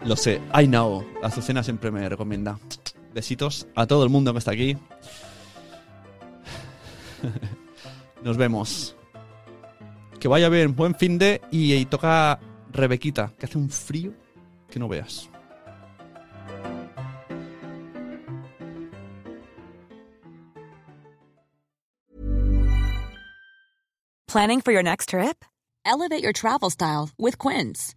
Lo 0.07 0.15
sé, 0.15 0.41
I 0.55 0.69
know. 0.69 1.05
Azucena 1.21 1.65
siempre 1.65 1.91
me 1.91 2.09
recomienda. 2.09 2.61
Besitos 3.13 3.67
a 3.75 3.89
todo 3.89 4.05
el 4.05 4.11
mundo 4.11 4.33
que 4.33 4.39
está 4.39 4.53
aquí. 4.53 4.77
Nos 8.23 8.37
vemos. 8.37 8.95
Que 10.21 10.29
vaya 10.29 10.49
bien, 10.49 10.77
buen 10.77 10.95
fin 10.95 11.19
de 11.19 11.41
y, 11.51 11.75
y 11.75 11.85
toca 11.87 12.39
Rebequita, 12.73 13.33
que 13.37 13.47
hace 13.47 13.59
un 13.59 13.69
frío 13.69 14.13
que 14.71 14.79
no 14.79 14.87
veas. 14.87 15.29
Planning 24.29 24.61
for 24.61 24.73
your 24.73 24.85
next 24.85 25.09
trip? 25.09 25.45
Elevate 25.85 26.23
your 26.23 26.33
travel 26.33 26.71
style 26.71 27.11
with 27.19 27.39
Quince. 27.39 27.97